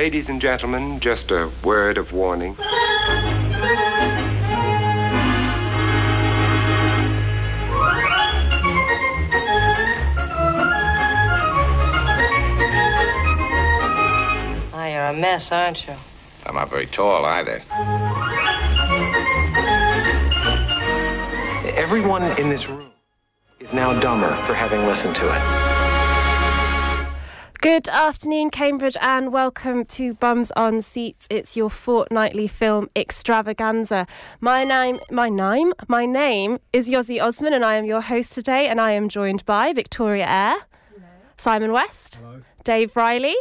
Ladies 0.00 0.30
and 0.30 0.40
gentlemen, 0.40 0.98
just 0.98 1.30
a 1.30 1.52
word 1.62 1.98
of 1.98 2.10
warning. 2.10 2.56
You're 14.72 15.06
a 15.06 15.12
mess, 15.12 15.52
aren't 15.52 15.86
you? 15.86 15.92
I'm 16.46 16.54
not 16.54 16.70
very 16.70 16.86
tall 16.86 17.26
either. 17.26 17.62
Everyone 21.76 22.22
in 22.38 22.48
this 22.48 22.70
room 22.70 22.90
is 23.60 23.74
now 23.74 24.00
dumber 24.00 24.34
for 24.46 24.54
having 24.54 24.86
listened 24.86 25.14
to 25.16 25.28
it. 25.28 25.59
Good 27.62 27.88
afternoon, 27.88 28.48
Cambridge, 28.48 28.96
and 29.02 29.34
welcome 29.34 29.84
to 29.84 30.14
Bums 30.14 30.50
on 30.52 30.80
Seats. 30.80 31.26
It's 31.28 31.58
your 31.58 31.68
fortnightly 31.68 32.48
film 32.48 32.88
extravaganza. 32.96 34.06
My 34.40 34.64
name, 34.64 34.98
my 35.10 35.28
name, 35.28 35.74
my 35.86 36.06
name 36.06 36.58
is 36.72 36.88
Yossi 36.88 37.22
Osman, 37.22 37.52
and 37.52 37.62
I 37.62 37.74
am 37.74 37.84
your 37.84 38.00
host 38.00 38.32
today. 38.32 38.66
And 38.66 38.80
I 38.80 38.92
am 38.92 39.10
joined 39.10 39.44
by 39.44 39.74
Victoria 39.74 40.24
Eyre, 40.26 40.56
Simon 41.36 41.70
West, 41.72 42.18
Dave 42.64 42.94
Riley, 42.94 43.36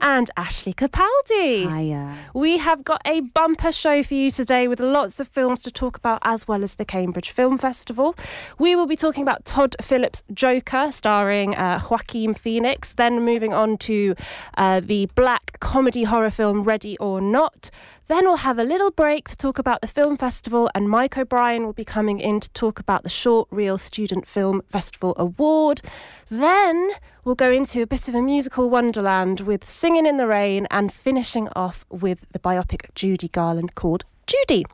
and 0.00 0.30
Ashley 0.36 0.72
Capaldi. 0.72 1.68
Hiya. 1.68 2.16
We 2.34 2.58
have 2.58 2.84
got 2.84 3.02
a 3.04 3.20
bumper 3.20 3.72
show 3.72 4.02
for 4.02 4.14
you 4.14 4.30
today 4.30 4.68
with 4.68 4.80
lots 4.80 5.20
of 5.20 5.28
films 5.28 5.60
to 5.62 5.70
talk 5.70 5.96
about, 5.96 6.20
as 6.22 6.48
well 6.48 6.62
as 6.62 6.76
the 6.76 6.84
Cambridge 6.84 7.30
Film 7.30 7.58
Festival. 7.58 8.14
We 8.58 8.74
will 8.74 8.86
be 8.86 8.96
talking 8.96 9.22
about 9.22 9.44
Todd 9.44 9.76
Phillips' 9.82 10.22
Joker, 10.32 10.90
starring 10.92 11.54
uh, 11.54 11.80
Joaquin 11.90 12.34
Phoenix, 12.34 12.92
then 12.92 13.22
moving 13.24 13.52
on 13.52 13.76
to 13.78 14.14
uh, 14.56 14.80
the 14.80 15.06
black 15.14 15.58
comedy 15.60 16.04
horror 16.04 16.30
film 16.30 16.62
Ready 16.62 16.96
or 16.98 17.20
Not. 17.20 17.70
Then 18.06 18.24
we'll 18.24 18.38
have 18.38 18.58
a 18.58 18.64
little 18.64 18.90
break 18.90 19.28
to 19.28 19.36
talk 19.36 19.58
about 19.58 19.82
the 19.82 19.86
film 19.86 20.16
festival, 20.16 20.68
and 20.74 20.88
Mike 20.88 21.16
O'Brien 21.16 21.64
will 21.64 21.72
be 21.72 21.84
coming 21.84 22.18
in 22.18 22.40
to 22.40 22.50
talk 22.50 22.80
about 22.80 23.04
the 23.04 23.08
Short 23.08 23.46
Reel 23.52 23.78
Student 23.78 24.26
Film 24.26 24.62
Festival 24.68 25.14
Award. 25.16 25.80
Then 26.28 26.90
we'll 27.24 27.34
go 27.34 27.52
into 27.52 27.82
a 27.82 27.86
bit 27.86 28.08
of 28.08 28.14
a 28.14 28.22
musical 28.22 28.69
wonderland 28.70 29.40
with 29.40 29.68
Singing 29.68 30.06
in 30.06 30.16
the 30.16 30.26
Rain 30.26 30.66
and 30.70 30.92
finishing 30.92 31.48
off 31.56 31.84
with 31.90 32.24
the 32.32 32.38
biopic 32.38 32.94
Judy 32.94 33.28
Garland 33.28 33.74
called 33.74 34.04
Judy. 34.26 34.64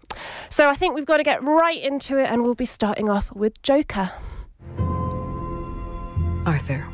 So 0.51 0.69
I 0.69 0.77
think 0.77 0.95
we've 0.95 1.07
got 1.07 1.17
to 1.17 1.23
get 1.23 1.43
right 1.43 1.83
into 1.83 2.19
it, 2.19 2.31
and 2.31 2.43
we'll 2.43 2.55
be 2.55 2.67
starting 2.67 3.09
off 3.09 3.33
with 3.33 3.61
Joker. 3.63 4.13
Arthur, 6.45 6.87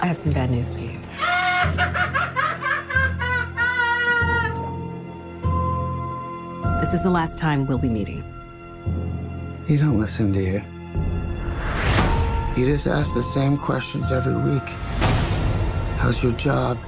I 0.00 0.06
have 0.06 0.18
some 0.18 0.32
bad 0.32 0.50
news 0.50 0.74
for 0.74 0.80
you. 0.80 1.00
This 6.82 6.94
is 6.94 7.04
the 7.04 7.10
last 7.10 7.38
time 7.38 7.66
we'll 7.68 7.78
be 7.78 7.88
meeting. 7.88 8.24
You 9.68 9.78
don't 9.78 9.98
listen, 9.98 10.32
do 10.32 10.40
you? 10.40 10.62
You 12.56 12.66
just 12.66 12.88
ask 12.88 13.14
the 13.14 13.22
same 13.22 13.56
questions 13.56 14.10
every 14.10 14.34
week. 14.34 14.68
How's 16.02 16.20
your 16.20 16.32
job? 16.32 16.78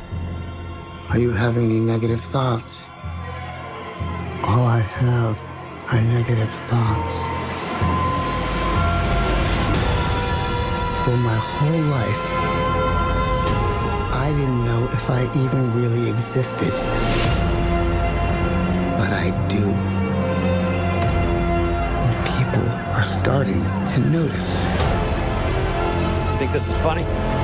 Are 1.09 1.21
you 1.21 1.31
having 1.31 1.67
any 1.67 1.79
negative 1.79 2.21
thoughts? 2.21 2.85
All 4.43 4.67
I 4.67 4.81
have 4.81 5.41
are 5.93 6.01
negative 6.01 6.51
thoughts. 6.69 7.15
For 11.05 11.17
my 11.17 11.37
whole 11.37 11.83
life, 11.95 12.23
I 14.19 14.33
didn't 14.37 14.65
know 14.65 14.89
if 14.93 15.09
I 15.09 15.23
even 15.45 15.73
really 15.81 16.11
existed. 16.11 16.73
But 18.99 19.13
I 19.13 19.31
do. 19.47 19.65
And 22.03 22.17
people 22.35 22.69
are 22.97 23.05
starting 23.05 23.63
to 23.63 23.99
notice. 24.11 24.65
You 26.33 26.39
think 26.41 26.51
this 26.51 26.67
is 26.67 26.77
funny? 26.79 27.44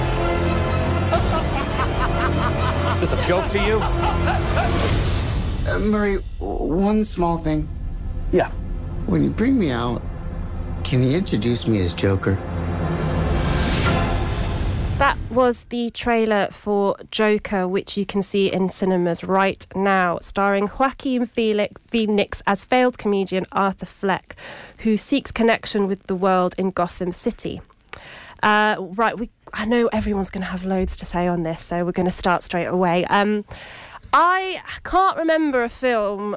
Is 3.01 3.09
this 3.09 3.25
a 3.25 3.27
joke 3.27 3.49
to 3.49 3.59
you? 3.65 3.81
Uh, 5.67 5.79
Murray, 5.79 6.17
one 6.39 7.03
small 7.03 7.39
thing. 7.39 7.67
Yeah. 8.31 8.51
When 9.07 9.25
you 9.25 9.31
bring 9.31 9.59
me 9.59 9.71
out, 9.71 10.03
can 10.85 11.03
you 11.03 11.17
introduce 11.17 11.67
me 11.67 11.81
as 11.81 11.95
Joker? 11.95 12.35
That 14.99 15.17
was 15.31 15.65
the 15.65 15.89
trailer 15.89 16.49
for 16.51 16.95
Joker, 17.11 17.67
which 17.67 17.97
you 17.97 18.05
can 18.05 18.23
see 18.23 18.53
in 18.53 18.69
cinemas 18.69 19.25
right 19.25 19.67
now, 19.75 20.19
starring 20.19 20.69
Joaquin 20.79 21.25
Felix, 21.25 21.81
Phoenix 21.87 22.43
as 22.47 22.67
failed 22.67 22.99
comedian 22.99 23.47
Arthur 23.53 23.87
Fleck, 23.87 24.37
who 24.79 24.99
seeks 24.99 25.33
connection 25.33 25.87
with 25.89 26.07
the 26.07 26.15
world 26.15 26.55
in 26.59 26.71
Gotham 26.71 27.13
City. 27.13 27.63
Uh, 28.43 28.77
right, 28.79 29.19
we, 29.19 29.31
I 29.53 29.65
know 29.65 29.89
everyone's 29.89 30.31
going 30.31 30.43
to 30.43 30.49
have 30.49 30.65
loads 30.65 30.97
to 30.97 31.07
say 31.07 31.27
on 31.27 31.43
this, 31.43 31.63
so 31.63 31.85
we're 31.85 31.93
going 31.93 32.07
to 32.07 32.13
start 32.13 32.43
straight 32.43 32.67
away. 32.67 33.05
Um, 33.07 33.45
I 34.13 34.63
can't 34.85 35.17
remember 35.17 35.63
a 35.63 35.69
film 35.69 36.37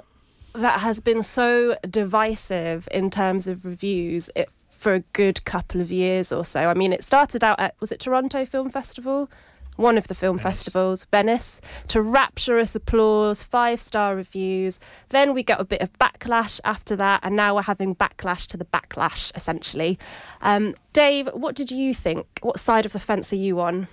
that 0.53 0.81
has 0.81 0.99
been 0.99 1.23
so 1.23 1.77
divisive 1.89 2.87
in 2.91 3.09
terms 3.09 3.47
of 3.47 3.65
reviews 3.65 4.29
it, 4.35 4.49
for 4.71 4.93
a 4.93 4.99
good 5.13 5.43
couple 5.45 5.81
of 5.81 5.91
years 5.91 6.31
or 6.31 6.45
so. 6.45 6.65
I 6.65 6.73
mean, 6.73 6.93
it 6.93 7.03
started 7.03 7.43
out 7.43 7.59
at, 7.59 7.75
was 7.79 7.91
it 7.91 7.99
Toronto 7.99 8.45
Film 8.45 8.69
Festival? 8.69 9.29
One 9.75 9.97
of 9.97 10.07
the 10.07 10.15
film 10.15 10.37
festivals, 10.39 11.05
Venice, 11.11 11.61
to 11.89 12.01
rapturous 12.01 12.75
applause, 12.75 13.43
five 13.43 13.81
star 13.81 14.15
reviews. 14.15 14.79
Then 15.09 15.33
we 15.33 15.43
got 15.43 15.59
a 15.59 15.65
bit 15.65 15.81
of 15.81 15.91
backlash 15.93 16.59
after 16.63 16.95
that, 16.95 17.21
and 17.23 17.35
now 17.35 17.55
we're 17.55 17.63
having 17.63 17.95
backlash 17.95 18.47
to 18.47 18.57
the 18.57 18.65
backlash, 18.65 19.31
essentially. 19.35 19.97
Um, 20.41 20.75
Dave, 20.93 21.27
what 21.33 21.55
did 21.55 21.71
you 21.71 21.93
think? 21.93 22.25
What 22.41 22.59
side 22.59 22.85
of 22.85 22.93
the 22.93 22.99
fence 22.99 23.33
are 23.33 23.37
you 23.37 23.59
on? 23.59 23.87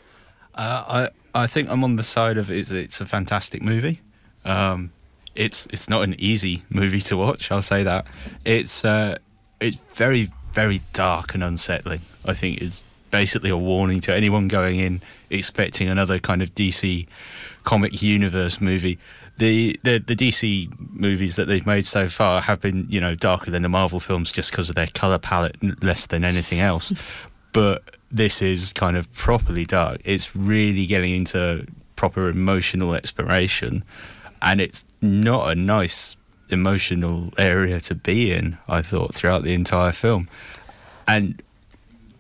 Uh, 0.55 1.09
I 1.35 1.43
I 1.43 1.47
think 1.47 1.69
I'm 1.69 1.85
on 1.85 1.97
the 1.97 2.03
side 2.03 2.37
of 2.37 2.51
it's 2.51 2.71
it's 2.71 3.01
a 3.01 3.07
fantastic 3.07 3.63
movie. 3.63 4.01
Um, 4.45 4.93
it's 5.35 5.67
it's 5.71 5.89
not 5.89 6.03
an 6.03 6.15
easy 6.19 6.65
movie 6.71 7.01
to 7.03 7.17
watch. 7.17 7.51
I'll 7.51 7.63
say 7.63 7.83
that. 7.85 8.07
It's 8.45 8.85
uh, 8.85 9.19
it's 9.61 9.79
very 9.95 10.31
very 10.53 10.83
dark 10.93 11.35
and 11.35 11.45
unsettling. 11.45 12.01
I 12.25 12.35
think 12.35 12.61
it's 12.61 12.85
basically 13.11 13.51
a 13.51 13.57
warning 13.57 14.01
to 14.03 14.15
anyone 14.15 14.49
going 14.49 14.79
in 14.79 15.03
expecting 15.29 15.89
another 15.89 16.19
kind 16.19 16.43
of 16.43 16.55
DC 16.55 17.07
comic 17.65 18.03
universe 18.03 18.61
movie. 18.61 18.99
The, 19.39 19.79
the 19.85 19.99
the 19.99 20.15
DC 20.15 20.71
movies 20.93 21.37
that 21.37 21.47
they've 21.47 21.65
made 21.67 21.87
so 21.87 22.09
far 22.09 22.43
have 22.43 22.61
been 22.61 22.87
you 22.91 23.01
know 23.01 23.15
darker 23.15 23.51
than 23.51 23.63
the 23.63 23.69
Marvel 23.69 24.01
films 24.01 24.31
just 24.31 24.51
because 24.51 24.69
of 24.69 24.75
their 24.75 24.89
color 24.89 25.19
palette 25.19 25.57
less 25.83 26.07
than 26.07 26.25
anything 26.25 26.61
else. 26.61 26.93
but 27.53 27.97
this 28.11 28.43
is 28.43 28.73
kind 28.73 28.97
of 28.97 29.13
properly 29.13 29.65
dark. 29.65 30.01
It's 30.05 30.35
really 30.35 30.87
getting 30.87 31.15
into 31.15 31.67
proper 31.97 32.29
emotional 32.29 32.95
exploration, 32.95 33.85
and 34.43 34.61
it's 34.61 34.85
not 35.01 35.51
a 35.51 35.55
nice 35.55 36.17
emotional 36.49 37.33
area 37.39 37.81
to 37.81 37.95
be 37.95 38.33
in. 38.33 38.59
I 38.69 38.83
thought 38.83 39.15
throughout 39.15 39.43
the 39.45 39.55
entire 39.55 39.93
film, 39.93 40.29
and 41.07 41.43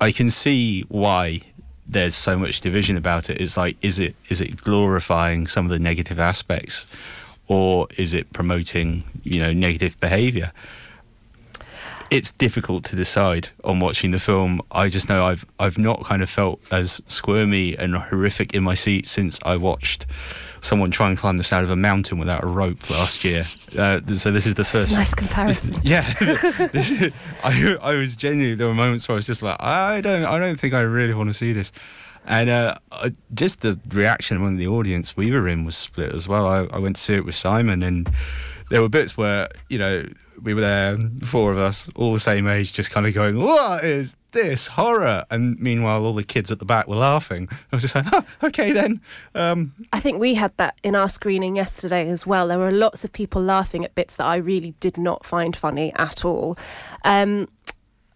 I 0.00 0.12
can 0.12 0.30
see 0.30 0.82
why 0.88 1.42
there's 1.86 2.14
so 2.14 2.38
much 2.38 2.60
division 2.60 2.96
about 2.96 3.28
it. 3.28 3.40
It's 3.40 3.56
like, 3.56 3.76
is 3.82 3.98
it 3.98 4.14
is 4.28 4.40
it 4.40 4.56
glorifying 4.56 5.46
some 5.46 5.66
of 5.66 5.70
the 5.70 5.78
negative 5.78 6.18
aspects, 6.18 6.86
or 7.48 7.88
is 7.96 8.14
it 8.14 8.32
promoting 8.32 9.04
you 9.22 9.40
know 9.40 9.52
negative 9.52 9.98
behaviour? 10.00 10.52
It's 12.10 12.32
difficult 12.32 12.84
to 12.86 12.97
decide 12.97 13.50
on 13.62 13.78
watching 13.78 14.10
the 14.10 14.18
film. 14.18 14.62
I 14.72 14.88
just 14.88 15.08
know 15.08 15.26
I've 15.26 15.44
I've 15.58 15.78
not 15.78 16.04
kind 16.04 16.22
of 16.22 16.30
felt 16.30 16.60
as 16.72 17.03
squirmy 17.06 17.76
and 17.76 17.94
horrific 17.94 18.54
in 18.54 18.62
my 18.62 18.74
seat 18.74 19.06
since 19.06 19.38
I 19.44 19.56
watched 19.56 20.06
someone 20.60 20.91
try 20.91 21.09
and 21.09 21.16
climb 21.18 21.36
the 21.36 21.42
side 21.42 21.65
of 21.65 21.71
a 21.71 21.77
mountain 21.77 22.18
without 22.18 22.42
a 22.45 22.47
rope 22.47 22.89
last 22.91 23.24
year. 23.24 23.47
Uh, 23.77 24.01
so 24.16 24.30
this 24.30 24.47
is 24.47 24.54
the 24.54 24.65
first. 24.65 24.92
Nice 24.92 25.15
comparison. 25.15 25.74
Yeah, 25.83 26.12
This 26.72 27.15
I, 27.45 27.77
I 27.80 27.95
was 27.95 28.16
genuinely 28.16 28.54
there 28.54 28.66
were 28.66 28.74
moments 28.74 29.09
where 29.09 29.15
I 29.15 29.16
was 29.16 29.27
just 29.27 29.42
like, 29.42 29.57
I 29.60 30.01
don't, 30.01 30.24
I 30.24 30.39
don't 30.39 30.59
think 30.59 30.74
I 30.74 30.80
really 30.80 31.15
want 31.15 31.28
to 31.30 31.34
see 31.34 31.53
this, 31.53 31.72
and 32.27 32.51
uh, 32.51 32.74
just 33.33 33.62
the 33.62 33.78
reaction 33.89 34.36
among 34.36 34.57
the 34.57 34.66
audience 34.66 35.16
we 35.16 35.30
were 35.30 35.48
in 35.48 35.65
was 35.65 35.77
split 35.77 36.12
as 36.15 36.28
well. 36.28 36.47
I, 36.47 36.65
I 36.72 36.78
went 36.78 36.97
to 36.97 37.03
see 37.03 37.15
it 37.15 37.24
with 37.24 37.34
Simon, 37.34 37.83
and 37.83 38.10
there 38.68 38.83
were 38.83 38.89
bits 38.89 39.16
where 39.16 39.48
you 39.68 39.78
know 39.78 40.06
we 40.42 40.54
were 40.54 40.60
there, 40.60 40.98
four 41.25 41.53
of 41.53 41.59
us, 41.59 41.89
all 41.95 42.13
the 42.13 42.21
same 42.21 42.47
age, 42.47 42.72
just 42.72 42.91
kind 42.91 43.07
of 43.07 43.15
going, 43.15 43.39
"What 43.39 43.84
is 43.84 44.16
this 44.33 44.69
horror?" 44.69 45.25
And 45.31 45.59
meanwhile, 45.59 46.04
all 46.04 46.15
the 46.15 46.25
kids 46.25 46.51
at 46.51 46.59
the 46.59 46.65
back 46.65 46.89
were 46.89 46.97
laughing. 46.97 47.48
I 47.51 47.77
was 47.77 47.83
just 47.83 47.95
like, 47.95 48.07
oh, 48.13 48.25
"Okay 48.45 48.72
then." 48.72 49.01
Um, 49.34 49.75
I 49.92 50.01
think 50.01 50.19
we 50.19 50.34
had 50.34 50.57
that 50.57 50.78
in 50.83 50.95
our 50.95 51.09
screening 51.09 51.57
yesterday 51.57 52.09
as 52.09 52.27
well. 52.27 52.48
There 52.48 52.59
were 52.59 52.71
lots 52.71 53.04
of 53.04 53.13
people 53.13 53.42
laughing 53.42 53.84
at 53.84 53.95
bits 53.95 54.16
that 54.16 54.27
I 54.27 54.37
really 54.37 54.75
did 54.81 54.97
not 54.98 55.25
find 55.25 55.57
funny 55.57 55.92
at 55.97 56.25
all. 56.25 56.57
Um, 57.04 57.48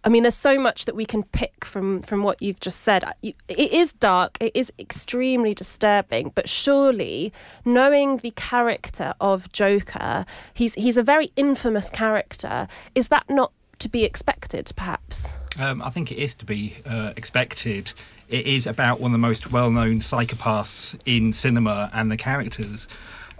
I 0.05 0.09
mean, 0.09 0.21
there's 0.21 0.35
so 0.35 0.59
much 0.59 0.85
that 0.85 0.95
we 0.95 1.03
can 1.03 1.23
pick 1.23 1.65
from 1.65 2.03
from 2.03 2.21
what 2.21 2.39
you've 2.39 2.59
just 2.59 2.81
said. 2.81 3.03
It 3.23 3.35
is 3.49 3.91
dark. 3.91 4.37
It 4.39 4.51
is 4.53 4.71
extremely 4.77 5.55
disturbing. 5.55 6.31
But 6.35 6.47
surely, 6.47 7.33
knowing 7.65 8.17
the 8.17 8.29
character 8.31 9.15
of 9.19 9.51
Joker, 9.51 10.25
he's 10.53 10.75
he's 10.75 10.97
a 10.97 11.03
very 11.03 11.31
infamous 11.35 11.89
character. 11.89 12.67
Is 12.93 13.07
that 13.07 13.27
not 13.29 13.51
to 13.79 13.89
be 13.89 14.03
expected, 14.03 14.71
perhaps? 14.75 15.29
Um, 15.57 15.81
I 15.81 15.89
think 15.89 16.11
it 16.11 16.19
is 16.19 16.35
to 16.35 16.45
be 16.45 16.75
uh, 16.85 17.13
expected. 17.17 17.93
It 18.29 18.45
is 18.45 18.67
about 18.67 18.99
one 18.99 19.09
of 19.09 19.13
the 19.13 19.27
most 19.27 19.51
well-known 19.51 20.01
psychopaths 20.01 20.99
in 21.05 21.33
cinema 21.33 21.89
and 21.93 22.11
the 22.11 22.17
characters 22.17 22.87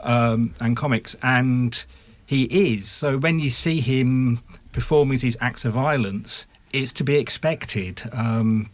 um, 0.02 0.54
and 0.62 0.76
comics, 0.76 1.16
and 1.22 1.86
he 2.26 2.46
is. 2.46 2.88
So 2.88 3.18
when 3.18 3.40
you 3.40 3.50
see 3.50 3.82
him 3.82 4.42
performing 4.72 5.20
these 5.20 5.38
acts 5.40 5.64
of 5.66 5.74
violence 5.74 6.46
it's 6.76 6.94
to 6.94 7.04
be 7.04 7.16
expected. 7.16 8.04
Um, 8.12 8.70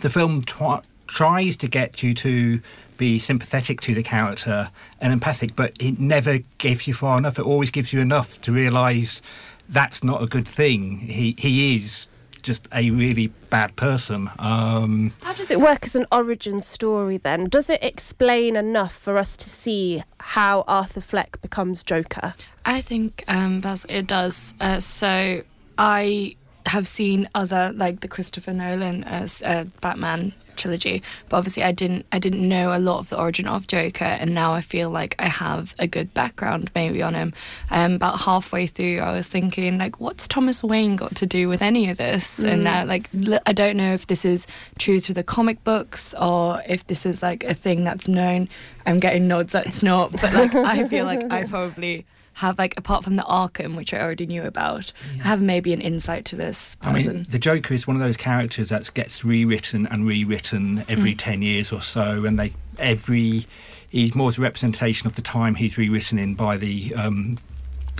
the 0.00 0.10
film 0.10 0.42
tw- 0.42 0.84
tries 1.06 1.56
to 1.58 1.68
get 1.68 2.02
you 2.02 2.14
to 2.14 2.60
be 2.96 3.18
sympathetic 3.18 3.80
to 3.80 3.94
the 3.94 4.02
character 4.02 4.70
and 5.00 5.12
empathic, 5.12 5.56
but 5.56 5.72
it 5.80 5.98
never 5.98 6.38
gives 6.58 6.86
you 6.86 6.94
far 6.94 7.18
enough. 7.18 7.38
It 7.38 7.44
always 7.44 7.70
gives 7.70 7.92
you 7.92 8.00
enough 8.00 8.40
to 8.42 8.52
realise 8.52 9.22
that's 9.68 10.04
not 10.04 10.22
a 10.22 10.26
good 10.26 10.46
thing. 10.46 10.98
He 10.98 11.34
he 11.38 11.76
is 11.76 12.06
just 12.42 12.68
a 12.72 12.90
really 12.90 13.28
bad 13.50 13.74
person. 13.76 14.28
Um, 14.38 15.12
How 15.22 15.32
does 15.32 15.50
it 15.50 15.60
work 15.60 15.84
as 15.84 15.94
an 15.94 16.06
origin 16.10 16.60
story 16.60 17.16
then? 17.16 17.48
Does 17.48 17.70
it 17.70 17.82
explain 17.82 18.56
enough 18.56 18.94
for 18.94 19.16
us 19.16 19.36
to 19.36 19.48
see 19.48 20.02
how 20.18 20.64
Arthur 20.66 21.00
Fleck 21.00 21.40
becomes 21.40 21.84
Joker? 21.84 22.34
I 22.64 22.80
think 22.80 23.24
um, 23.28 23.62
it 23.88 24.06
does. 24.08 24.54
Uh, 24.60 24.80
so 24.80 25.42
I 25.78 26.36
have 26.66 26.86
seen 26.88 27.28
other 27.34 27.72
like 27.74 28.00
the 28.00 28.08
Christopher 28.08 28.52
Nolan 28.52 29.04
as 29.04 29.42
uh, 29.42 29.64
Batman 29.80 30.34
trilogy, 30.56 31.02
but 31.28 31.38
obviously 31.38 31.62
I 31.62 31.72
didn't 31.72 32.06
I 32.12 32.18
didn't 32.18 32.46
know 32.46 32.76
a 32.76 32.78
lot 32.78 32.98
of 32.98 33.08
the 33.08 33.18
origin 33.18 33.48
of 33.48 33.66
Joker, 33.66 34.04
and 34.04 34.34
now 34.34 34.52
I 34.52 34.60
feel 34.60 34.90
like 34.90 35.14
I 35.18 35.28
have 35.28 35.74
a 35.78 35.86
good 35.86 36.12
background 36.14 36.70
maybe 36.74 37.02
on 37.02 37.14
him. 37.14 37.32
Um, 37.70 37.94
about 37.94 38.20
halfway 38.20 38.66
through, 38.66 39.00
I 39.00 39.12
was 39.12 39.28
thinking 39.28 39.78
like, 39.78 40.00
what's 40.00 40.28
Thomas 40.28 40.62
Wayne 40.62 40.96
got 40.96 41.16
to 41.16 41.26
do 41.26 41.48
with 41.48 41.62
any 41.62 41.90
of 41.90 41.98
this? 41.98 42.40
Mm. 42.40 42.52
And 42.52 42.64
now 42.64 42.84
like 42.84 43.08
I 43.46 43.52
don't 43.52 43.76
know 43.76 43.94
if 43.94 44.06
this 44.06 44.24
is 44.24 44.46
true 44.78 45.00
to 45.00 45.14
the 45.14 45.22
comic 45.22 45.62
books 45.64 46.14
or 46.14 46.62
if 46.66 46.86
this 46.86 47.06
is 47.06 47.22
like 47.22 47.44
a 47.44 47.54
thing 47.54 47.84
that's 47.84 48.08
known. 48.08 48.48
I'm 48.84 48.98
getting 48.98 49.28
nods 49.28 49.52
that 49.52 49.66
it's 49.66 49.82
not, 49.82 50.12
but 50.12 50.32
like 50.32 50.54
I 50.54 50.88
feel 50.88 51.04
like 51.04 51.30
I 51.30 51.44
probably 51.48 52.04
have 52.34 52.58
like 52.58 52.74
apart 52.76 53.04
from 53.04 53.16
the 53.16 53.22
Arkham, 53.22 53.76
which 53.76 53.92
I 53.92 54.00
already 54.00 54.26
knew 54.26 54.42
about, 54.42 54.92
yeah. 55.16 55.22
have 55.24 55.42
maybe 55.42 55.72
an 55.72 55.80
insight 55.80 56.24
to 56.26 56.36
this 56.36 56.76
person. 56.76 57.10
I 57.10 57.12
mean, 57.12 57.26
the 57.28 57.38
Joker 57.38 57.74
is 57.74 57.86
one 57.86 57.96
of 57.96 58.02
those 58.02 58.16
characters 58.16 58.70
that 58.70 58.92
gets 58.94 59.24
rewritten 59.24 59.86
and 59.86 60.06
rewritten 60.06 60.84
every 60.88 61.14
mm. 61.14 61.18
ten 61.18 61.42
years 61.42 61.72
or 61.72 61.82
so, 61.82 62.24
and 62.24 62.38
they 62.38 62.52
every 62.78 63.46
he's 63.88 64.14
more 64.14 64.28
as 64.28 64.38
a 64.38 64.40
representation 64.40 65.06
of 65.06 65.16
the 65.16 65.22
time 65.22 65.56
he's 65.56 65.76
rewritten 65.76 66.18
in 66.18 66.34
by 66.34 66.56
the 66.56 66.94
um, 66.94 67.38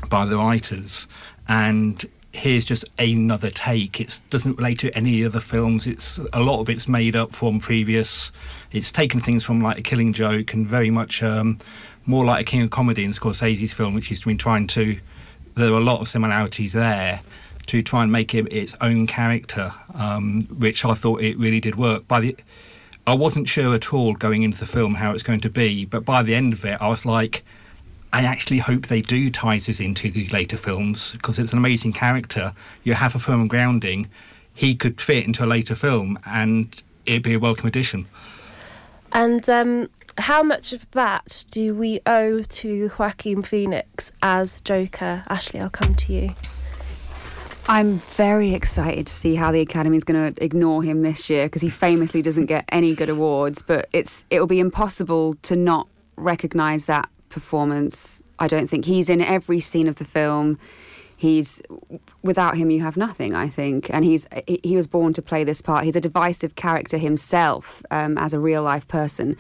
by 0.09 0.25
the 0.25 0.37
writers, 0.37 1.07
and 1.49 2.07
here's 2.33 2.65
just 2.65 2.85
another 2.99 3.51
take. 3.51 4.01
It 4.01 4.21
doesn't 4.31 4.57
relate 4.57 4.79
to 4.81 4.97
any 4.97 5.25
other 5.25 5.41
films. 5.41 5.87
It's 5.87 6.19
a 6.33 6.41
lot 6.41 6.61
of 6.61 6.71
it's 6.71 6.89
made 6.89 7.15
up 7.15 7.35
from 7.35 7.61
previous. 7.61 8.33
It's 8.71 8.91
taken 8.91 9.21
things 9.21 9.45
from 9.45 9.61
like 9.61 9.79
a 9.79 9.83
Killing 9.83 10.13
Joke 10.13 10.55
and 10.55 10.67
very 10.67 10.91
much. 10.91 11.23
Um, 11.23 11.59
more 12.07 12.25
like 12.25 12.43
a 12.43 12.45
King 12.45 12.63
of 12.63 12.71
Comedy 12.71 13.05
in 13.05 13.13
Scorsese's 13.13 13.73
film, 13.73 13.95
which 13.95 14.09
he's 14.09 14.25
been 14.25 14.39
trying 14.39 14.67
to. 14.69 14.99
There 15.55 15.73
are 15.73 15.79
a 15.79 15.85
lot 15.85 16.01
of 16.01 16.09
similarities 16.09 16.73
there 16.73 17.21
to 17.67 17.83
try 17.83 18.03
and 18.03 18.11
make 18.11 18.33
him 18.33 18.49
its 18.51 18.75
own 18.81 19.07
character, 19.07 19.73
um, 19.95 20.43
which 20.43 20.85
I 20.85 20.95
thought 20.95 21.21
it 21.21 21.39
really 21.39 21.61
did 21.61 21.77
work. 21.77 22.09
By 22.09 22.21
the, 22.21 22.37
I 23.07 23.15
wasn't 23.15 23.49
sure 23.49 23.75
at 23.75 23.93
all 23.93 24.15
going 24.15 24.43
into 24.43 24.59
the 24.59 24.67
film 24.67 24.95
how 24.97 25.13
it's 25.13 25.23
going 25.23 25.41
to 25.41 25.51
be, 25.51 25.85
but 25.85 26.05
by 26.05 26.23
the 26.23 26.35
end 26.35 26.53
of 26.53 26.65
it, 26.65 26.81
I 26.81 26.89
was 26.89 27.07
like, 27.07 27.45
I 28.13 28.25
actually 28.25 28.59
hope 28.59 28.89
they 28.89 29.01
do 29.01 29.31
tie 29.31 29.59
this 29.59 29.81
into 29.81 30.11
the 30.11 30.29
later 30.29 30.57
films 30.59 31.13
because 31.13 31.39
it's 31.39 31.53
an 31.53 31.59
amazing 31.59 31.95
character. 31.95 32.53
You 32.85 32.95
have 32.95 33.15
a 33.15 33.19
firm 33.19 33.49
grounding. 33.49 34.09
He 34.55 34.75
could 34.75 35.01
fit 35.01 35.25
into 35.25 35.45
a 35.45 35.47
later 35.47 35.75
film, 35.75 36.19
and 36.27 36.83
it'd 37.07 37.23
be 37.23 37.35
a 37.35 37.39
welcome 37.39 37.67
addition. 37.67 38.07
And 39.13 39.49
um, 39.49 39.89
how 40.19 40.43
much 40.43 40.73
of 40.73 40.91
that 40.93 41.45
do 41.51 41.75
we 41.75 42.01
owe 42.07 42.43
to 42.43 42.91
Joaquin 42.99 43.43
Phoenix 43.43 44.13
as 44.23 44.61
Joker? 44.61 45.25
Ashley, 45.29 45.61
I'll 45.61 45.71
come 45.71 45.95
to 45.95 46.13
you. 46.13 46.31
I'm 47.69 47.95
very 47.95 48.55
excited 48.55 49.07
to 49.07 49.13
see 49.13 49.37
how 49.37 49.53
the 49.53 49.61
Academy 49.61 49.97
is 49.97 50.05
going 50.05 50.35
to 50.35 50.45
ignore 50.45 50.83
him 50.83 51.03
this 51.03 51.31
year 51.31 51.47
because 51.47 51.63
he 51.63 51.71
famously 51.71 52.21
doesn't 52.21 52.47
get 52.47 52.65
any 52.71 52.95
good 52.95 53.09
awards. 53.09 53.63
But 53.63 53.89
it's 53.93 54.25
it 54.31 54.41
will 54.41 54.49
be 54.49 54.61
impossible 54.61 55.35
to 55.43 55.57
not 55.57 55.89
recognise 56.17 56.87
that 56.87 57.09
performance. 57.29 58.21
I 58.39 58.49
don't 58.49 58.69
think 58.69 58.85
he's 58.85 59.09
in 59.09 59.21
every 59.21 59.61
scene 59.61 59.87
of 59.87 59.97
the 59.97 60.05
film 60.05 60.59
he's 61.23 61.63
without 62.23 62.57
him 62.57 62.69
you 62.69 62.81
have 62.81 62.97
nothing 62.97 63.33
i 63.33 63.49
think 63.49 63.89
and 63.91 64.05
he's 64.05 64.27
he 64.65 64.75
was 64.75 64.89
born 64.89 65.13
to 65.13 65.23
play 65.23 65.45
this 65.45 65.63
part 65.63 65.85
he's 65.85 65.95
a 65.95 66.01
divisive 66.01 66.57
character 66.57 66.99
himself 66.99 67.81
um, 67.93 68.19
as 68.19 68.35
a 68.35 68.41
real 68.41 68.65
life 68.65 68.89
person 68.89 69.37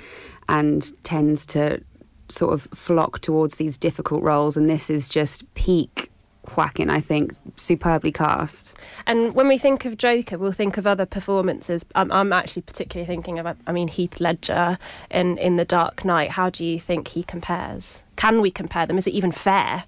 and 0.48 0.92
tends 1.04 1.46
to 1.46 1.82
sort 2.28 2.54
of 2.54 2.62
flock 2.74 3.20
towards 3.20 3.56
these 3.56 3.76
difficult 3.76 4.22
roles 4.22 4.56
and 4.56 4.68
this 4.68 4.88
is 4.88 5.08
just 5.08 5.52
peak 5.54 6.10
Joaquin, 6.56 6.90
I 6.90 7.00
think, 7.00 7.34
superbly 7.56 8.10
cast. 8.10 8.76
And 9.06 9.32
when 9.34 9.46
we 9.46 9.58
think 9.58 9.84
of 9.84 9.96
Joker, 9.96 10.38
we'll 10.38 10.50
think 10.50 10.76
of 10.76 10.86
other 10.86 11.06
performances. 11.06 11.86
I'm, 11.94 12.10
I'm 12.10 12.32
actually 12.32 12.62
particularly 12.62 13.06
thinking 13.06 13.38
of, 13.38 13.56
I 13.66 13.72
mean, 13.72 13.86
Heath 13.86 14.20
Ledger 14.20 14.76
in, 15.10 15.38
in 15.38 15.54
The 15.54 15.64
Dark 15.64 16.04
Knight. 16.04 16.30
How 16.30 16.50
do 16.50 16.64
you 16.64 16.80
think 16.80 17.08
he 17.08 17.22
compares? 17.22 18.02
Can 18.16 18.40
we 18.40 18.50
compare 18.50 18.86
them? 18.86 18.98
Is 18.98 19.06
it 19.06 19.12
even 19.12 19.30
fair? 19.30 19.84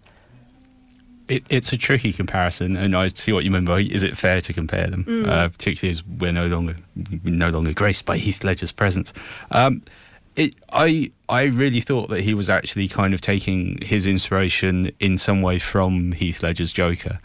it, 1.28 1.44
it's 1.48 1.72
a 1.72 1.76
tricky 1.76 2.12
comparison, 2.12 2.76
and 2.76 2.94
I 2.94 3.08
see 3.08 3.32
what 3.32 3.44
you 3.44 3.50
mean 3.50 3.64
by 3.64 3.80
is 3.80 4.02
it 4.02 4.16
fair 4.16 4.40
to 4.42 4.52
compare 4.52 4.88
them, 4.88 5.04
mm. 5.04 5.26
uh, 5.26 5.48
particularly 5.48 5.90
as 5.90 6.04
we're 6.04 6.32
no 6.32 6.46
longer 6.48 6.76
no 7.24 7.48
longer 7.48 7.72
graced 7.72 8.04
by 8.04 8.18
Heath 8.18 8.44
Ledger's 8.44 8.72
presence. 8.72 9.12
Um, 9.50 9.82
it, 10.36 10.54
I 10.72 11.12
I 11.28 11.44
really 11.44 11.80
thought 11.80 12.10
that 12.10 12.20
he 12.22 12.34
was 12.34 12.50
actually 12.50 12.88
kind 12.88 13.14
of 13.14 13.20
taking 13.20 13.78
his 13.82 14.06
inspiration 14.06 14.90
in 15.00 15.16
some 15.18 15.42
way 15.42 15.58
from 15.58 16.12
Heath 16.12 16.42
Ledger's 16.42 16.72
Joker. 16.72 17.20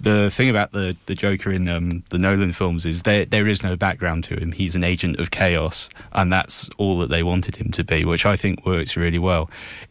The 0.00 0.30
thing 0.30 0.48
about 0.48 0.72
the, 0.72 0.96
the 1.06 1.14
Joker 1.14 1.52
in 1.52 1.68
um, 1.68 2.02
the 2.10 2.18
Nolan 2.18 2.52
films 2.52 2.84
is 2.84 3.02
there 3.02 3.24
there 3.24 3.46
is 3.46 3.62
no 3.62 3.76
background 3.76 4.24
to 4.24 4.36
him. 4.36 4.52
He's 4.52 4.74
an 4.74 4.84
agent 4.84 5.18
of 5.18 5.30
chaos, 5.30 5.88
and 6.12 6.32
that's 6.32 6.68
all 6.78 6.98
that 6.98 7.10
they 7.10 7.22
wanted 7.22 7.56
him 7.56 7.70
to 7.72 7.84
be, 7.84 8.04
which 8.04 8.26
I 8.26 8.36
think 8.36 8.64
works 8.64 8.96
really 8.96 9.18
well. 9.18 9.50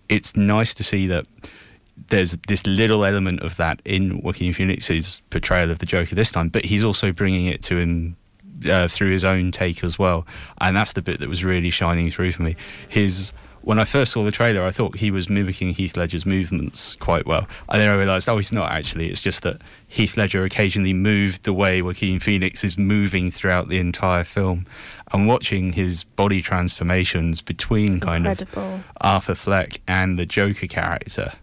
It's 0.10 0.36
nice 0.36 0.74
to 0.75 0.84
see 0.84 1.07
that 1.07 1.25
there's 2.10 2.38
this 2.48 2.65
little 2.65 3.05
element 3.05 3.41
of 3.41 3.57
that 3.57 3.81
in 3.86 4.22
Joaquin 4.22 4.53
Phoenix's 4.53 5.22
portrayal 5.29 5.72
of 5.72 5.79
the 5.79 5.86
Joker 5.86 6.15
this 6.15 6.31
time, 6.31 6.50
but 6.50 6.65
he's 6.65 6.84
also 6.84 7.12
bringing 7.12 7.45
it 7.45 7.62
to 7.63 7.77
him 7.77 8.17
uh, 8.68 8.88
through 8.88 9.12
his 9.12 9.24
own 9.24 9.51
take 9.51 9.84
as 9.84 9.98
well, 9.98 10.25
and 10.60 10.75
that's 10.75 10.94
the 10.94 11.01
bit 11.01 11.20
that 11.20 11.30
was 11.30 11.44
really 11.44 11.70
shining 11.70 12.10
through 12.10 12.32
for 12.32 12.44
me. 12.44 12.56
His 12.89 13.34
when 13.63 13.77
I 13.77 13.86
first 13.86 14.13
saw 14.13 14.24
the 14.24 14.32
trailer, 14.32 14.63
I 14.63 14.72
thought 14.72 14.98
he 14.98 15.12
was 15.12 15.30
mimicking 15.30 15.75
Heath 15.75 15.96
Ledger's 15.96 16.25
movements 16.25 16.96
quite 16.96 17.27
well, 17.27 17.48
and 17.70 17.82
then 17.82 17.89
I 17.89 17.96
realised, 17.96 18.27
oh, 18.27 18.38
he's 18.38 18.51
not 18.51 18.72
actually. 18.72 19.10
It's 19.10 19.22
just 19.22 19.44
that 19.44 19.62
Heath 19.88 20.18
Ledger 20.18 20.44
occasionally 20.44 20.94
moved 20.94 21.44
the 21.44 21.53
way 21.53 21.82
Joaquin 21.82 22.20
Phoenix 22.20 22.63
is 22.63 22.77
moving 22.77 23.30
throughout 23.30 23.70
the 23.70 23.77
entire 23.77 24.24
film, 24.24 24.65
and 25.13 25.27
watching 25.27 25.74
his 25.74 26.03
body 26.03 26.41
transformations 26.41 27.41
between 27.41 28.00
kind 28.00 28.25
of 28.25 28.84
Arthur 29.00 29.36
Fleck 29.36 29.82
and 29.88 30.18
the 30.18 30.25
Joker 30.25 30.68
character 30.68 31.34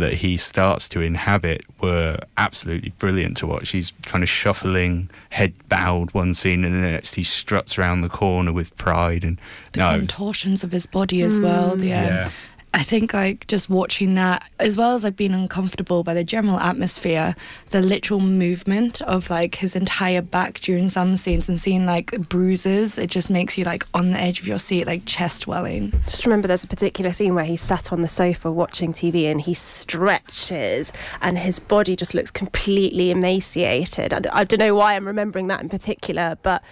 that 0.00 0.14
he 0.14 0.36
starts 0.36 0.88
to 0.90 1.00
inhabit 1.00 1.64
were 1.80 2.18
absolutely 2.36 2.90
brilliant 2.98 3.36
to 3.38 3.46
watch. 3.46 3.70
He's 3.70 3.92
kind 4.02 4.22
of 4.22 4.28
shuffling, 4.28 5.08
head 5.30 5.54
bowed 5.68 6.12
one 6.12 6.34
scene, 6.34 6.64
and 6.64 6.74
then 6.74 6.92
next 6.92 7.14
he 7.14 7.22
struts 7.22 7.78
around 7.78 8.00
the 8.00 8.08
corner 8.08 8.52
with 8.52 8.76
pride 8.76 9.24
and 9.24 9.40
the 9.72 9.80
no, 9.80 9.98
contortions 9.98 10.64
of 10.64 10.72
his 10.72 10.86
body 10.86 11.22
as 11.22 11.38
mm. 11.38 11.44
well. 11.44 11.76
The, 11.76 11.92
um, 11.92 12.04
yeah. 12.04 12.30
I 12.72 12.84
think 12.84 13.12
like 13.12 13.46
just 13.48 13.68
watching 13.68 14.14
that, 14.14 14.48
as 14.60 14.76
well 14.76 14.94
as 14.94 15.02
like 15.02 15.16
being 15.16 15.32
uncomfortable 15.32 16.04
by 16.04 16.14
the 16.14 16.22
general 16.22 16.58
atmosphere, 16.60 17.34
the 17.70 17.80
literal 17.80 18.20
movement 18.20 19.02
of 19.02 19.28
like 19.28 19.56
his 19.56 19.74
entire 19.74 20.22
back 20.22 20.60
during 20.60 20.88
some 20.88 21.16
scenes 21.16 21.48
and 21.48 21.58
seeing 21.58 21.84
like 21.84 22.28
bruises, 22.28 22.96
it 22.96 23.10
just 23.10 23.28
makes 23.28 23.58
you 23.58 23.64
like 23.64 23.86
on 23.92 24.12
the 24.12 24.20
edge 24.20 24.38
of 24.38 24.46
your 24.46 24.58
seat, 24.58 24.86
like 24.86 25.04
chest 25.04 25.40
swelling. 25.40 25.92
Just 26.06 26.24
remember, 26.24 26.46
there's 26.46 26.62
a 26.62 26.68
particular 26.68 27.12
scene 27.12 27.34
where 27.34 27.44
he's 27.44 27.60
sat 27.62 27.92
on 27.92 28.02
the 28.02 28.08
sofa 28.08 28.52
watching 28.52 28.92
TV 28.92 29.28
and 29.30 29.40
he 29.40 29.54
stretches 29.54 30.92
and 31.20 31.38
his 31.38 31.58
body 31.58 31.96
just 31.96 32.14
looks 32.14 32.30
completely 32.30 33.10
emaciated. 33.10 34.14
I, 34.14 34.20
I 34.32 34.44
don't 34.44 34.60
know 34.60 34.76
why 34.76 34.94
I'm 34.94 35.06
remembering 35.06 35.48
that 35.48 35.60
in 35.60 35.68
particular, 35.68 36.38
but 36.42 36.62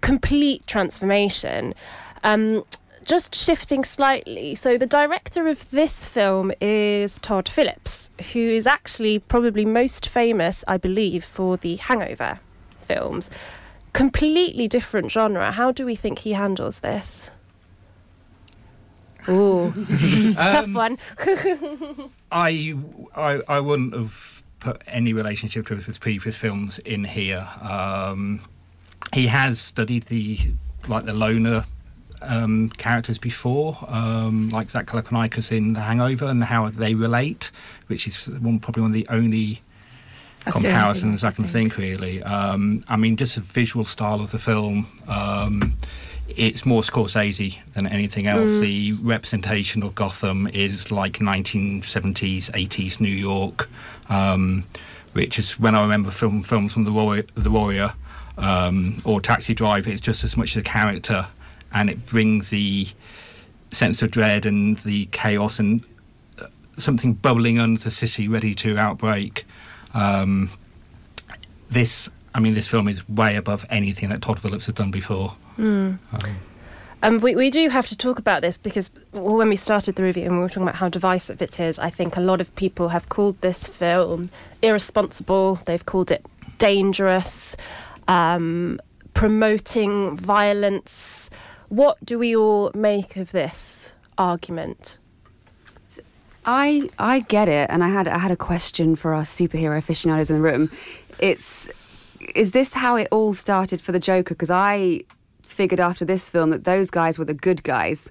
complete 0.00 0.64
transformation. 0.68 1.74
Um, 2.22 2.64
just 3.04 3.34
shifting 3.34 3.84
slightly, 3.84 4.54
so 4.54 4.76
the 4.78 4.86
director 4.86 5.46
of 5.48 5.70
this 5.70 6.04
film 6.04 6.52
is 6.60 7.18
Todd 7.18 7.48
Phillips, 7.48 8.10
who 8.32 8.40
is 8.40 8.66
actually 8.66 9.18
probably 9.18 9.64
most 9.64 10.08
famous, 10.08 10.64
I 10.66 10.76
believe, 10.78 11.24
for 11.24 11.56
The 11.56 11.76
Hangover 11.76 12.40
films. 12.82 13.30
Completely 13.92 14.66
different 14.68 15.10
genre. 15.12 15.52
How 15.52 15.70
do 15.72 15.84
we 15.86 15.94
think 15.94 16.20
he 16.20 16.32
handles 16.32 16.80
this? 16.80 17.30
Ooh, 19.28 19.72
it's 19.76 20.38
a 20.38 20.50
tough 20.50 20.64
Um, 20.66 20.74
one. 20.74 20.98
I, 22.32 22.74
I 23.16 23.40
I 23.48 23.60
wouldn't 23.60 23.94
have 23.94 24.42
put 24.60 24.82
any 24.86 25.12
relationship 25.12 25.66
to 25.68 25.76
his 25.76 25.96
previous 25.98 26.36
films 26.36 26.78
in 26.80 27.04
here. 27.04 27.48
Um, 27.62 28.40
he 29.14 29.28
has 29.28 29.60
studied 29.60 30.04
the 30.04 30.40
like 30.88 31.04
the 31.06 31.14
loner 31.14 31.64
um, 32.22 32.70
characters 32.70 33.18
before, 33.18 33.78
um, 33.88 34.48
like 34.50 34.70
Zach 34.70 34.86
Galifianakis 34.86 35.52
in 35.52 35.72
The 35.72 35.80
Hangover, 35.80 36.26
and 36.26 36.44
how 36.44 36.68
they 36.70 36.94
relate, 36.94 37.50
which 37.86 38.06
is 38.06 38.28
one 38.38 38.58
probably 38.58 38.82
one 38.82 38.90
of 38.90 38.94
the 38.94 39.06
only 39.10 39.62
That's 40.44 40.60
the 40.62 40.68
only 40.68 40.70
comparisons 40.70 41.24
I 41.24 41.30
can 41.30 41.44
think, 41.44 41.76
really. 41.76 42.22
Um, 42.22 42.82
I 42.88 42.96
mean, 42.96 43.16
just 43.16 43.34
the 43.36 43.40
visual 43.40 43.84
style 43.84 44.20
of 44.20 44.30
the 44.30 44.38
film. 44.38 44.86
Um, 45.08 45.76
it's 46.28 46.64
more 46.64 46.82
Scorsese 46.82 47.58
than 47.74 47.86
anything 47.86 48.26
else. 48.26 48.52
Mm. 48.52 48.60
The 48.60 48.92
representation 49.02 49.82
of 49.82 49.94
Gotham 49.94 50.48
is 50.48 50.90
like 50.90 51.18
1970s, 51.18 52.50
80s 52.50 53.00
New 53.00 53.08
York, 53.08 53.68
um, 54.08 54.64
which 55.12 55.38
is 55.38 55.58
when 55.58 55.74
I 55.74 55.82
remember 55.82 56.10
film 56.10 56.42
films 56.42 56.72
from 56.72 56.84
The 56.84 56.92
Warrior, 56.92 57.24
the 57.34 57.50
Warrior 57.50 57.92
um, 58.38 59.00
or 59.04 59.20
Taxi 59.20 59.54
Driver. 59.54 59.90
It's 59.90 60.00
just 60.00 60.24
as 60.24 60.36
much 60.36 60.56
a 60.56 60.62
character, 60.62 61.26
and 61.74 61.90
it 61.90 62.06
brings 62.06 62.48
the 62.50 62.88
sense 63.70 64.00
of 64.00 64.10
dread 64.10 64.46
and 64.46 64.78
the 64.78 65.06
chaos 65.06 65.58
and 65.58 65.82
uh, 66.40 66.46
something 66.76 67.12
bubbling 67.12 67.58
under 67.58 67.80
the 67.80 67.90
city, 67.90 68.28
ready 68.28 68.54
to 68.54 68.78
outbreak. 68.78 69.44
Um, 69.92 70.50
this, 71.68 72.10
I 72.34 72.40
mean, 72.40 72.54
this 72.54 72.68
film 72.68 72.88
is 72.88 73.06
way 73.08 73.36
above 73.36 73.66
anything 73.68 74.08
that 74.08 74.22
Todd 74.22 74.40
Phillips 74.40 74.66
has 74.66 74.74
done 74.74 74.90
before. 74.90 75.36
Mm. 75.58 75.98
Um, 76.12 76.36
Um, 77.04 77.18
we, 77.18 77.36
we 77.36 77.50
do 77.50 77.68
have 77.68 77.86
to 77.88 77.96
talk 77.98 78.18
about 78.18 78.40
this 78.40 78.56
because 78.56 78.90
well, 79.12 79.36
when 79.36 79.50
we 79.50 79.56
started 79.56 79.96
the 79.96 80.02
review 80.02 80.24
and 80.24 80.36
we 80.36 80.38
were 80.38 80.48
talking 80.48 80.62
about 80.62 80.76
how 80.76 80.88
divisive 80.88 81.42
it 81.42 81.60
is, 81.60 81.78
I 81.78 81.90
think 81.90 82.16
a 82.16 82.20
lot 82.22 82.40
of 82.40 82.54
people 82.54 82.88
have 82.88 83.10
called 83.10 83.38
this 83.42 83.68
film 83.68 84.30
irresponsible. 84.62 85.60
They've 85.66 85.84
called 85.84 86.10
it 86.10 86.24
dangerous, 86.56 87.56
um, 88.08 88.80
promoting 89.12 90.16
violence. 90.16 91.28
What 91.68 92.04
do 92.04 92.18
we 92.18 92.36
all 92.36 92.70
make 92.74 93.16
of 93.16 93.32
this 93.32 93.92
argument? 94.18 94.98
I 96.46 96.88
I 96.98 97.20
get 97.20 97.48
it, 97.48 97.70
and 97.70 97.82
I 97.82 97.88
had 97.88 98.06
I 98.06 98.18
had 98.18 98.30
a 98.30 98.36
question 98.36 98.96
for 98.96 99.14
our 99.14 99.22
superhero 99.22 99.78
aficionados 99.78 100.30
in 100.30 100.36
the 100.36 100.42
room. 100.42 100.70
It's 101.18 101.70
is 102.34 102.52
this 102.52 102.74
how 102.74 102.96
it 102.96 103.08
all 103.10 103.32
started 103.32 103.80
for 103.80 103.92
the 103.92 104.00
Joker? 104.00 104.34
Because 104.34 104.50
I 104.50 105.00
figured 105.42 105.80
after 105.80 106.04
this 106.04 106.30
film 106.30 106.50
that 106.50 106.64
those 106.64 106.90
guys 106.90 107.18
were 107.18 107.24
the 107.24 107.34
good 107.34 107.62
guys, 107.62 108.10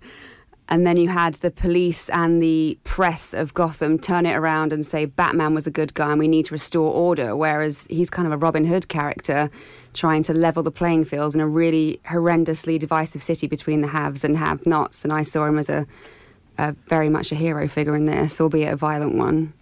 and 0.69 0.87
then 0.87 0.97
you 0.97 1.09
had 1.09 1.35
the 1.35 1.51
police 1.51 2.09
and 2.09 2.41
the 2.41 2.77
press 2.83 3.33
of 3.33 3.53
Gotham 3.53 3.99
turn 3.99 4.25
it 4.25 4.33
around 4.33 4.73
and 4.73 4.85
say 4.85 5.05
Batman 5.05 5.53
was 5.53 5.67
a 5.67 5.71
good 5.71 5.93
guy 5.93 6.11
and 6.11 6.19
we 6.19 6.27
need 6.27 6.45
to 6.45 6.53
restore 6.53 6.91
order. 6.91 7.35
Whereas 7.35 7.85
he's 7.89 8.09
kind 8.09 8.25
of 8.25 8.31
a 8.31 8.37
Robin 8.37 8.65
Hood 8.65 8.87
character, 8.87 9.49
trying 9.93 10.23
to 10.23 10.33
level 10.33 10.63
the 10.63 10.71
playing 10.71 11.05
fields 11.05 11.35
in 11.35 11.41
a 11.41 11.47
really 11.47 11.99
horrendously 12.05 12.79
divisive 12.79 13.21
city 13.21 13.47
between 13.47 13.81
the 13.81 13.87
haves 13.87 14.23
and 14.23 14.37
have-nots. 14.37 15.03
And 15.03 15.13
I 15.13 15.23
saw 15.23 15.45
him 15.45 15.57
as 15.57 15.69
a 15.69 15.85
uh, 16.57 16.73
very 16.87 17.09
much 17.09 17.31
a 17.31 17.35
hero 17.35 17.67
figure 17.67 17.95
in 17.95 18.05
this, 18.05 18.39
albeit 18.39 18.73
a 18.73 18.75
violent 18.75 19.15
one. 19.15 19.53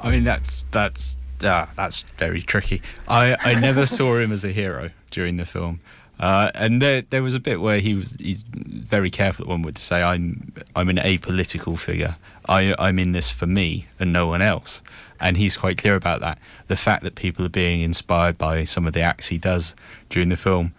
I 0.00 0.10
mean, 0.10 0.24
that's 0.24 0.64
that's 0.70 1.16
uh, 1.42 1.66
that's 1.76 2.02
very 2.18 2.42
tricky. 2.42 2.82
I, 3.08 3.36
I 3.40 3.54
never 3.54 3.86
saw 3.98 4.16
him 4.16 4.32
as 4.32 4.44
a 4.44 4.52
hero 4.52 4.90
during 5.10 5.36
the 5.36 5.44
film, 5.44 5.80
uh, 6.20 6.50
and 6.54 6.80
there 6.80 7.02
there 7.02 7.22
was 7.22 7.34
a 7.34 7.40
bit 7.40 7.60
where 7.60 7.80
he 7.80 7.94
was 7.94 8.16
he's 8.20 8.42
very 8.42 9.10
careful. 9.10 9.46
That 9.46 9.50
one 9.50 9.62
would 9.62 9.78
say 9.78 10.02
I'm 10.02 10.52
I'm 10.76 10.88
an 10.88 10.96
apolitical 10.96 11.78
figure. 11.78 12.16
I 12.48 12.74
I'm 12.78 12.98
in 12.98 13.12
this 13.12 13.30
for 13.30 13.46
me 13.46 13.86
and 13.98 14.12
no 14.12 14.26
one 14.26 14.42
else, 14.42 14.82
and 15.20 15.36
he's 15.36 15.56
quite 15.56 15.78
clear 15.78 15.94
about 15.94 16.20
that. 16.20 16.38
The 16.68 16.76
fact 16.76 17.02
that 17.04 17.14
people 17.14 17.44
are 17.44 17.50
being 17.50 17.80
inspired 17.80 18.38
by 18.38 18.64
some 18.64 18.86
of 18.86 18.92
the 18.92 19.00
acts 19.00 19.28
he 19.28 19.38
does 19.38 19.74
during 20.10 20.28
the 20.28 20.36
film. 20.36 20.74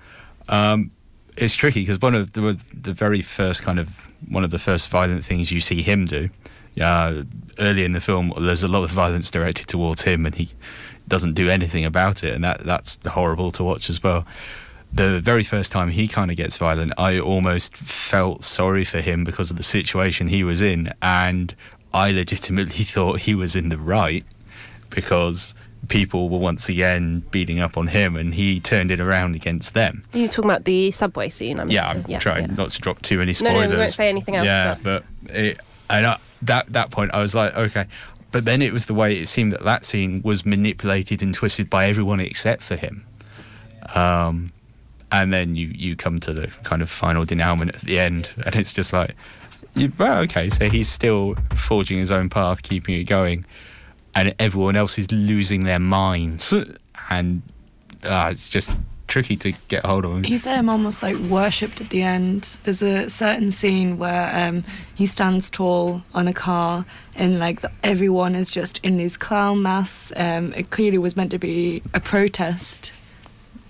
Um, 0.47 0.91
it's 1.37 1.55
tricky 1.55 1.81
because 1.81 1.99
one 2.01 2.15
of 2.15 2.33
the 2.33 2.57
the 2.73 2.93
very 2.93 3.21
first 3.21 3.61
kind 3.61 3.79
of 3.79 4.11
one 4.29 4.43
of 4.43 4.51
the 4.51 4.59
first 4.59 4.87
violent 4.87 5.25
things 5.25 5.51
you 5.51 5.59
see 5.59 5.81
him 5.81 6.05
do 6.05 6.29
uh, 6.81 7.23
early 7.59 7.83
in 7.83 7.93
the 7.93 8.01
film, 8.01 8.33
there's 8.39 8.63
a 8.63 8.67
lot 8.67 8.83
of 8.83 8.91
violence 8.91 9.31
directed 9.31 9.67
towards 9.67 10.01
him, 10.01 10.25
and 10.25 10.35
he 10.35 10.49
doesn't 11.07 11.33
do 11.33 11.49
anything 11.49 11.85
about 11.85 12.23
it, 12.23 12.33
and 12.33 12.43
that 12.43 12.63
that's 12.65 12.99
horrible 13.07 13.51
to 13.53 13.63
watch 13.63 13.89
as 13.89 14.01
well. 14.01 14.25
The 14.91 15.19
very 15.19 15.43
first 15.43 15.71
time 15.71 15.91
he 15.91 16.07
kind 16.07 16.31
of 16.31 16.37
gets 16.37 16.57
violent, 16.57 16.93
I 16.97 17.19
almost 17.19 17.75
felt 17.75 18.43
sorry 18.43 18.85
for 18.85 19.01
him 19.01 19.23
because 19.23 19.51
of 19.51 19.57
the 19.57 19.63
situation 19.63 20.27
he 20.27 20.43
was 20.43 20.61
in, 20.61 20.93
and 21.01 21.55
I 21.95 22.11
legitimately 22.11 22.83
thought 22.95 23.21
he 23.21 23.33
was 23.33 23.55
in 23.55 23.69
the 23.69 23.77
right 23.77 24.25
because 24.89 25.53
people 25.87 26.29
were 26.29 26.37
once 26.39 26.67
again 26.67 27.23
beating 27.31 27.59
up 27.59 27.77
on 27.77 27.87
him, 27.87 28.15
and 28.15 28.33
he 28.33 28.59
turned 28.59 28.91
it 28.91 28.99
around 28.99 29.35
against 29.35 29.73
them. 29.73 30.03
You 30.13 30.27
talking 30.27 30.49
about 30.51 30.65
the 30.65 30.91
subway 30.91 31.29
scene? 31.29 31.59
I'm 31.59 31.69
yeah, 31.69 31.87
I'm 31.89 32.01
so- 32.03 32.19
trying 32.19 32.53
not 32.55 32.71
to 32.71 32.81
drop 32.81 33.01
too 33.01 33.17
many 33.17 33.33
spoilers. 33.33 33.69
no, 33.69 33.75
we 33.75 33.77
won't 33.77 33.93
say 33.93 34.09
anything 34.09 34.35
else, 34.35 34.45
Yeah, 34.45 34.77
but 34.83 35.03
it, 35.29 35.59
and 35.89 36.05
I, 36.05 36.17
that 36.41 36.71
that 36.73 36.91
point, 36.91 37.11
I 37.13 37.19
was 37.19 37.33
like, 37.33 37.55
okay. 37.55 37.85
But 38.31 38.43
then 38.43 38.61
it 38.61 38.73
was 38.73 38.87
the 38.87 38.93
way 38.93 39.17
it 39.17 39.27
seemed 39.27 39.53
that 39.53 39.63
that 39.63 39.85
scene 39.85 40.21
was 40.21 40.45
manipulated 40.45 41.21
and 41.21 41.33
twisted 41.33 41.69
by 41.69 41.85
everyone 41.85 42.19
except 42.19 42.63
for 42.63 42.75
him. 42.75 43.05
Um, 43.93 44.51
and 45.11 45.31
then 45.31 45.55
you 45.55 45.67
you 45.67 45.95
come 45.95 46.19
to 46.19 46.33
the 46.33 46.47
kind 46.63 46.81
of 46.81 46.89
final 46.89 47.23
denouement 47.25 47.73
at 47.75 47.81
the 47.81 47.99
end, 47.99 48.29
and 48.45 48.55
it's 48.55 48.73
just 48.73 48.91
like, 48.91 49.15
you, 49.75 49.91
well, 49.97 50.19
okay, 50.23 50.49
so 50.49 50.69
he's 50.69 50.89
still 50.89 51.35
forging 51.55 51.99
his 51.99 52.11
own 52.11 52.29
path, 52.29 52.63
keeping 52.63 52.95
it 52.95 53.03
going, 53.03 53.45
and 54.13 54.33
everyone 54.39 54.75
else 54.75 54.97
is 54.97 55.11
losing 55.11 55.65
their 55.65 55.79
minds, 55.79 56.53
and 57.09 57.41
uh, 58.03 58.29
it's 58.31 58.49
just 58.49 58.73
tricky 59.07 59.35
to 59.35 59.53
get 59.67 59.85
hold 59.85 60.05
of 60.05 60.11
him. 60.11 60.23
He's 60.23 60.47
um, 60.47 60.69
almost 60.69 61.03
like 61.03 61.17
worshipped 61.17 61.79
at 61.79 61.89
the 61.89 62.01
end. 62.01 62.57
There's 62.63 62.81
a 62.81 63.09
certain 63.09 63.51
scene 63.51 63.97
where 63.97 64.31
um, 64.33 64.63
he 64.95 65.05
stands 65.05 65.49
tall 65.49 66.03
on 66.13 66.27
a 66.27 66.33
car, 66.33 66.85
and 67.15 67.39
like 67.39 67.61
the, 67.61 67.71
everyone 67.83 68.35
is 68.35 68.51
just 68.51 68.79
in 68.79 68.97
these 68.97 69.17
clown 69.17 69.61
masks. 69.61 70.11
Um, 70.15 70.53
it 70.53 70.69
clearly 70.69 70.97
was 70.97 71.15
meant 71.15 71.31
to 71.31 71.39
be 71.39 71.83
a 71.93 71.99
protest. 71.99 72.91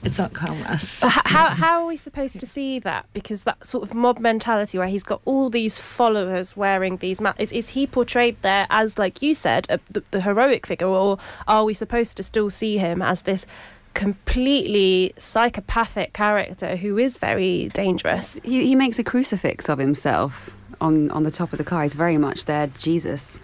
It's 0.06 0.20
not 0.20 0.34
clown 0.34 0.60
masks. 0.60 1.02
But 1.02 1.08
h- 1.08 1.22
how 1.26 1.50
how 1.50 1.82
are 1.82 1.88
we 1.88 1.98
supposed 1.98 2.40
to 2.40 2.46
see 2.46 2.80
that? 2.80 3.08
Because 3.12 3.44
that 3.44 3.66
sort 3.66 3.84
of 3.84 3.94
mob 3.94 4.20
mentality, 4.20 4.78
where 4.78 4.88
he's 4.88 5.04
got 5.04 5.20
all 5.26 5.50
these 5.50 5.78
followers 5.80 6.56
wearing 6.56 6.98
these 6.98 7.20
masks, 7.20 7.40
is, 7.40 7.52
is 7.52 7.70
he 7.70 7.88
portrayed 7.88 8.38
there 8.44 8.68
as, 8.70 9.00
like 9.00 9.22
you 9.22 9.34
said, 9.34 9.66
a, 9.70 9.80
the, 9.90 10.04
the 10.12 10.22
heroic 10.22 10.68
figure, 10.68 10.88
or 10.88 11.18
are 11.48 11.66
we 11.66 11.74
supposed 11.74 12.18
to 12.18 12.24
still 12.24 12.50
see 12.50 12.78
him 12.78 13.02
as 13.02 13.24
this 13.24 13.48
completely 13.96 15.14
psychopathic 15.18 16.14
character 16.14 16.76
who 16.76 16.98
is 16.98 17.18
very 17.18 17.70
dangerous? 17.70 18.40
He, 18.44 18.66
he 18.68 18.76
makes 18.76 19.00
a 19.00 19.04
crucifix 19.04 19.68
of 19.70 19.80
himself 19.80 20.56
on, 20.80 21.10
on 21.12 21.24
the 21.24 21.32
top 21.32 21.52
of 21.52 21.58
the 21.58 21.64
car. 21.64 21.82
He's 21.84 21.96
very 21.96 22.18
much 22.18 22.46
there, 22.46 22.68
Jesus. 22.68 23.42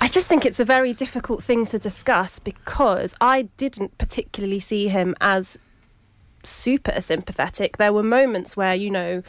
I 0.00 0.08
just 0.08 0.28
think 0.28 0.46
it's 0.46 0.60
a 0.60 0.64
very 0.64 0.92
difficult 0.92 1.42
thing 1.42 1.66
to 1.66 1.78
discuss 1.78 2.38
because 2.38 3.14
I 3.20 3.42
didn't 3.56 3.98
particularly 3.98 4.60
see 4.60 4.88
him 4.88 5.14
as 5.20 5.58
super 6.44 7.00
sympathetic. 7.00 7.76
There 7.78 7.92
were 7.92 8.04
moments 8.04 8.56
where, 8.56 8.74
you 8.74 8.90
know, 8.90 9.22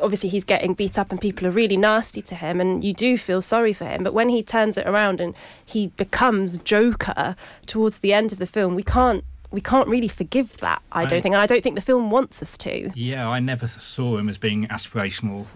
obviously 0.00 0.30
he's 0.30 0.44
getting 0.44 0.72
beat 0.74 0.98
up 0.98 1.10
and 1.10 1.20
people 1.20 1.46
are 1.46 1.50
really 1.50 1.76
nasty 1.76 2.22
to 2.22 2.34
him 2.34 2.60
and 2.60 2.82
you 2.82 2.94
do 2.94 3.18
feel 3.18 3.42
sorry 3.42 3.72
for 3.74 3.84
him. 3.84 4.02
But 4.02 4.14
when 4.14 4.30
he 4.30 4.42
turns 4.42 4.78
it 4.78 4.86
around 4.86 5.20
and 5.20 5.34
he 5.64 5.88
becomes 5.88 6.58
Joker 6.58 7.36
towards 7.66 7.98
the 7.98 8.14
end 8.14 8.32
of 8.32 8.38
the 8.38 8.46
film, 8.46 8.74
we 8.74 8.82
can't 8.82 9.24
we 9.52 9.60
can't 9.60 9.88
really 9.88 10.06
forgive 10.06 10.56
that, 10.58 10.80
I 10.92 11.02
don't 11.02 11.14
Right. 11.14 11.22
think. 11.24 11.34
And 11.34 11.42
I 11.42 11.46
don't 11.46 11.60
think 11.60 11.74
the 11.74 11.82
film 11.82 12.08
wants 12.08 12.40
us 12.40 12.56
to. 12.58 12.90
Yeah, 12.94 13.28
I 13.28 13.40
never 13.40 13.66
saw 13.66 14.16
him 14.16 14.28
as 14.28 14.38
being 14.38 14.68
aspirational 14.68 15.46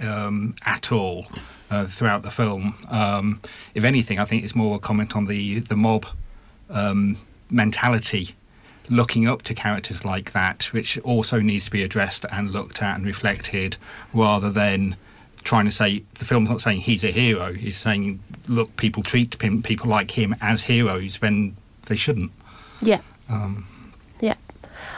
um, 0.00 0.56
at 0.66 0.90
all 0.90 1.26
uh, 1.70 1.86
throughout 1.86 2.22
the 2.22 2.30
film. 2.30 2.74
Um, 2.88 3.40
if 3.74 3.84
anything, 3.84 4.18
I 4.18 4.24
think 4.24 4.44
it's 4.44 4.54
more 4.54 4.76
a 4.76 4.78
comment 4.78 5.16
on 5.16 5.26
the 5.26 5.60
the 5.60 5.76
mob 5.76 6.06
um, 6.70 7.18
mentality, 7.50 8.34
looking 8.88 9.26
up 9.28 9.42
to 9.42 9.54
characters 9.54 10.04
like 10.04 10.32
that, 10.32 10.64
which 10.72 10.98
also 10.98 11.40
needs 11.40 11.64
to 11.66 11.70
be 11.70 11.82
addressed 11.82 12.24
and 12.30 12.50
looked 12.50 12.82
at 12.82 12.96
and 12.96 13.06
reflected, 13.06 13.76
rather 14.12 14.50
than 14.50 14.96
trying 15.44 15.64
to 15.64 15.70
say 15.70 16.02
the 16.14 16.24
film's 16.24 16.48
not 16.50 16.60
saying 16.60 16.80
he's 16.80 17.04
a 17.04 17.12
hero. 17.12 17.52
He's 17.52 17.76
saying 17.76 18.20
look, 18.48 18.76
people 18.76 19.02
treat 19.02 19.38
people 19.38 19.88
like 19.88 20.12
him 20.12 20.34
as 20.40 20.62
heroes 20.62 21.20
when 21.20 21.56
they 21.86 21.96
shouldn't. 21.96 22.32
Yeah. 22.80 23.00
Um, 23.28 23.66
Yeah. 23.66 23.75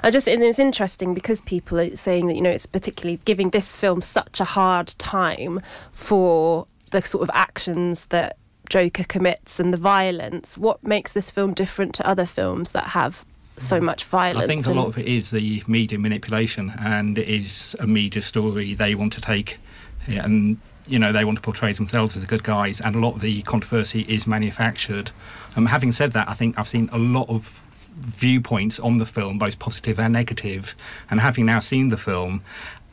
I 0.02 0.10
just 0.10 0.28
and 0.28 0.42
it's 0.42 0.58
interesting 0.58 1.14
because 1.14 1.40
people 1.40 1.80
are 1.80 1.96
saying 1.96 2.26
that 2.28 2.36
you 2.36 2.42
know 2.42 2.50
it's 2.50 2.66
particularly 2.66 3.20
giving 3.24 3.50
this 3.50 3.76
film 3.76 4.00
such 4.00 4.40
a 4.40 4.44
hard 4.44 4.88
time 4.98 5.60
for 5.92 6.66
the 6.90 7.02
sort 7.02 7.22
of 7.22 7.30
actions 7.34 8.06
that 8.06 8.36
Joker 8.68 9.04
commits 9.04 9.58
and 9.58 9.72
the 9.72 9.78
violence. 9.78 10.58
What 10.58 10.82
makes 10.82 11.12
this 11.12 11.30
film 11.30 11.54
different 11.54 11.94
to 11.96 12.06
other 12.06 12.26
films 12.26 12.72
that 12.72 12.88
have 12.88 13.24
so 13.60 13.80
much 13.80 14.04
violence. 14.04 14.44
I 14.44 14.46
think 14.46 14.66
a 14.66 14.72
lot 14.72 14.86
of 14.86 14.98
it 14.98 15.06
is 15.06 15.30
the 15.30 15.62
media 15.66 15.98
manipulation, 15.98 16.72
and 16.78 17.18
it 17.18 17.28
is 17.28 17.76
a 17.80 17.86
media 17.86 18.22
story 18.22 18.74
they 18.74 18.94
want 18.94 19.12
to 19.14 19.20
take, 19.20 19.58
yeah, 20.06 20.24
and 20.24 20.58
you 20.86 20.98
know 20.98 21.12
they 21.12 21.24
want 21.24 21.38
to 21.38 21.42
portray 21.42 21.72
themselves 21.72 22.16
as 22.16 22.24
good 22.24 22.44
guys, 22.44 22.80
and 22.80 22.94
a 22.94 22.98
lot 22.98 23.14
of 23.14 23.20
the 23.20 23.42
controversy 23.42 24.02
is 24.02 24.26
manufactured. 24.26 25.10
Um, 25.56 25.66
having 25.66 25.92
said 25.92 26.12
that, 26.12 26.28
I 26.28 26.34
think 26.34 26.58
I've 26.58 26.68
seen 26.68 26.88
a 26.92 26.98
lot 26.98 27.28
of 27.28 27.62
viewpoints 27.98 28.78
on 28.80 28.98
the 28.98 29.06
film, 29.06 29.38
both 29.38 29.58
positive 29.58 29.98
and 29.98 30.12
negative. 30.12 30.74
and 31.10 31.20
having 31.20 31.46
now 31.46 31.58
seen 31.58 31.88
the 31.88 31.96
film. 31.96 32.42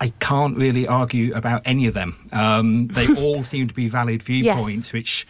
I 0.02 0.10
can't 0.20 0.58
really 0.58 0.88
argue 0.88 1.34
about 1.34 1.62
any 1.66 1.88
of 1.88 1.94
them. 1.94 2.30
Um, 2.34 2.88
they 2.88 3.08
all 3.18 3.44
seem 3.44 3.68
to 3.68 3.74
be 3.74 3.88
valid 3.88 4.22
viewpoints, 4.24 4.92
which 4.92 5.26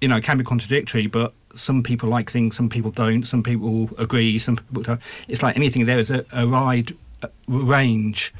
you 0.00 0.08
know 0.08 0.20
can 0.20 0.38
be 0.38 0.44
contradictory, 0.44 1.06
but 1.06 1.32
some 1.54 1.82
people 1.82 2.08
like 2.08 2.30
things, 2.30 2.56
some 2.56 2.68
people 2.68 2.90
don't. 2.90 3.24
Some 3.24 3.42
people 3.42 3.90
agree, 3.98 4.38
some 4.38 4.56
people 4.56 4.82
don't. 4.82 5.00
It's 5.28 5.42
like 5.42 5.56
anything. 5.56 5.86
There 5.86 5.98
is 5.98 6.10
a, 6.10 6.24
a 6.32 6.46
wide 6.46 6.94
uh, 7.22 7.28
range 7.48 8.32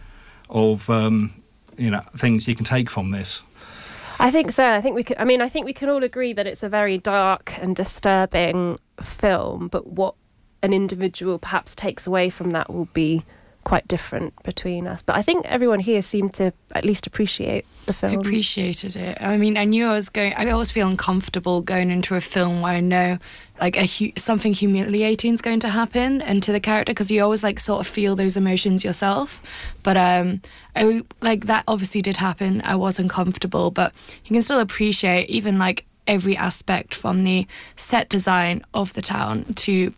of 0.49 0.89
um, 0.89 1.43
you 1.77 1.91
know 1.91 2.03
things 2.17 2.47
you 2.47 2.55
can 2.55 2.65
take 2.65 2.89
from 2.89 3.11
this. 3.11 3.43
I 4.19 4.31
think 4.31 4.53
so. 4.53 4.65
I 4.65 4.81
think 4.81 4.95
we 4.95 5.05
could. 5.05 5.19
I 5.19 5.25
mean, 5.25 5.41
I 5.43 5.49
think 5.49 5.67
we 5.67 5.73
can 5.73 5.89
all 5.89 6.03
agree 6.03 6.33
that 6.33 6.47
it's 6.47 6.63
a 6.63 6.69
very 6.69 6.99
dark 6.99 7.59
and 7.61 7.75
disturbing 7.75 8.79
film. 9.01 9.69
But 9.69 9.87
what 9.89 10.15
an 10.63 10.73
individual 10.73 11.39
perhaps 11.39 11.75
takes 11.75 12.07
away 12.07 12.31
from 12.31 12.51
that 12.51 12.73
will 12.73 12.89
be 12.93 13.25
quite 13.67 13.89
different 13.89 14.33
between 14.45 14.87
us. 14.87 15.03
But 15.03 15.17
I 15.17 15.23
think 15.23 15.45
everyone 15.47 15.81
here 15.81 16.01
seemed 16.01 16.35
to 16.35 16.53
at 16.73 16.85
least 16.85 17.05
appreciate 17.05 17.67
the 17.87 17.93
film. 17.93 18.13
I 18.13 18.15
appreciated 18.15 18.95
it. 18.95 19.19
I 19.21 19.37
mean, 19.37 19.57
I 19.57 19.65
knew 19.65 19.87
I 19.89 19.93
was 19.93 20.09
going. 20.09 20.33
I 20.35 20.49
always 20.51 20.71
feel 20.71 20.87
uncomfortable 20.87 21.63
going 21.63 21.91
into 21.91 22.15
a 22.15 22.21
film 22.21 22.61
where 22.61 22.75
I 22.75 22.81
know 22.81 23.19
like 23.61 23.77
a 23.77 23.85
hu- 23.85 24.13
something 24.17 24.53
humiliating 24.55 25.35
is 25.35 25.43
going 25.43 25.59
to 25.61 25.69
happen 25.69 26.23
and 26.23 26.45
to 26.45 26.53
the 26.53 26.61
character 26.61 26.93
because 26.93 27.11
you 27.11 27.21
always 27.25 27.43
like 27.43 27.59
sort 27.59 27.81
of 27.81 27.89
feel 27.89 28.15
those 28.15 28.37
emotions 28.37 28.85
yourself. 28.85 29.43
But 29.83 29.97
um, 29.97 30.43
I 30.77 31.03
like 31.21 31.47
that 31.47 31.65
obviously 31.67 32.03
did 32.03 32.19
happen. 32.19 32.63
I 32.65 32.77
was 32.77 33.01
uncomfortable, 33.01 33.73
but 33.73 33.93
you 34.25 34.33
can 34.33 34.43
still 34.43 34.61
appreciate 34.61 35.29
even 35.29 35.59
like 35.59 35.85
every 36.07 36.37
aspect 36.37 36.95
from 36.95 37.25
the 37.25 37.49
set 37.75 38.09
design 38.09 38.65
of 38.75 38.95
the 38.95 39.03
town 39.03 39.45
to 39.55 39.93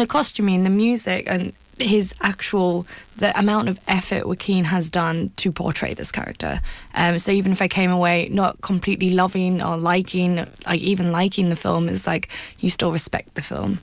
the 0.00 0.06
costuming, 0.06 0.64
the 0.64 0.70
music, 0.70 1.24
and 1.26 1.52
his 1.78 2.14
actual 2.22 2.86
the 3.18 3.38
amount 3.38 3.68
of 3.68 3.78
effort 3.86 4.26
Joaquin 4.26 4.64
has 4.64 4.90
done 4.90 5.30
to 5.36 5.52
portray 5.52 5.94
this 5.94 6.12
character. 6.12 6.60
Um, 6.94 7.18
so 7.18 7.32
even 7.32 7.52
if 7.52 7.62
I 7.62 7.68
came 7.68 7.90
away 7.90 8.28
not 8.30 8.60
completely 8.60 9.10
loving 9.10 9.62
or 9.62 9.76
liking, 9.76 10.46
like 10.66 10.80
even 10.80 11.12
liking 11.12 11.48
the 11.48 11.56
film, 11.56 11.88
is 11.88 12.06
like 12.06 12.28
you 12.60 12.70
still 12.70 12.92
respect 12.92 13.34
the 13.34 13.42
film. 13.42 13.80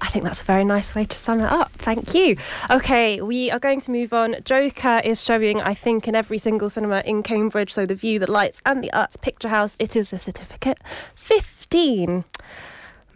I 0.00 0.08
think 0.08 0.24
that's 0.24 0.42
a 0.42 0.44
very 0.44 0.64
nice 0.64 0.94
way 0.94 1.04
to 1.06 1.16
sum 1.16 1.40
it 1.40 1.50
up. 1.50 1.72
Thank 1.72 2.14
you. 2.14 2.36
Okay, 2.70 3.22
we 3.22 3.50
are 3.50 3.58
going 3.58 3.80
to 3.82 3.90
move 3.90 4.12
on. 4.12 4.36
Joker 4.44 5.00
is 5.02 5.22
showing, 5.24 5.62
I 5.62 5.72
think, 5.72 6.06
in 6.06 6.14
every 6.14 6.36
single 6.36 6.68
cinema 6.68 7.02
in 7.06 7.22
Cambridge. 7.22 7.72
So 7.72 7.86
the 7.86 7.94
Vue, 7.94 8.18
the 8.18 8.30
Lights, 8.30 8.60
and 8.66 8.84
the 8.84 8.92
Arts 8.92 9.16
Picture 9.16 9.48
House. 9.48 9.76
It 9.78 9.96
is 9.96 10.12
a 10.12 10.18
certificate. 10.18 10.78
15. 11.14 12.24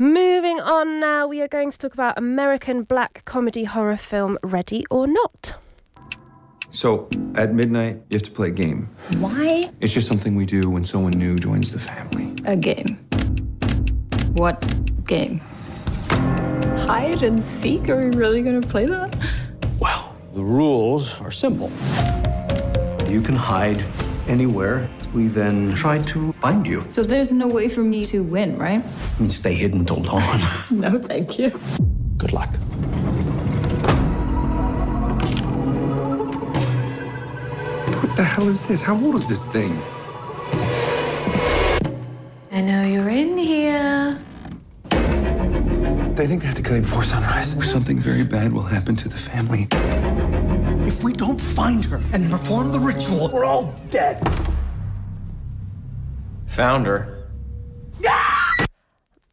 Moving 0.01 0.61
on 0.61 1.01
now, 1.01 1.27
we 1.27 1.43
are 1.43 1.49
going 1.49 1.73
to 1.73 1.77
talk 1.79 1.93
about 1.93 2.17
American 2.17 2.85
black 2.85 3.25
comedy 3.25 3.65
horror 3.65 3.97
film 3.97 4.39
Ready 4.45 4.87
or 4.93 5.09
Not. 5.09 5.57
So, 6.71 7.09
at 7.35 7.53
midnight, 7.53 7.97
you 8.09 8.15
have 8.15 8.23
to 8.23 8.31
play 8.31 8.49
a 8.49 8.53
game. 8.53 8.89
Why 9.19 9.71
It's 9.81 9.93
just 9.93 10.07
something 10.07 10.37
we 10.37 10.47
do 10.47 10.71
when 10.71 10.85
someone 10.85 11.15
new 11.15 11.37
joins 11.37 11.73
the 11.73 11.81
family. 11.81 12.33
a 12.45 12.55
game? 12.55 12.99
What 14.35 14.61
game? 15.05 15.41
Hide 16.87 17.25
and 17.25 17.43
seek? 17.43 17.89
Are 17.89 17.97
we 17.97 18.17
really 18.17 18.43
gonna 18.43 18.61
play 18.61 18.87
that? 18.87 19.17
Well, 19.81 20.15
the 20.33 20.45
rules 20.45 21.21
are 21.21 21.33
simple. 21.33 21.73
You 23.11 23.21
can 23.21 23.35
hide 23.35 23.85
anywhere. 24.29 24.89
We 25.15 25.27
then 25.29 25.75
try 25.75 25.99
to 25.99 26.33
find 26.35 26.67
you 26.67 26.85
So 26.93 27.03
there's 27.03 27.33
no 27.33 27.47
way 27.47 27.69
for 27.69 27.83
me 27.83 28.05
to 28.07 28.23
win, 28.23 28.59
right? 28.59 28.85
and 29.19 29.31
stay 29.31 29.55
hidden 29.55 29.85
till 29.85 30.01
dawn. 30.03 30.41
No, 30.71 30.99
thank 30.99 31.39
you. 31.39 31.51
Good 32.19 32.33
luck. 32.33 32.51
What 38.01 38.17
the 38.17 38.25
hell 38.25 38.49
is 38.49 38.67
this? 38.67 38.83
How 38.83 38.95
old 38.97 39.17
is 39.17 39.29
this 39.29 39.45
thing? 39.47 39.81
I 42.53 42.61
know 42.61 42.85
you're 42.85 43.09
in 43.09 43.37
here. 43.39 44.19
They 44.91 46.27
think 46.27 46.43
they 46.43 46.47
have 46.49 46.57
to 46.57 46.63
kill 46.63 46.77
you 46.77 46.83
before 46.83 47.03
sunrise. 47.05 47.57
Or 47.57 47.63
something 47.63 47.99
very 47.99 48.25
bad 48.25 48.53
will 48.53 48.63
happen 48.63 48.97
to 48.97 49.09
the 49.09 49.17
family. 49.17 49.69
If 50.87 51.03
we 51.03 51.13
don't 51.13 51.41
find 51.41 51.85
her 51.87 52.01
and 52.13 52.31
perform 52.31 52.73
the 52.73 52.81
ritual, 52.81 53.31
we're 53.33 53.45
all 53.45 53.75
dead. 53.91 54.21
Found 56.59 56.87
her. 56.87 57.25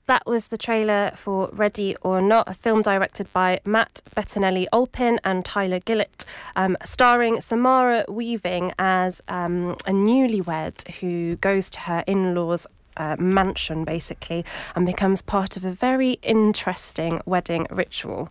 That 0.05 0.27
was 0.27 0.49
the 0.49 0.59
trailer 0.59 1.11
for 1.15 1.49
Ready 1.51 1.95
or 2.03 2.21
Not, 2.21 2.47
a 2.47 2.53
film 2.53 2.83
directed 2.83 3.33
by 3.33 3.61
Matt 3.65 4.03
Bettinelli 4.15 4.67
Olpin 4.71 5.17
and 5.23 5.43
Tyler 5.43 5.79
Gillett, 5.79 6.23
um, 6.55 6.77
starring 6.85 7.41
Samara 7.41 8.05
Weaving 8.07 8.73
as 8.77 9.23
um, 9.27 9.71
a 9.87 9.91
newlywed 9.91 10.87
who 10.99 11.37
goes 11.37 11.71
to 11.71 11.79
her 11.79 12.03
in 12.05 12.35
law's 12.35 12.67
uh, 12.95 13.15
mansion 13.17 13.85
basically 13.85 14.45
and 14.75 14.85
becomes 14.85 15.23
part 15.23 15.57
of 15.57 15.65
a 15.65 15.71
very 15.71 16.19
interesting 16.21 17.21
wedding 17.25 17.65
ritual. 17.71 18.29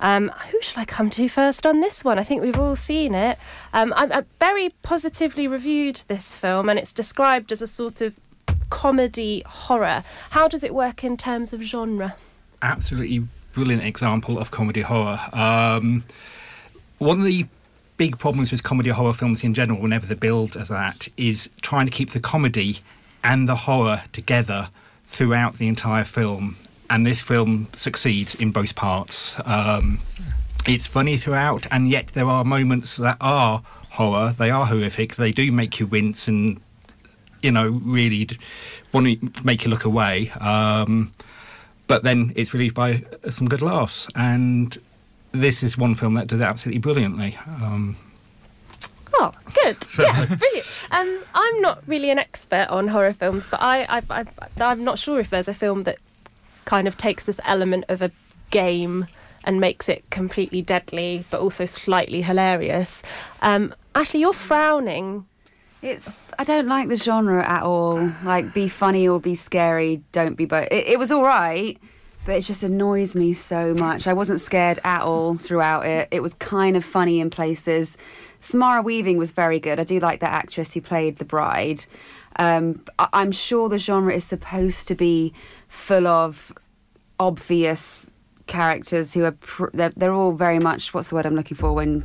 Um, 0.00 0.32
who 0.50 0.62
shall 0.62 0.80
I 0.80 0.86
come 0.86 1.10
to 1.10 1.28
first 1.28 1.66
on 1.66 1.80
this 1.80 2.02
one? 2.04 2.18
I 2.18 2.24
think 2.24 2.40
we've 2.40 2.58
all 2.58 2.74
seen 2.74 3.14
it. 3.14 3.38
Um, 3.74 3.92
I, 3.94 4.04
I 4.20 4.24
very 4.38 4.70
positively 4.80 5.46
reviewed 5.46 6.04
this 6.08 6.34
film, 6.34 6.70
and 6.70 6.78
it's 6.78 6.94
described 6.94 7.52
as 7.52 7.60
a 7.60 7.66
sort 7.66 8.00
of 8.00 8.18
comedy 8.70 9.42
horror. 9.46 10.04
How 10.30 10.48
does 10.48 10.64
it 10.64 10.74
work 10.74 11.04
in 11.04 11.16
terms 11.16 11.52
of 11.52 11.60
genre? 11.60 12.16
absolutely 12.62 13.26
brilliant 13.52 13.82
example 13.82 14.38
of 14.38 14.50
comedy 14.50 14.82
horror. 14.82 15.20
Um, 15.32 16.04
one 16.98 17.18
of 17.18 17.24
the 17.24 17.46
big 17.96 18.18
problems 18.18 18.50
with 18.50 18.62
comedy 18.62 18.90
horror 18.90 19.12
films 19.12 19.42
in 19.42 19.54
general, 19.54 19.80
whenever 19.80 20.06
they 20.06 20.14
build 20.14 20.52
that, 20.52 21.08
is 21.16 21.50
trying 21.60 21.86
to 21.86 21.92
keep 21.92 22.10
the 22.10 22.20
comedy 22.20 22.80
and 23.22 23.48
the 23.48 23.56
horror 23.56 24.02
together 24.12 24.70
throughout 25.04 25.56
the 25.56 25.66
entire 25.66 26.04
film. 26.04 26.56
And 26.88 27.06
this 27.06 27.20
film 27.20 27.68
succeeds 27.74 28.34
in 28.34 28.50
both 28.50 28.74
parts. 28.74 29.40
Um, 29.44 30.00
it's 30.66 30.86
funny 30.86 31.16
throughout, 31.16 31.66
and 31.70 31.88
yet 31.88 32.08
there 32.08 32.26
are 32.26 32.44
moments 32.44 32.96
that 32.96 33.16
are 33.20 33.62
horror. 33.90 34.34
They 34.36 34.50
are 34.50 34.66
horrific. 34.66 35.16
They 35.16 35.32
do 35.32 35.52
make 35.52 35.78
you 35.80 35.86
wince 35.86 36.28
and 36.28 36.60
you 37.42 37.50
know, 37.50 37.70
really 37.70 38.28
want 38.92 39.06
to 39.20 39.44
make 39.44 39.64
you 39.64 39.70
look 39.70 39.84
away. 39.84 40.30
Um, 40.40 41.12
but 41.86 42.02
then 42.02 42.32
it's 42.36 42.54
relieved 42.54 42.74
by 42.74 43.04
some 43.30 43.48
good 43.48 43.62
laughs. 43.62 44.08
And 44.14 44.76
this 45.32 45.62
is 45.62 45.76
one 45.76 45.94
film 45.94 46.14
that 46.14 46.26
does 46.26 46.40
it 46.40 46.44
absolutely 46.44 46.80
brilliantly. 46.80 47.38
Um, 47.46 47.96
Oh, 49.14 49.32
good. 49.54 49.76
Yeah, 49.98 50.24
brilliant. 50.24 50.86
Um, 50.90 51.20
I'm 51.34 51.60
not 51.60 51.82
really 51.86 52.10
an 52.10 52.18
expert 52.18 52.68
on 52.70 52.88
horror 52.88 53.12
films, 53.12 53.46
but 53.46 53.60
I, 53.60 53.82
I, 53.98 54.02
I, 54.10 54.24
I'm 54.60 54.84
not 54.84 54.98
sure 54.98 55.20
if 55.20 55.30
there's 55.30 55.48
a 55.48 55.54
film 55.54 55.82
that 55.82 55.98
kind 56.64 56.86
of 56.88 56.96
takes 56.96 57.24
this 57.24 57.40
element 57.44 57.84
of 57.88 58.00
a 58.02 58.10
game 58.50 59.06
and 59.44 59.60
makes 59.60 59.88
it 59.88 60.08
completely 60.10 60.62
deadly, 60.62 61.24
but 61.30 61.40
also 61.40 61.66
slightly 61.66 62.22
hilarious. 62.22 63.02
Um, 63.42 63.74
Ashley, 63.94 64.20
you're 64.20 64.32
frowning. 64.32 65.26
It's 65.82 66.30
I 66.38 66.44
don't 66.44 66.68
like 66.68 66.88
the 66.88 66.96
genre 66.96 67.44
at 67.46 67.62
all. 67.62 68.12
Like 68.22 68.52
be 68.52 68.68
funny 68.68 69.08
or 69.08 69.18
be 69.20 69.34
scary. 69.34 70.02
Don't 70.12 70.34
be 70.34 70.44
both. 70.44 70.68
It, 70.70 70.86
it 70.88 70.98
was 70.98 71.10
all 71.10 71.22
right, 71.22 71.78
but 72.26 72.36
it 72.36 72.42
just 72.42 72.62
annoys 72.62 73.16
me 73.16 73.32
so 73.32 73.72
much. 73.74 74.06
I 74.06 74.12
wasn't 74.12 74.40
scared 74.40 74.78
at 74.84 75.02
all 75.02 75.36
throughout 75.36 75.86
it. 75.86 76.08
It 76.10 76.20
was 76.22 76.34
kind 76.34 76.76
of 76.76 76.84
funny 76.84 77.18
in 77.20 77.30
places. 77.30 77.96
Samara 78.42 78.82
Weaving 78.82 79.16
was 79.18 79.30
very 79.32 79.58
good. 79.60 79.78
I 79.80 79.84
do 79.84 79.98
like 80.00 80.20
that 80.20 80.32
actress 80.32 80.74
who 80.74 80.80
played 80.80 81.16
the 81.18 81.24
bride. 81.24 81.84
Um, 82.36 82.82
I- 82.98 83.08
I'm 83.12 83.32
sure 83.32 83.68
the 83.68 83.78
genre 83.78 84.14
is 84.14 84.24
supposed 84.24 84.86
to 84.88 84.94
be 84.94 85.32
full 85.68 86.06
of 86.06 86.52
obvious 87.18 88.12
characters 88.46 89.14
who 89.14 89.24
are 89.24 89.32
pr- 89.32 89.66
they're, 89.72 89.92
they're 89.96 90.12
all 90.12 90.32
very 90.32 90.58
much 90.58 90.92
what's 90.92 91.08
the 91.08 91.14
word 91.14 91.26
I'm 91.26 91.36
looking 91.36 91.56
for 91.56 91.72
when 91.72 92.04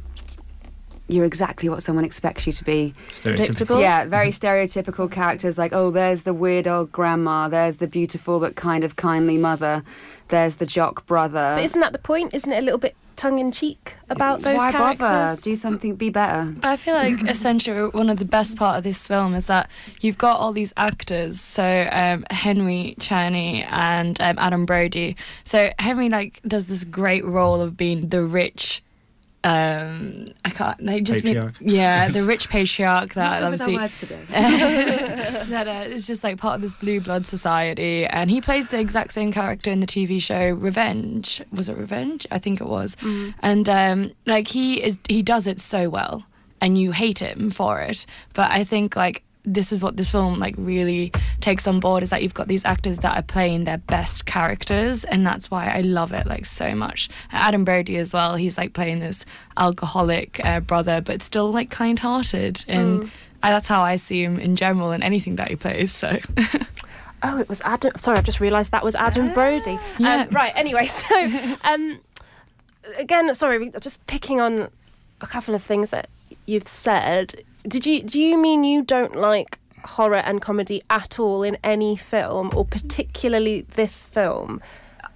you're 1.07 1.25
exactly 1.25 1.69
what 1.69 1.83
someone 1.83 2.05
expects 2.05 2.47
you 2.47 2.53
to 2.53 2.63
be. 2.63 2.93
Stereotypical. 3.11 3.79
Yeah, 3.79 4.05
very 4.05 4.29
stereotypical 4.29 5.11
characters 5.11 5.57
like, 5.57 5.73
oh, 5.73 5.91
there's 5.91 6.23
the 6.23 6.33
weird 6.33 6.67
old 6.67 6.91
grandma, 6.91 7.47
there's 7.47 7.77
the 7.77 7.87
beautiful 7.87 8.39
but 8.39 8.55
kind 8.55 8.83
of 8.83 8.95
kindly 8.95 9.37
mother, 9.37 9.83
there's 10.29 10.55
the 10.57 10.65
jock 10.65 11.05
brother. 11.05 11.53
But 11.55 11.63
isn't 11.63 11.79
that 11.79 11.93
the 11.93 11.99
point? 11.99 12.33
Isn't 12.33 12.51
it 12.51 12.57
a 12.57 12.61
little 12.61 12.79
bit 12.79 12.95
tongue 13.15 13.39
in 13.39 13.51
cheek 13.51 13.95
about 14.09 14.41
those 14.41 14.57
Why 14.57 14.71
characters. 14.71 14.99
bother? 14.99 15.41
Do 15.41 15.55
something. 15.55 15.95
Be 15.95 16.09
better. 16.09 16.53
But 16.55 16.67
I 16.67 16.77
feel 16.77 16.95
like 16.95 17.21
essentially 17.29 17.89
one 17.89 18.09
of 18.09 18.17
the 18.17 18.25
best 18.25 18.57
part 18.57 18.77
of 18.77 18.83
this 18.83 19.07
film 19.07 19.35
is 19.35 19.45
that 19.45 19.69
you've 20.01 20.17
got 20.17 20.39
all 20.39 20.53
these 20.53 20.73
actors. 20.77 21.39
So 21.39 21.87
um, 21.91 22.25
Henry 22.29 22.95
Czerny 22.99 23.65
and 23.69 24.19
um, 24.21 24.37
Adam 24.39 24.65
Brody. 24.65 25.15
So 25.43 25.69
Henry 25.79 26.09
like 26.09 26.41
does 26.47 26.67
this 26.67 26.83
great 26.83 27.25
role 27.25 27.61
of 27.61 27.77
being 27.77 28.09
the 28.09 28.23
rich. 28.23 28.81
Um, 29.45 30.25
I 30.43 30.49
can't. 30.49 30.83
They 30.83 31.01
just 31.01 31.23
mean- 31.23 31.53
yeah, 31.61 32.07
the 32.17 32.23
rich 32.23 32.49
patriarch 32.49 33.13
that 33.13 33.41
Not 33.41 33.51
good 33.51 33.51
with 33.51 33.61
our 33.61 33.67
obviously 33.67 33.75
words 33.75 33.99
today. 33.99 34.25
that 35.49 35.67
uh, 35.67 35.89
is 35.89 36.07
just 36.07 36.23
like 36.23 36.37
part 36.37 36.55
of 36.55 36.61
this 36.61 36.73
blue 36.73 36.99
blood 36.99 37.27
society, 37.27 38.05
and 38.07 38.31
he 38.31 38.41
plays 38.41 38.69
the 38.69 38.79
exact 38.79 39.13
same 39.13 39.31
character 39.31 39.69
in 39.69 39.79
the 39.81 39.87
TV 39.87 40.21
show 40.21 40.51
Revenge. 40.51 41.41
Was 41.51 41.69
it 41.69 41.77
Revenge? 41.77 42.25
I 42.31 42.39
think 42.39 42.59
it 42.59 42.67
was. 42.67 42.97
And 43.41 43.69
um, 43.69 44.11
like 44.25 44.47
he 44.47 44.81
is, 44.83 44.99
he 45.07 45.21
does 45.21 45.45
it 45.47 45.59
so 45.59 45.89
well, 45.89 46.25
and 46.59 46.77
you 46.77 46.91
hate 46.91 47.19
him 47.19 47.51
for 47.51 47.81
it. 47.81 48.05
But 48.33 48.51
I 48.51 48.63
think 48.63 48.95
like 48.95 49.21
this 49.45 49.71
is 49.71 49.81
what 49.81 49.97
this 49.97 50.11
film 50.11 50.39
like 50.39 50.55
really 50.57 51.11
takes 51.41 51.67
on 51.67 51.79
board 51.79 52.03
is 52.03 52.09
that 52.09 52.23
you've 52.23 52.33
got 52.33 52.47
these 52.47 52.65
actors 52.65 52.99
that 52.99 53.17
are 53.17 53.21
playing 53.21 53.63
their 53.65 53.77
best 53.77 54.25
characters 54.25 55.03
and 55.05 55.25
that's 55.25 55.51
why 55.51 55.67
I 55.67 55.81
love 55.81 56.11
it 56.11 56.25
like 56.25 56.45
so 56.45 56.73
much. 56.75 57.09
Adam 57.31 57.63
Brody 57.63 57.97
as 57.97 58.11
well, 58.13 58.35
he's 58.35 58.57
like 58.57 58.73
playing 58.73 58.99
this 58.99 59.25
alcoholic 59.57 60.43
uh, 60.43 60.59
brother 60.59 61.01
but 61.01 61.21
still 61.21 61.51
like 61.51 61.69
kind-hearted 61.69 62.65
and 62.67 63.03
Mm. 63.03 63.09
I, 63.43 63.49
that's 63.51 63.67
how 63.67 63.81
I 63.83 63.97
see 63.97 64.23
him 64.23 64.39
in 64.39 64.55
general 64.55 64.91
in 64.91 65.03
anything 65.03 65.35
that 65.35 65.49
he 65.49 65.55
plays 65.55 65.91
so 65.91 66.17
Oh, 67.23 67.39
it 67.39 67.49
was 67.49 67.61
Adam. 67.61 67.91
Sorry, 67.97 68.17
I've 68.17 68.23
just 68.25 68.39
realised 68.39 68.71
that 68.71 68.83
was 68.83 68.93
Adam 68.93 69.33
Brody. 69.33 69.79
Yeah. 69.97 70.23
Um, 70.23 70.29
right. 70.29 70.51
Anyway, 70.55 70.85
so 70.85 71.31
um, 71.63 71.99
again, 72.99 73.33
sorry, 73.33 73.71
just 73.79 74.05
picking 74.05 74.39
on 74.39 74.69
a 75.21 75.27
couple 75.27 75.55
of 75.55 75.63
things 75.63 75.89
that 75.89 76.07
you've 76.45 76.67
said. 76.67 77.43
Did 77.67 77.85
you 77.85 78.03
do 78.03 78.19
you 78.19 78.37
mean 78.37 78.63
you 78.63 78.83
don't 78.83 79.15
like 79.15 79.59
horror 79.83 80.17
and 80.17 80.41
comedy 80.41 80.81
at 80.89 81.19
all 81.19 81.43
in 81.43 81.57
any 81.63 81.95
film, 81.95 82.51
or 82.55 82.65
particularly 82.65 83.61
this 83.61 84.07
film? 84.07 84.61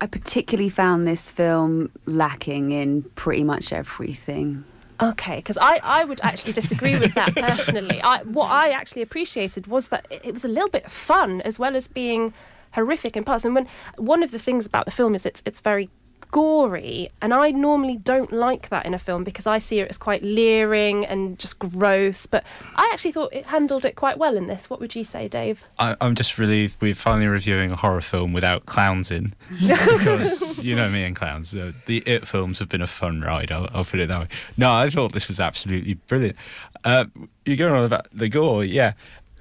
I 0.01 0.07
particularly 0.07 0.69
found 0.69 1.05
this 1.05 1.31
film 1.31 1.91
lacking 2.05 2.71
in 2.71 3.03
pretty 3.15 3.43
much 3.43 3.73
everything. 3.73 4.63
Okay, 5.01 5.37
because 5.37 5.57
I, 5.57 5.79
I 5.83 6.03
would 6.03 6.19
actually 6.23 6.53
disagree 6.53 6.97
with 6.97 7.13
that 7.15 7.35
personally. 7.35 8.01
I, 8.01 8.23
what 8.23 8.51
I 8.51 8.69
actually 8.71 9.01
appreciated 9.01 9.67
was 9.67 9.89
that 9.89 10.05
it, 10.09 10.33
was 10.33 10.43
a 10.43 10.49
little 10.49 10.69
bit 10.69 10.89
fun 10.91 11.41
as 11.41 11.57
well 11.57 11.75
as 11.75 11.87
being 11.87 12.33
horrific 12.73 13.15
in 13.15 13.23
parts. 13.23 13.45
And 13.45 13.55
when 13.55 13.67
one 13.97 14.23
of 14.23 14.31
the 14.31 14.39
things 14.39 14.65
about 14.65 14.85
the 14.85 14.91
film 14.91 15.15
is 15.15 15.25
it's 15.25 15.41
it's 15.45 15.59
very 15.59 15.89
gory, 16.31 17.09
and 17.21 17.33
I 17.33 17.51
normally 17.51 17.97
don't 17.97 18.31
like 18.31 18.69
that 18.69 18.85
in 18.85 18.93
a 18.93 18.99
film 18.99 19.23
because 19.23 19.47
I 19.47 19.57
see 19.59 19.79
it 19.79 19.89
as 19.89 19.97
quite 19.97 20.23
leering 20.23 21.05
and 21.05 21.37
just 21.39 21.59
gross. 21.59 22.25
But 22.25 22.43
I 22.75 22.89
actually 22.93 23.11
thought 23.11 23.33
it 23.33 23.45
handled 23.45 23.85
it 23.85 23.95
quite 23.95 24.17
well 24.17 24.37
in 24.37 24.47
this. 24.47 24.69
What 24.69 24.79
would 24.79 24.95
you 24.95 25.03
say, 25.03 25.27
Dave? 25.27 25.65
I, 25.77 25.95
I'm 26.01 26.15
just 26.15 26.37
relieved 26.37 26.81
we're 26.81 26.95
finally 26.95 27.27
reviewing 27.27 27.71
a 27.71 27.75
horror 27.75 28.01
film 28.01 28.33
without 28.33 28.65
clowns 28.65 29.11
in. 29.11 29.33
because 29.59 30.57
you 30.63 30.75
know 30.75 30.89
me 30.89 31.03
and 31.03 31.15
clowns. 31.15 31.55
Uh, 31.55 31.71
the 31.85 31.99
It 32.05 32.27
films 32.27 32.59
have 32.59 32.69
been 32.69 32.81
a 32.81 32.87
fun 32.87 33.21
ride, 33.21 33.51
I'll, 33.51 33.69
I'll 33.73 33.85
put 33.85 33.99
it 33.99 34.09
that 34.09 34.19
way. 34.19 34.27
No, 34.57 34.73
I 34.73 34.89
thought 34.89 35.13
this 35.13 35.27
was 35.27 35.39
absolutely 35.39 35.95
brilliant. 35.95 36.37
Uh, 36.83 37.05
you're 37.45 37.57
going 37.57 37.73
on 37.73 37.83
about 37.83 38.07
the 38.13 38.29
gore, 38.29 38.63
yeah. 38.63 38.93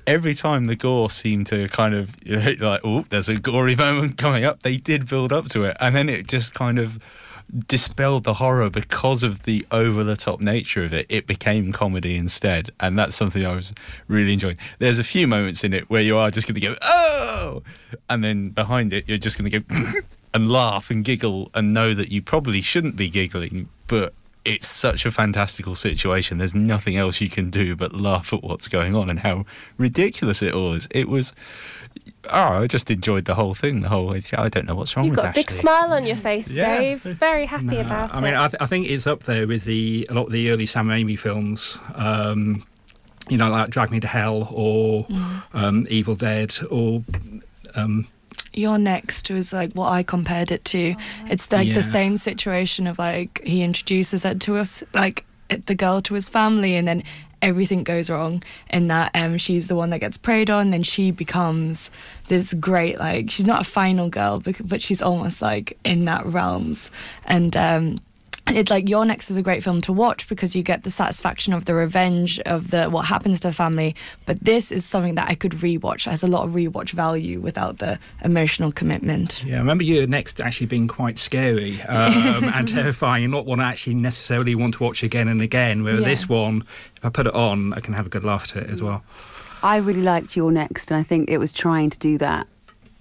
Every 0.09 0.35
time 0.35 0.65
the 0.65 0.77
gore 0.77 1.11
seemed 1.11 1.47
to 1.49 1.69
kind 1.69 1.95
of, 1.95 2.17
like, 2.27 2.81
oh, 2.83 3.05
there's 3.11 3.29
a 3.29 3.37
gory 3.37 3.77
moment 3.77 4.17
coming 4.17 4.45
up, 4.45 4.63
they 4.63 4.77
did 4.79 5.09
build 5.09 5.33
up 5.33 5.49
to 5.51 5.65
it. 5.65 5.77
And 5.81 5.95
then 5.95 6.09
it 6.09 6.27
just 6.27 6.55
kind 6.55 6.79
of 6.79 6.99
dispelled 7.67 8.25
the 8.25 8.35
horror 8.35 8.69
because 8.69 9.23
of 9.23 9.45
the 9.45 9.67
over 9.71 10.05
the 10.05 10.17
top 10.17 10.41
nature 10.41 10.85
of 10.85 10.93
it. 10.93 11.07
It 11.09 11.27
became 11.27 11.73
comedy 11.73 12.17
instead, 12.17 12.71
and 12.81 12.99
that's 12.99 13.15
something 13.15 13.45
I 13.45 13.55
was 13.55 13.73
really 14.07 14.33
enjoying. 14.35 14.59
There's 14.79 14.99
a 14.99 15.05
few 15.05 15.27
moments 15.27 15.65
in 15.65 15.73
it 15.73 15.89
where 15.89 16.03
you 16.03 16.17
are 16.19 16.31
just 16.31 16.47
going 16.47 16.61
to 16.61 16.61
go 16.61 16.77
oh, 16.83 17.63
and 18.09 18.23
then 18.23 18.51
behind 18.51 18.93
it 18.93 19.09
you're 19.09 19.19
just 19.19 19.39
going 19.39 19.51
to 19.51 19.61
go 19.61 20.01
and 20.35 20.51
laugh 20.51 20.91
and 20.91 21.05
giggle 21.05 21.51
and 21.55 21.73
know 21.73 21.95
that 21.95 22.11
you 22.11 22.21
probably 22.23 22.61
shouldn't 22.61 22.97
be 22.97 23.09
giggling, 23.09 23.69
but 23.87 24.13
it's 24.45 24.67
such 24.67 25.05
a 25.05 25.11
fantastical 25.11 25.75
situation. 25.75 26.39
There's 26.39 26.55
nothing 26.55 26.97
else 26.97 27.21
you 27.21 27.29
can 27.29 27.51
do 27.51 27.77
but 27.77 27.93
laugh 27.95 28.33
at 28.33 28.43
what's 28.43 28.69
going 28.69 28.95
on 28.95 29.11
and 29.11 29.21
how 29.21 29.45
ridiculous 29.77 30.43
it 30.43 30.55
all 30.55 30.73
is. 30.75 30.89
It 30.91 31.09
was. 31.09 31.33
Oh, 32.31 32.63
I 32.63 32.67
just 32.67 32.91
enjoyed 32.91 33.25
the 33.25 33.35
whole 33.35 33.55
thing. 33.55 33.81
The 33.81 33.89
whole. 33.89 34.07
way. 34.09 34.23
I 34.33 34.49
don't 34.49 34.67
know 34.67 34.75
what's 34.75 34.97
wrong 34.97 35.07
You've 35.07 35.17
with 35.17 35.25
got 35.25 35.31
a 35.33 35.35
big 35.35 35.51
smile 35.51 35.93
on 35.93 36.07
your 36.07 36.17
face, 36.17 36.49
Yeah. 36.49 36.79
Dave. 36.79 37.03
Very 37.03 37.47
happy 37.47 37.65
No, 37.67 37.81
about 37.81 38.15
I 38.15 38.21
mean, 38.21 38.35
it. 38.35 38.39
I, 38.39 38.49
th- 38.49 38.61
I 38.61 38.67
think 38.67 38.87
it's 38.89 39.07
up 39.07 39.25
there 39.25 39.47
with 39.47 39.65
the 39.65 40.07
a 40.11 40.15
lot 40.15 40.27
of 40.27 40.33
the 40.33 40.51
early 40.51 40.67
Sam 40.67 40.89
Raimi 40.89 41.19
films. 41.19 41.79
Um, 41.95 42.65
you 43.29 43.37
know, 43.37 43.51
like 43.51 43.71
Drag 43.71 43.91
Me 43.91 44.01
to 44.01 44.07
Hell 44.07 44.49
or 44.53 45.05
Mm. 45.07 45.43
um, 45.55 45.87
Evil 45.91 46.15
Dead 46.15 46.55
or. 46.71 47.03
Um, 47.75 48.09
You're 48.53 48.79
Next 48.79 49.31
was 49.31 49.53
like 49.53 49.73
what 49.73 49.91
I 49.93 50.03
compared 50.03 50.51
it 50.51 50.65
to. 50.67 50.95
It's 51.29 51.51
like 51.53 51.69
Yeah. 51.69 51.75
the 51.75 51.83
same 51.83 52.17
situation 52.17 52.87
of 52.87 52.99
like 52.99 53.41
he 53.45 53.63
introduces 53.63 54.25
it 54.25 54.41
to 54.41 54.57
us, 54.57 54.83
like 54.95 55.25
the 55.67 55.75
girl 55.75 56.01
to 56.03 56.15
his 56.15 56.29
family, 56.29 56.77
and 56.77 56.87
then 56.89 57.03
everything 57.41 57.85
goes 57.85 58.11
wrong. 58.11 58.43
In 58.71 58.89
that, 58.89 59.11
um, 59.15 59.39
she's 59.39 59.69
the 59.69 59.77
one 59.77 59.91
that 59.91 60.01
gets 60.01 60.17
preyed 60.17 60.51
on. 60.51 60.71
Then 60.71 60.83
she 60.83 61.11
becomes 61.11 61.91
this 62.27 62.53
great, 62.55 62.99
like 62.99 63.31
she's 63.31 63.47
not 63.47 63.61
a 63.61 63.65
final 63.65 64.09
girl, 64.09 64.41
bec- 64.41 64.57
but 64.65 64.83
she's 64.83 65.01
almost 65.01 65.41
like 65.41 65.79
in 65.85 66.05
that 66.07 66.27
realms. 66.27 66.91
And 67.25 67.57
um, 67.57 67.63
and 67.65 68.01
it's 68.57 68.71
like 68.71 68.89
You're 68.89 69.05
Next 69.05 69.31
is 69.31 69.37
a 69.37 69.43
great 69.43 69.63
film 69.63 69.81
to 69.83 69.93
watch 69.93 70.29
because 70.29 70.57
you 70.57 70.63
get 70.63 70.83
the 70.83 70.91
satisfaction 70.91 71.53
of 71.53 71.65
the 71.67 71.75
revenge 71.75 72.39
of 72.41 72.71
the 72.71 72.87
what 72.89 73.07
happens 73.07 73.41
to 73.41 73.49
a 73.49 73.53
family. 73.53 73.95
But 74.27 74.41
this 74.45 74.71
is 74.73 74.85
something 74.85 75.15
that 75.17 75.29
I 75.29 75.35
could 75.35 75.53
rewatch. 75.53 76.07
It 76.07 76.11
has 76.11 76.23
a 76.23 76.29
lot 76.29 76.45
of 76.45 76.53
rewatch 76.55 76.91
value 76.91 77.41
without 77.41 77.79
the 77.79 77.99
emotional 78.25 78.73
commitment. 78.73 79.43
yeah, 79.45 79.57
I 79.57 79.59
remember 79.59 79.85
You're 79.85 80.07
Next 80.07 80.41
actually 80.41 80.67
being 80.67 80.89
quite 80.89 81.19
scary 81.19 81.81
um, 81.83 82.45
and 82.45 82.67
terrifying, 82.79 83.25
and 83.25 83.33
not 83.33 83.47
one 83.47 83.61
I 83.61 83.71
actually 83.71 83.95
necessarily 83.95 84.55
want 84.55 84.75
to 84.75 84.83
watch 84.83 85.03
again 85.03 85.29
and 85.29 85.41
again. 85.43 85.85
Where 85.85 85.95
Yeah. 86.01 86.09
this 86.09 86.29
one, 86.29 86.65
if 86.97 87.05
I 87.05 87.09
put 87.11 87.27
it 87.27 87.35
on, 87.35 87.73
I 87.75 87.81
can 87.81 87.95
have 87.95 88.07
a 88.07 88.11
good 88.11 88.25
laugh 88.25 88.57
at 88.57 88.63
it 88.65 88.71
as 88.71 88.81
well. 88.83 89.03
I 89.63 89.77
really 89.79 90.03
liked 90.03 90.37
You're 90.37 90.53
Next, 90.53 90.91
and 90.91 90.99
I 90.99 91.03
think 91.03 91.29
it 91.31 91.39
was 91.39 91.51
trying 91.51 91.91
to 91.91 91.99
do 91.99 92.17
that, 92.19 92.47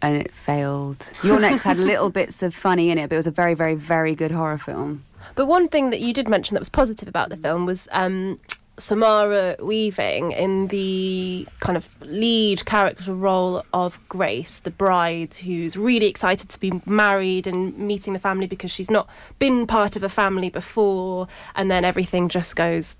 and 0.01 0.15
it 0.17 0.33
failed. 0.33 1.07
You're 1.23 1.39
Next 1.39 1.61
had 1.63 1.77
little 1.91 2.09
bits 2.09 2.41
of 2.41 2.55
funny 2.55 2.89
in 2.89 2.97
it, 2.97 3.09
but 3.09 3.15
it 3.15 3.17
was 3.19 3.27
a 3.27 3.31
very, 3.31 3.53
very, 3.53 3.75
very 3.75 4.15
good 4.15 4.31
horror 4.31 4.57
film. 4.57 5.03
But 5.35 5.45
one 5.45 5.67
thing 5.67 5.89
that 5.91 5.99
you 5.99 6.13
did 6.13 6.27
mention 6.27 6.55
that 6.55 6.61
was 6.61 6.69
positive 6.69 7.07
about 7.07 7.29
the 7.29 7.37
film 7.37 7.65
was 7.65 7.87
um, 7.91 8.39
Samara 8.79 9.55
Weaving 9.59 10.31
in 10.33 10.67
the 10.67 11.47
kind 11.59 11.75
of 11.77 11.89
lead 12.01 12.65
character 12.65 13.13
role 13.13 13.63
of 13.73 13.99
Grace, 14.07 14.59
the 14.59 14.69
bride 14.71 15.33
who's 15.35 15.75
really 15.75 16.05
excited 16.07 16.49
to 16.49 16.59
be 16.59 16.81
married 16.85 17.47
and 17.47 17.77
meeting 17.77 18.13
the 18.13 18.19
family 18.19 18.45
because 18.47 18.69
she's 18.71 18.91
not 18.91 19.07
been 19.39 19.65
part 19.67 19.95
of 19.95 20.03
a 20.03 20.09
family 20.09 20.49
before, 20.49 21.27
and 21.55 21.71
then 21.71 21.83
everything 21.83 22.29
just 22.29 22.55
goes 22.55 22.97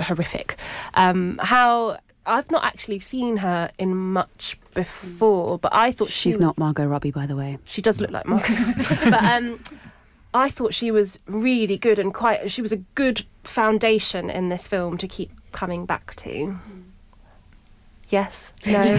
horrific. 0.00 0.56
Um, 0.94 1.38
how 1.42 1.98
I've 2.24 2.50
not 2.50 2.64
actually 2.64 2.98
seen 3.00 3.38
her 3.38 3.70
in 3.78 3.94
much 3.94 4.58
before, 4.74 5.58
but 5.58 5.74
I 5.74 5.92
thought 5.92 6.08
she 6.08 6.30
She's 6.30 6.36
was- 6.36 6.42
not 6.42 6.58
Margot 6.58 6.86
Robbie, 6.86 7.10
by 7.10 7.26
the 7.26 7.36
way. 7.36 7.58
she 7.64 7.82
does 7.82 8.00
look 8.00 8.10
like 8.10 8.26
Margot. 8.26 8.54
but 9.10 9.12
um, 9.24 9.60
I 10.34 10.50
thought 10.50 10.74
she 10.74 10.90
was 10.90 11.18
really 11.26 11.76
good 11.76 11.98
and 11.98 12.12
quite. 12.12 12.50
She 12.50 12.62
was 12.62 12.72
a 12.72 12.78
good 12.94 13.24
foundation 13.44 14.28
in 14.28 14.48
this 14.48 14.68
film 14.68 14.98
to 14.98 15.08
keep 15.08 15.30
coming 15.52 15.86
back 15.86 16.14
to. 16.16 16.28
Mm. 16.28 16.87
Yes. 18.08 18.52
No. 18.66 18.98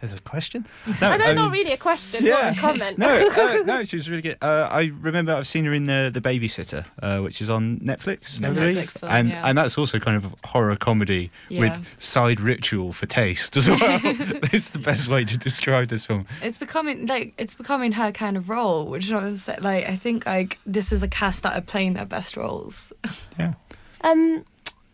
There's 0.00 0.12
a 0.14 0.20
question. 0.20 0.66
I 1.00 1.16
know, 1.16 1.24
I 1.26 1.32
not 1.32 1.50
really 1.52 1.72
a 1.72 1.76
question, 1.76 2.24
more 2.24 2.34
a 2.34 2.54
comment. 2.54 2.98
no, 2.98 3.08
uh, 3.36 3.62
no, 3.64 3.84
she 3.84 3.96
was 3.96 4.08
really 4.08 4.22
good. 4.22 4.36
Uh, 4.40 4.68
I 4.70 4.92
remember 5.00 5.34
I've 5.34 5.46
seen 5.46 5.64
her 5.64 5.72
in 5.72 5.86
the 5.86 6.10
the 6.12 6.20
Babysitter, 6.20 6.84
uh, 7.02 7.20
which 7.20 7.40
is 7.40 7.50
on 7.50 7.78
Netflix, 7.80 8.36
It's 8.36 8.44
a 8.44 8.48
I. 8.48 8.52
Netflix 8.52 9.00
film, 9.00 9.12
and 9.12 9.28
yeah. 9.28 9.42
and 9.46 9.56
that's 9.58 9.76
also 9.78 9.98
kind 9.98 10.16
of 10.16 10.26
a 10.26 10.46
horror 10.48 10.76
comedy 10.76 11.30
Yeah. 11.48 11.60
with 11.60 11.86
side 11.98 12.40
ritual 12.40 12.92
for 12.92 13.06
taste 13.06 13.56
as 13.56 13.68
well. 13.68 13.78
it's 14.52 14.70
the 14.70 14.78
best 14.78 15.08
way 15.08 15.24
to 15.24 15.36
describe 15.36 15.88
this 15.88 16.06
film. 16.06 16.26
It's 16.42 16.58
becoming 16.58 17.06
like 17.06 17.34
it's 17.38 17.54
becoming 17.54 17.92
her 17.92 18.12
kind 18.12 18.36
of 18.36 18.48
role, 18.48 18.86
which 18.86 19.10
I 19.12 19.24
was 19.24 19.48
like, 19.48 19.88
I 19.88 19.96
think 19.96 20.26
like 20.26 20.58
this 20.66 20.92
is 20.92 21.02
a 21.02 21.08
cast 21.08 21.42
that 21.42 21.56
are 21.56 21.62
playing 21.62 21.94
their 21.94 22.06
best 22.06 22.36
roles. 22.36 22.92
Yeah. 23.38 23.54
Um, 24.02 24.44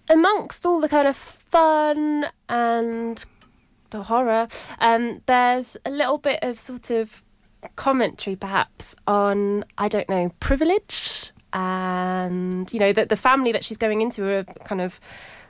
amongst 0.09 0.67
all 0.67 0.81
the 0.81 0.89
kind 0.89 1.09
of 1.09 1.17
fun 1.17 2.27
and 2.49 3.25
the 3.91 4.05
horror, 4.05 4.49
um, 4.81 5.23
there's 5.27 5.77
a 5.85 5.91
little 5.91 6.19
bit 6.19 6.41
of 6.43 6.59
sort 6.59 6.91
of 6.91 7.23
commentary, 7.77 8.37
perhaps, 8.37 8.95
on 9.07 9.65
I 9.79 9.89
don't 9.89 10.09
know 10.09 10.33
privilege 10.41 11.33
and 11.53 12.71
you 12.73 12.79
know 12.79 12.93
that 12.93 13.09
the 13.09 13.17
family 13.17 13.51
that 13.53 13.65
she's 13.65 13.79
going 13.79 14.03
into 14.03 14.29
are 14.29 14.45
kind 14.65 14.81
of 14.81 15.01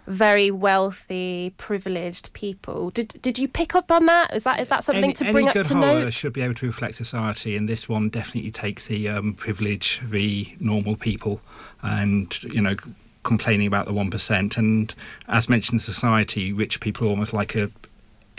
very 0.06 0.52
wealthy, 0.52 1.52
privileged 1.56 2.32
people. 2.32 2.90
Did 2.90 3.20
did 3.22 3.38
you 3.38 3.48
pick 3.48 3.74
up 3.74 3.90
on 3.90 4.06
that? 4.06 4.34
Is 4.34 4.44
that 4.44 4.60
is 4.60 4.68
that 4.68 4.84
something 4.84 5.04
any, 5.04 5.12
to 5.14 5.24
bring 5.32 5.36
any 5.36 5.48
up 5.48 5.54
good 5.54 5.66
to 5.66 5.74
horror 5.74 6.04
note? 6.04 6.14
should 6.14 6.32
be 6.32 6.42
able 6.42 6.54
to 6.54 6.66
reflect 6.66 6.94
society, 6.94 7.56
and 7.56 7.68
this 7.68 7.88
one 7.88 8.08
definitely 8.08 8.52
takes 8.52 8.86
the 8.86 9.08
um, 9.08 9.34
privilege, 9.34 10.00
the 10.04 10.54
normal 10.60 10.96
people, 10.96 11.40
and 11.82 12.40
you 12.44 12.60
know, 12.60 12.76
complaining 13.26 13.66
about 13.66 13.86
the 13.86 13.92
one 13.92 14.10
percent. 14.10 14.56
And 14.56 14.94
as 15.28 15.48
mentioned, 15.48 15.82
society, 15.82 16.52
rich 16.52 16.80
people 16.80 17.06
are 17.06 17.10
almost 17.10 17.32
like 17.34 17.54
a 17.54 17.70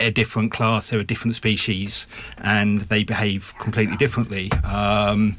a 0.00 0.10
different 0.10 0.52
class, 0.52 0.90
they're 0.90 1.00
a 1.00 1.04
different 1.04 1.34
species, 1.34 2.06
and 2.38 2.82
they 2.82 3.02
behave 3.04 3.52
completely 3.58 3.96
differently. 3.96 4.50
Um, 4.62 5.36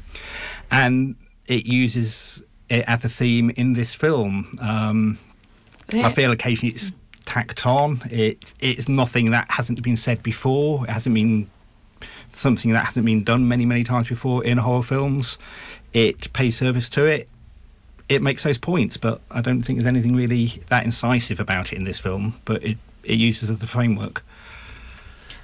and 0.70 1.16
it 1.46 1.64
uses 1.66 2.42
it 2.68 2.84
as 2.86 3.04
a 3.04 3.08
theme 3.08 3.50
in 3.56 3.72
this 3.72 3.94
film. 3.94 4.54
Um, 4.60 5.18
Yeah. 5.92 6.06
I 6.06 6.12
feel 6.12 6.30
occasionally 6.30 6.74
it's 6.74 6.92
tacked 7.24 7.66
on. 7.66 8.02
It, 8.10 8.54
it's 8.60 8.88
nothing 8.88 9.30
that 9.32 9.50
hasn't 9.50 9.82
been 9.82 9.96
said 9.96 10.22
before. 10.22 10.84
It 10.84 10.90
hasn't 10.90 11.14
been 11.14 11.48
something 12.32 12.70
that 12.72 12.84
hasn't 12.84 13.06
been 13.06 13.24
done 13.24 13.48
many, 13.48 13.64
many 13.66 13.82
times 13.82 14.08
before 14.08 14.44
in 14.44 14.58
horror 14.58 14.84
films. 14.84 15.38
It 15.92 16.32
pays 16.32 16.56
service 16.58 16.88
to 16.90 17.06
it. 17.06 17.29
It 18.10 18.22
makes 18.22 18.42
those 18.42 18.58
points, 18.58 18.96
but 18.96 19.20
I 19.30 19.40
don't 19.40 19.62
think 19.62 19.78
there's 19.78 19.86
anything 19.86 20.16
really 20.16 20.62
that 20.68 20.84
incisive 20.84 21.38
about 21.40 21.72
it 21.72 21.76
in 21.76 21.84
this 21.84 22.00
film. 22.00 22.34
But 22.44 22.62
it, 22.64 22.76
it 23.04 23.18
uses 23.18 23.48
as 23.48 23.60
the 23.60 23.66
framework. 23.66 24.24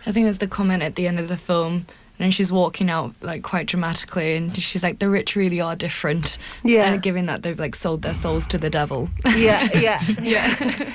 I 0.04 0.12
think 0.12 0.24
there's 0.26 0.38
the 0.38 0.48
comment 0.48 0.82
at 0.82 0.96
the 0.96 1.06
end 1.06 1.18
of 1.18 1.28
the 1.28 1.36
film, 1.36 1.72
and 1.74 1.86
then 2.18 2.30
she's 2.30 2.52
walking 2.52 2.90
out 2.90 3.14
like 3.20 3.42
quite 3.42 3.66
dramatically, 3.66 4.36
and 4.36 4.56
she's 4.56 4.82
like, 4.82 4.98
"The 4.98 5.08
rich 5.08 5.36
really 5.36 5.60
are 5.60 5.76
different." 5.76 6.38
Yeah. 6.64 6.92
uh, 6.92 6.96
given 6.96 7.26
that 7.26 7.42
they've 7.42 7.58
like 7.58 7.74
sold 7.74 8.02
their 8.02 8.14
souls 8.14 8.46
to 8.48 8.58
the 8.58 8.70
devil. 8.70 9.10
yeah, 9.24 9.68
yeah, 9.78 10.02
yeah. 10.20 10.92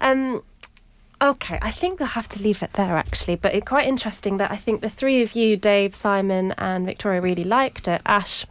Um, 0.00 0.42
okay, 1.20 1.58
I 1.62 1.70
think 1.70 1.98
we'll 2.00 2.08
have 2.08 2.28
to 2.30 2.42
leave 2.42 2.62
it 2.62 2.72
there 2.72 2.96
actually. 2.96 3.36
But 3.36 3.54
it's 3.54 3.66
quite 3.66 3.86
interesting 3.86 4.36
that 4.38 4.50
I 4.50 4.56
think 4.56 4.80
the 4.80 4.90
three 4.90 5.22
of 5.22 5.34
you, 5.34 5.56
Dave, 5.56 5.94
Simon, 5.94 6.52
and 6.58 6.86
Victoria, 6.86 7.20
really 7.20 7.44
liked 7.44 7.88
it. 7.88 8.02
Ash, 8.06 8.46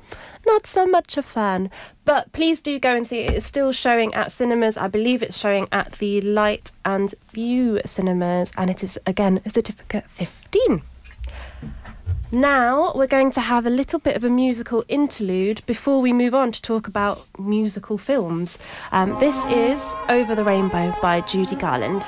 not 0.46 0.68
so 0.68 0.86
much 0.86 1.18
a 1.18 1.24
fan. 1.24 1.70
But 2.06 2.32
please 2.32 2.62
do 2.62 2.80
go 2.80 2.96
and 2.96 3.08
see 3.08 3.20
it. 3.20 3.32
It's 3.32 3.46
still 3.46 3.72
showing 3.72 4.14
at 4.14 4.32
cinemas. 4.32 4.78
I 4.78 4.88
believe 4.88 5.24
it's 5.24 5.38
showing 5.38 5.68
at 5.72 5.94
the 5.94 6.22
Light 6.22 6.72
and 6.86 7.14
Vue 7.32 7.80
cinemas, 7.86 8.52
and 8.58 8.70
it 8.70 8.84
is 8.84 9.00
again 9.06 9.42
certificate 9.52 10.06
15. 10.10 10.82
Now 12.32 12.92
we're 12.96 13.06
going 13.06 13.30
to 13.34 13.42
have 13.42 13.68
a 13.68 13.70
little 13.70 14.00
bit 14.00 14.16
of 14.16 14.24
a 14.24 14.30
musical 14.30 14.84
interlude 14.88 15.62
before 15.68 16.02
we 16.02 16.12
move 16.12 16.34
on 16.34 16.52
to 16.52 16.62
talk 16.64 16.88
about 16.88 17.28
musical 17.38 18.00
films. 18.00 18.58
Um, 18.92 19.20
this 19.20 19.46
is 19.46 19.86
Over 20.10 20.34
the 20.34 20.44
Rainbow 20.44 20.96
by 21.00 21.22
Judy 21.22 21.56
Garland. 21.56 22.08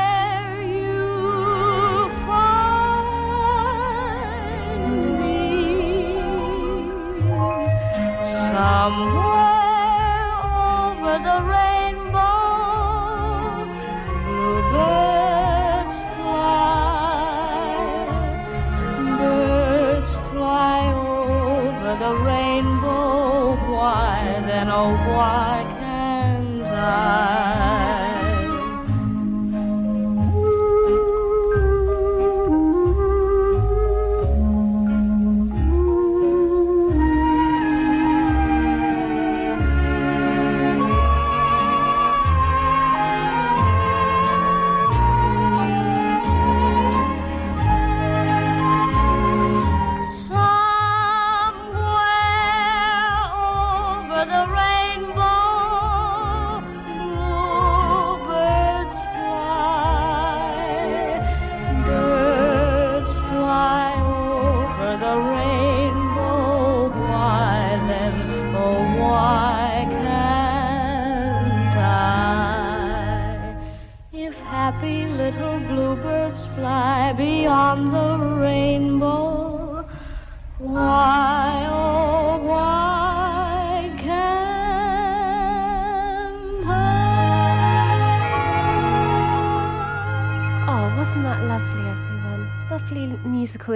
Somewhere 8.91 9.20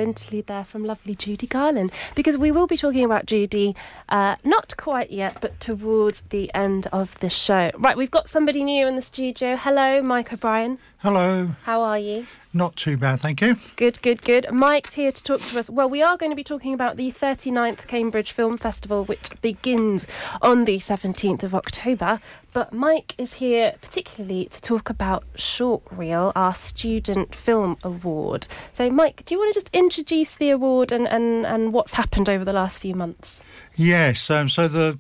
interlude 0.05 0.47
there 0.47 0.63
from 0.63 0.85
lovely 0.85 1.15
Judy 1.15 1.47
Garland. 1.47 1.91
Because 2.15 2.37
we 2.37 2.51
will 2.51 2.67
be 2.67 2.77
talking 2.77 3.03
about 3.03 3.25
Judy, 3.25 3.75
uh, 4.09 4.35
not 4.43 4.77
quite 4.77 5.11
yet, 5.11 5.37
but 5.41 5.59
towards 5.59 6.21
the 6.29 6.49
end 6.53 6.87
of 6.93 7.19
the 7.19 7.29
show. 7.29 7.71
Right, 7.77 7.97
we've 7.97 8.11
got 8.11 8.29
somebody 8.29 8.63
new 8.63 8.87
in 8.87 8.95
the 8.95 9.01
studio. 9.01 9.57
Hello, 9.57 10.01
Mike 10.01 10.31
O'Brien. 10.31 10.77
Hello. 10.99 11.55
How 11.63 11.81
are 11.81 11.99
you? 11.99 12.27
Not 12.55 12.77
too 12.77 12.95
bad, 12.95 13.19
thank 13.19 13.41
you. 13.41 13.57
Good, 13.75 14.01
good, 14.01 14.21
good. 14.21 14.49
Mike's 14.49 14.93
here 14.93 15.11
to 15.11 15.21
talk 15.21 15.41
to 15.41 15.59
us. 15.59 15.69
Well, 15.69 15.89
we 15.89 16.01
are 16.01 16.15
going 16.15 16.31
to 16.31 16.37
be 16.37 16.43
talking 16.43 16.73
about 16.73 16.95
the 16.95 17.11
39th 17.11 17.85
Cambridge 17.85 18.31
Film 18.31 18.55
Festival, 18.55 19.03
which 19.03 19.29
begins 19.41 20.07
on 20.41 20.63
the 20.63 20.77
17th 20.77 21.43
of 21.43 21.53
October. 21.53 22.21
But 22.53 22.71
Mike 22.71 23.13
is 23.17 23.33
here 23.33 23.73
particularly 23.81 24.45
to 24.45 24.61
talk 24.61 24.89
about 24.89 25.25
Short 25.35 25.83
Reel, 25.91 26.31
our 26.33 26.55
Student 26.55 27.35
Film 27.35 27.75
Award. 27.83 28.47
So, 28.71 28.89
Mike, 28.89 29.25
do 29.25 29.35
you 29.35 29.39
want 29.39 29.53
to 29.53 29.59
just 29.59 29.75
introduce 29.75 30.37
the 30.37 30.49
award 30.51 30.93
and, 30.93 31.05
and, 31.09 31.45
and 31.45 31.73
what's 31.73 31.95
happened 31.95 32.29
over 32.29 32.45
the 32.45 32.53
last 32.53 32.79
few 32.79 32.95
months? 32.95 33.41
Yes, 33.77 34.29
um, 34.29 34.47
so 34.47 34.69
the, 34.69 34.97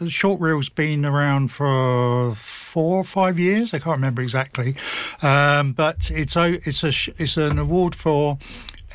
the, 0.00 0.10
short 0.10 0.40
reel's 0.40 0.68
been 0.68 1.04
around 1.04 1.52
for 1.52 2.34
four 2.34 2.98
or 2.98 3.04
five 3.04 3.38
years. 3.38 3.72
I 3.72 3.78
can't 3.78 3.98
remember 3.98 4.20
exactly, 4.20 4.74
um, 5.22 5.72
but 5.72 6.10
it's 6.10 6.34
a 6.34 6.60
it's 6.68 6.82
a 6.82 6.92
it's 7.22 7.36
an 7.36 7.58
award 7.58 7.94
for 7.94 8.38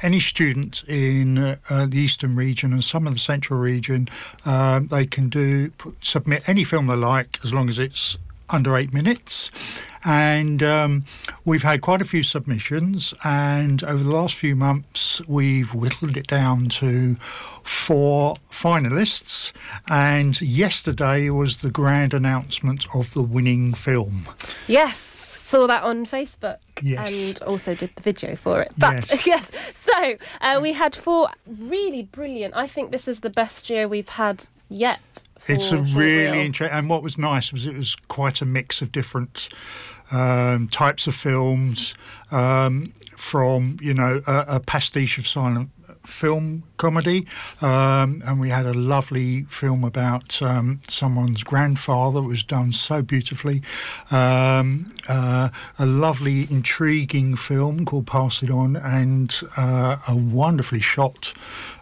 any 0.02 0.20
student 0.20 0.84
in 0.88 1.38
uh, 1.38 1.86
the 1.86 1.98
eastern 1.98 2.36
region 2.36 2.74
and 2.74 2.84
some 2.84 3.08
of 3.08 3.14
the 3.14 3.20
central 3.20 3.60
region, 3.60 4.10
um, 4.46 4.88
they 4.88 5.06
can 5.06 5.30
do 5.30 5.70
put, 5.72 6.04
submit 6.04 6.44
any 6.48 6.64
film 6.64 6.88
they 6.88 6.96
like 6.96 7.40
as 7.44 7.54
long 7.54 7.70
as 7.70 7.80
it's 7.80 8.18
under 8.50 8.76
eight 8.76 8.94
minutes. 8.94 9.50
And 10.04 10.64
um, 10.64 11.06
we've 11.46 11.64
had 11.64 11.82
quite 11.82 12.02
a 12.02 12.06
few 12.06 12.24
submissions, 12.24 13.14
and 13.24 13.84
over 13.84 14.04
the 14.04 14.12
last 14.12 14.36
few 14.36 14.56
months, 14.56 15.22
we've 15.28 15.74
whittled 15.74 16.18
it 16.18 16.28
down 16.28 16.66
to 16.70 17.16
four 17.64 18.36
finalists. 18.52 19.52
And 19.88 20.40
yesterday 20.42 21.30
was 21.30 21.58
the 21.58 21.70
grand 21.70 22.14
announcement 22.14 22.86
of 22.96 23.14
the 23.14 23.22
winning 23.22 23.74
film. 23.74 24.28
Yes, 24.68 24.98
saw 25.00 25.68
that 25.68 25.84
on 25.84 26.06
Facebook 26.06 26.58
Yes. 26.82 27.30
and 27.30 27.42
also 27.44 27.76
did 27.76 27.92
the 27.96 28.02
video 28.02 28.36
for 28.36 28.62
it. 28.62 28.72
But 28.78 29.26
yes, 29.26 29.52
so 29.76 30.16
uh, 30.40 30.60
we 30.62 30.74
had 30.74 30.96
four 30.96 31.30
really 31.46 32.04
brilliant. 32.04 32.56
I 32.56 32.68
think 32.68 32.92
this 32.92 33.08
is 33.08 33.20
the 33.20 33.30
best 33.30 33.70
year 33.70 33.88
we've 33.88 34.10
had 34.10 34.48
yet. 34.72 35.00
It's 35.48 35.72
a 35.72 35.78
really 35.78 36.46
interesting, 36.46 36.78
and 36.78 36.90
what 36.90 37.02
was 37.02 37.18
nice 37.18 37.52
was 37.52 37.66
it 37.66 37.76
was 37.76 37.96
quite 38.08 38.42
a 38.42 38.46
mix 38.46 38.82
of 38.82 38.92
different 38.92 39.50
um, 40.12 40.68
types 40.68 41.08
of 41.08 41.16
films, 41.16 41.96
um, 42.32 42.94
from 43.16 43.78
you 43.82 43.94
know 43.94 44.22
a, 44.28 44.46
a 44.48 44.60
pastiche 44.60 45.18
of 45.18 45.28
silent 45.28 45.70
film 46.06 46.64
comedy, 46.78 47.28
um, 47.62 48.24
and 48.26 48.40
we 48.40 48.50
had 48.50 48.66
a 48.66 48.74
lovely 48.74 49.44
film 49.44 49.84
about 49.84 50.42
um, 50.42 50.80
someone's 50.88 51.44
grandfather. 51.44 52.20
It 52.20 52.28
was 52.28 52.44
done 52.44 52.74
so 52.74 53.02
beautifully. 53.02 53.62
Um, 54.10 54.94
uh, 55.08 55.50
a 55.78 55.86
lovely, 55.86 56.48
intriguing 56.52 57.36
film 57.36 57.86
called 57.86 58.08
Pass 58.08 58.42
It 58.44 58.50
On, 58.50 58.76
and 58.76 59.34
uh, 59.58 59.98
a 60.08 60.16
wonderfully 60.16 60.82
shot. 60.82 61.34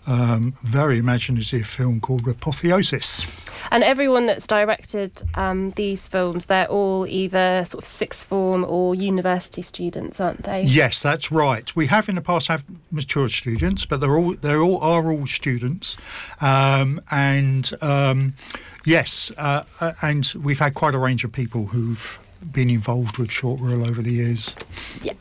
Um, 0.10 0.58
very 0.64 0.98
imaginative 0.98 1.68
film 1.68 2.00
called 2.02 2.28
Apotheosis. 2.28 3.28
And 3.70 3.84
everyone 3.84 4.26
that's 4.26 4.48
directed 4.48 5.22
um, 5.36 5.70
these 5.76 6.08
films, 6.08 6.46
they're 6.46 6.66
all 6.66 7.06
either 7.06 7.64
sort 7.66 7.84
of 7.84 7.88
sixth 7.88 8.26
form 8.26 8.66
or 8.68 8.96
university 8.96 9.62
students, 9.62 10.20
aren't 10.20 10.46
they? 10.46 10.64
Yes, 10.64 11.00
that's 11.00 11.32
right. 11.32 11.76
We 11.76 11.86
have 11.88 12.10
in 12.10 12.16
the 12.16 12.22
past 12.22 12.48
have 12.48 12.64
mature 12.90 13.30
students, 13.30 13.86
but 13.86 14.00
they're 14.00 14.18
all 14.18 14.34
they're 14.34 14.62
all 14.62 14.80
are 14.80 15.12
all 15.12 15.28
students, 15.28 15.96
um, 16.42 17.00
and 17.12 17.72
um, 17.80 18.34
yes, 18.86 19.32
uh, 19.38 19.64
uh, 19.80 19.94
and 20.02 20.26
we've 20.42 20.58
had 20.58 20.74
quite 20.74 20.96
a 20.96 21.00
range 21.00 21.24
of 21.24 21.32
people 21.32 21.68
who've 21.68 22.18
been 22.52 22.72
involved 22.72 23.20
with 23.20 23.32
short 23.32 23.62
reel 23.62 23.86
over 23.86 24.02
the 24.02 24.14
years. 24.14 24.56
Yeah. 25.04 25.14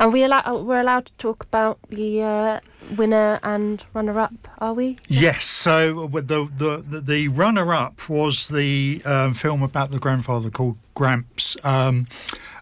And 0.00 0.12
we 0.12 0.22
allow, 0.24 0.62
we're 0.62 0.80
allowed 0.80 1.06
to 1.06 1.12
talk 1.18 1.44
about 1.44 1.78
the 1.90 2.22
uh, 2.22 2.60
winner 2.96 3.40
and 3.42 3.84
runner 3.94 4.18
up, 4.18 4.48
are 4.58 4.72
we? 4.72 4.98
Yes. 5.08 5.44
So 5.44 6.08
the 6.08 6.48
the 6.56 6.84
the, 6.86 7.00
the 7.00 7.28
runner 7.28 7.74
up 7.74 8.08
was 8.08 8.48
the 8.48 9.02
um, 9.04 9.34
film 9.34 9.62
about 9.62 9.90
the 9.90 9.98
grandfather 9.98 10.50
called 10.50 10.76
Gramps, 10.94 11.56
um, 11.64 12.06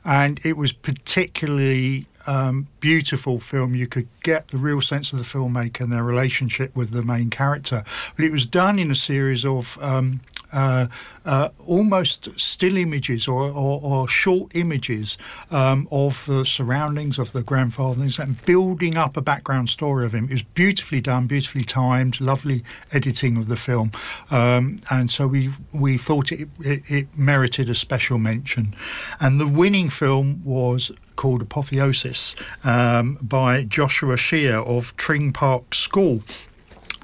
and 0.05 0.41
it 0.45 0.57
was 0.57 0.73
particularly. 0.73 2.07
Um, 2.27 2.69
beautiful 2.81 3.39
film. 3.39 3.75
You 3.75 3.87
could 3.87 4.09
get 4.23 4.49
the 4.49 4.57
real 4.57 4.81
sense 4.81 5.13
of 5.13 5.19
the 5.19 5.27
filmmaker 5.27 5.81
and 5.81 5.93
their 5.93 6.03
relationship 6.03 6.75
with 6.75 6.93
the 6.93 7.03
main 7.03 7.29
character. 7.29 7.85
But 8.17 8.25
it 8.25 8.33
was 8.33 8.47
done 8.47 8.79
in 8.79 8.91
a 8.91 8.95
series 8.95 9.45
of 9.45 9.77
um, 9.83 10.23
uh, 10.55 10.87
uh, 11.25 11.49
almost 11.67 12.29
still 12.39 12.77
images 12.77 13.27
or, 13.27 13.43
or, 13.43 13.81
or 13.83 14.09
short 14.09 14.53
images 14.55 15.19
um, 15.51 15.89
of 15.91 16.25
the 16.27 16.45
surroundings 16.45 17.19
of 17.19 17.33
the 17.33 17.43
grandfathers 17.43 18.19
and 18.19 18.43
building 18.45 18.97
up 18.97 19.17
a 19.17 19.21
background 19.21 19.69
story 19.69 20.07
of 20.07 20.15
him. 20.15 20.27
It 20.27 20.33
was 20.33 20.43
beautifully 20.43 21.01
done, 21.01 21.27
beautifully 21.27 21.65
timed, 21.65 22.21
lovely 22.21 22.63
editing 22.93 23.37
of 23.37 23.49
the 23.49 23.57
film, 23.57 23.93
um, 24.31 24.81
and 24.91 25.11
so 25.11 25.27
we 25.27 25.51
we 25.73 25.99
thought 25.99 26.31
it, 26.31 26.49
it 26.61 26.83
it 26.89 27.09
merited 27.17 27.69
a 27.69 27.75
special 27.75 28.19
mention. 28.19 28.75
And 29.21 29.41
the 29.41 29.49
winning 29.49 29.91
film 29.91 30.43
was 30.45 30.93
called 31.17 31.43
Apotheosis 31.43 32.35
um, 32.63 33.19
by 33.21 33.63
Joshua 33.63 34.17
Shear 34.17 34.59
of 34.59 34.97
Tring 34.97 35.33
Park 35.33 35.75
School. 35.75 36.23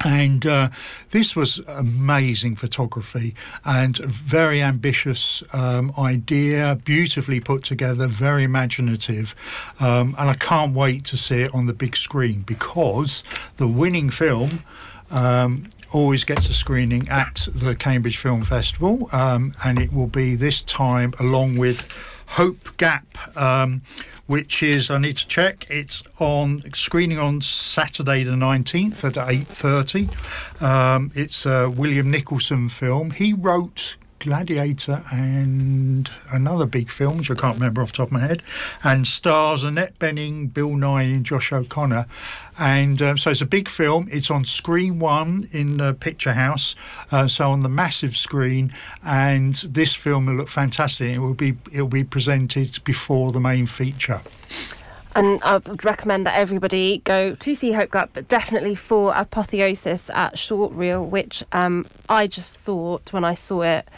And 0.02 0.46
uh, 0.46 0.70
this 1.10 1.36
was 1.36 1.58
amazing 1.66 2.56
photography 2.56 3.34
and 3.64 4.00
a 4.00 4.06
very 4.06 4.62
ambitious 4.62 5.42
um, 5.52 5.92
idea, 5.98 6.78
beautifully 6.84 7.40
put 7.40 7.64
together, 7.64 8.06
very 8.06 8.44
imaginative. 8.44 9.34
Um, 9.78 10.14
and 10.18 10.30
I 10.30 10.34
can't 10.34 10.74
wait 10.74 11.04
to 11.06 11.16
see 11.16 11.42
it 11.42 11.54
on 11.54 11.66
the 11.66 11.74
big 11.74 11.96
screen 11.96 12.42
because 12.42 13.22
the 13.58 13.68
winning 13.68 14.10
film. 14.10 14.64
Um, 15.10 15.70
always 15.92 16.22
gets 16.22 16.48
a 16.48 16.54
screening 16.54 17.08
at 17.08 17.48
the 17.52 17.74
Cambridge 17.74 18.16
Film 18.16 18.44
Festival, 18.44 19.08
um, 19.12 19.54
and 19.64 19.76
it 19.76 19.92
will 19.92 20.06
be 20.06 20.36
this 20.36 20.62
time 20.62 21.12
along 21.18 21.56
with 21.56 21.92
Hope 22.30 22.76
Gap, 22.76 23.36
um, 23.36 23.82
which 24.26 24.62
is 24.62 24.90
I 24.90 24.98
need 24.98 25.16
to 25.16 25.26
check. 25.26 25.66
It's 25.68 26.04
on 26.18 26.62
screening 26.74 27.18
on 27.18 27.40
Saturday 27.40 28.22
the 28.22 28.36
nineteenth 28.36 29.04
at 29.04 29.16
eight 29.16 29.48
thirty. 29.48 30.08
Um, 30.60 31.10
it's 31.14 31.44
a 31.44 31.68
William 31.68 32.10
Nicholson 32.10 32.68
film. 32.68 33.10
He 33.10 33.32
wrote. 33.32 33.96
Gladiator 34.20 35.02
and 35.10 36.08
another 36.30 36.66
big 36.66 36.90
film, 36.90 37.18
which 37.18 37.30
I 37.30 37.34
can't 37.34 37.54
remember 37.54 37.82
off 37.82 37.92
the 37.92 37.96
top 37.96 38.08
of 38.08 38.12
my 38.12 38.20
head, 38.20 38.42
and 38.84 39.06
stars 39.06 39.64
Annette 39.64 39.98
Bening, 39.98 40.52
Bill 40.52 40.70
Nighy, 40.70 41.14
and 41.14 41.26
Josh 41.26 41.52
O'Connor. 41.52 42.06
And 42.58 43.00
um, 43.02 43.18
so 43.18 43.30
it's 43.30 43.40
a 43.40 43.46
big 43.46 43.68
film. 43.68 44.08
It's 44.12 44.30
on 44.30 44.44
screen 44.44 44.98
one 44.98 45.48
in 45.50 45.78
the 45.78 45.94
Picture 45.94 46.34
House, 46.34 46.76
uh, 47.10 47.26
so 47.26 47.50
on 47.50 47.62
the 47.62 47.68
massive 47.68 48.16
screen. 48.16 48.72
And 49.02 49.56
this 49.56 49.94
film 49.94 50.26
will 50.26 50.34
look 50.34 50.48
fantastic. 50.48 51.10
It 51.10 51.18
will 51.18 51.34
be 51.34 51.56
it 51.72 51.80
will 51.80 51.88
be 51.88 52.04
presented 52.04 52.84
before 52.84 53.32
the 53.32 53.40
main 53.40 53.66
feature. 53.66 54.20
And 55.14 55.42
I 55.42 55.56
would 55.56 55.84
recommend 55.84 56.24
that 56.26 56.36
everybody 56.36 56.98
go 57.04 57.34
to 57.34 57.54
see 57.54 57.72
Hope 57.72 57.90
Gap, 57.90 58.10
but 58.12 58.28
definitely 58.28 58.76
for 58.76 59.12
Apotheosis 59.12 60.08
at 60.10 60.38
Short 60.38 60.72
Reel, 60.72 61.04
which 61.04 61.42
um, 61.50 61.86
I 62.08 62.28
just 62.28 62.56
thought 62.56 63.12
when 63.12 63.24
I 63.24 63.34
saw 63.34 63.62
it, 63.62 63.88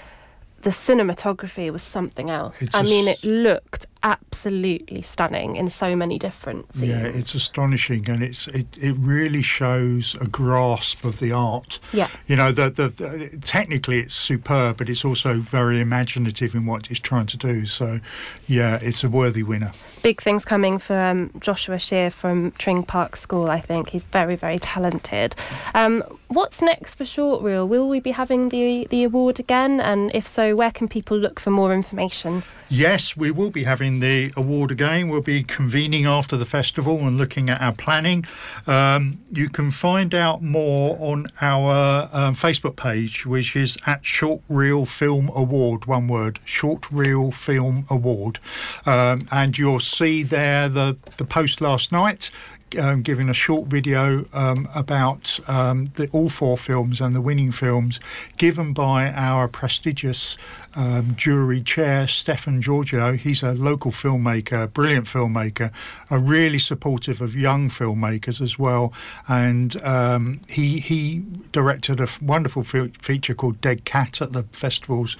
the 0.62 0.70
cinematography 0.70 1.70
was 1.70 1.82
something 1.82 2.30
else. 2.30 2.64
I 2.72 2.82
mean, 2.82 3.08
it 3.08 3.22
looked 3.22 3.86
absolutely 4.02 5.02
stunning 5.02 5.56
in 5.56 5.70
so 5.70 5.94
many 5.94 6.18
different 6.18 6.74
scenes. 6.74 6.90
Yeah, 6.90 7.06
it's 7.06 7.34
astonishing, 7.34 8.08
and 8.08 8.22
it's 8.22 8.48
it, 8.48 8.66
it 8.80 8.96
really 8.98 9.42
shows 9.42 10.16
a 10.20 10.26
grasp 10.26 11.04
of 11.04 11.20
the 11.20 11.32
art. 11.32 11.78
Yeah. 11.92 12.08
you 12.26 12.36
know, 12.36 12.52
the, 12.52 12.70
the, 12.70 12.88
the 12.88 13.38
technically 13.44 14.00
it's 14.00 14.14
superb, 14.14 14.78
but 14.78 14.88
it's 14.88 15.04
also 15.04 15.38
very 15.38 15.80
imaginative 15.80 16.54
in 16.54 16.66
what 16.66 16.90
it's 16.90 17.00
trying 17.00 17.26
to 17.26 17.36
do. 17.36 17.66
So, 17.66 18.00
yeah, 18.46 18.78
it's 18.82 19.04
a 19.04 19.08
worthy 19.08 19.42
winner. 19.42 19.72
Big 20.02 20.20
things 20.20 20.44
coming 20.44 20.78
for 20.78 20.98
um, 20.98 21.30
Joshua 21.38 21.78
Shear 21.78 22.10
from 22.10 22.50
Tring 22.52 22.82
Park 22.82 23.16
School, 23.16 23.50
I 23.50 23.60
think. 23.60 23.90
He's 23.90 24.02
very, 24.02 24.34
very 24.34 24.58
talented. 24.58 25.36
Um, 25.74 26.02
what's 26.28 26.60
next 26.60 26.94
for 26.94 27.04
Short 27.04 27.42
Reel? 27.42 27.68
Will 27.68 27.88
we 27.88 28.00
be 28.00 28.10
having 28.10 28.48
the, 28.48 28.86
the 28.90 29.04
award 29.04 29.38
again? 29.38 29.80
And 29.80 30.10
if 30.14 30.26
so, 30.26 30.56
where 30.56 30.72
can 30.72 30.88
people 30.88 31.16
look 31.16 31.38
for 31.38 31.50
more 31.50 31.72
information? 31.72 32.42
Yes, 32.68 33.16
we 33.16 33.30
will 33.30 33.50
be 33.50 33.64
having 33.64 33.91
the 34.00 34.32
award 34.36 34.70
again. 34.70 35.08
We'll 35.08 35.20
be 35.20 35.42
convening 35.42 36.06
after 36.06 36.36
the 36.36 36.44
festival 36.44 36.98
and 37.00 37.18
looking 37.18 37.50
at 37.50 37.60
our 37.60 37.72
planning. 37.72 38.24
Um, 38.66 39.18
you 39.30 39.48
can 39.48 39.70
find 39.70 40.14
out 40.14 40.42
more 40.42 40.96
on 41.00 41.26
our 41.40 42.08
um, 42.12 42.34
Facebook 42.34 42.76
page, 42.76 43.26
which 43.26 43.56
is 43.56 43.76
at 43.86 44.04
Short 44.04 44.40
Reel 44.48 44.86
Film 44.86 45.30
Award, 45.34 45.86
one 45.86 46.08
word, 46.08 46.40
Short 46.44 46.90
Reel 46.90 47.30
Film 47.30 47.86
Award. 47.88 48.38
Um, 48.86 49.22
and 49.30 49.56
you'll 49.56 49.80
see 49.80 50.22
there 50.22 50.68
the, 50.68 50.96
the 51.16 51.24
post 51.24 51.60
last 51.60 51.92
night. 51.92 52.30
Um, 52.78 53.02
giving 53.02 53.28
a 53.28 53.34
short 53.34 53.66
video 53.66 54.24
um, 54.32 54.66
about 54.74 55.38
um, 55.46 55.88
the, 55.96 56.08
all 56.08 56.30
four 56.30 56.56
films 56.56 57.02
and 57.02 57.14
the 57.14 57.20
winning 57.20 57.52
films, 57.52 58.00
given 58.38 58.72
by 58.72 59.12
our 59.12 59.46
prestigious 59.46 60.38
um, 60.74 61.14
jury 61.16 61.60
chair, 61.60 62.06
Stefan 62.08 62.62
Georgiou. 62.62 63.18
He's 63.18 63.42
a 63.42 63.52
local 63.52 63.90
filmmaker, 63.90 64.72
brilliant 64.72 65.06
filmmaker, 65.06 65.70
a 66.10 66.18
really 66.18 66.58
supportive 66.58 67.20
of 67.20 67.34
young 67.34 67.68
filmmakers 67.70 68.40
as 68.40 68.58
well. 68.58 68.92
And 69.28 69.82
um, 69.82 70.40
he 70.48 70.80
he 70.80 71.24
directed 71.52 72.00
a 72.00 72.04
f- 72.04 72.20
wonderful 72.22 72.64
fe- 72.64 72.92
feature 73.00 73.34
called 73.34 73.60
Dead 73.60 73.84
Cat 73.84 74.20
at 74.20 74.32
the 74.32 74.44
festivals 74.52 75.16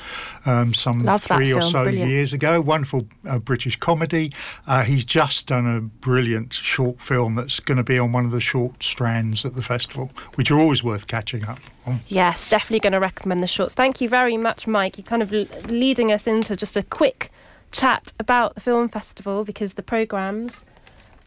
um, 0.47 0.75
some 0.75 1.05
Love 1.05 1.23
three 1.23 1.53
or 1.53 1.63
so 1.63 1.85
brilliant. 1.85 2.11
years 2.11 2.33
ago. 2.33 2.61
Wonderful 2.61 3.07
uh, 3.29 3.39
British 3.39 3.77
comedy. 3.77 4.33
Uh, 4.67 4.83
he's 4.83 5.05
just 5.05 5.47
done 5.47 5.67
a 5.67 5.81
brilliant 5.81 6.53
short 6.53 7.01
film 7.01 7.35
that's 7.35 7.61
going 7.61 7.79
to 7.79 7.85
be 7.85 7.99
on 7.99 8.13
one 8.13 8.25
of 8.25 8.31
the 8.31 8.41
short 8.41 8.83
strands 8.83 9.45
at 9.45 9.55
the 9.55 9.63
festival, 9.63 10.11
which 10.35 10.51
are 10.51 10.59
always 10.59 10.83
worth 10.83 11.07
catching 11.07 11.47
up. 11.47 11.59
Yes, 12.07 12.49
definitely 12.49 12.81
going 12.81 12.93
to 12.93 13.01
recommend 13.01 13.41
the 13.43 13.47
shorts. 13.47 13.75
Thank 13.75 14.01
you 14.01 14.09
very 14.09 14.37
much, 14.37 14.67
Mike. 14.67 14.99
You're 14.99 15.05
kind 15.05 15.23
of 15.23 15.33
leading 15.71 16.13
us 16.13 16.27
into 16.27 16.55
just 16.57 16.77
a 16.77 16.83
quick 16.83 17.31
chat 17.73 18.13
about 18.21 18.55
the 18.55 18.61
film 18.61 18.89
festival 18.89 19.45
because 19.45 19.75
the 19.75 19.83
programmes 19.83 20.65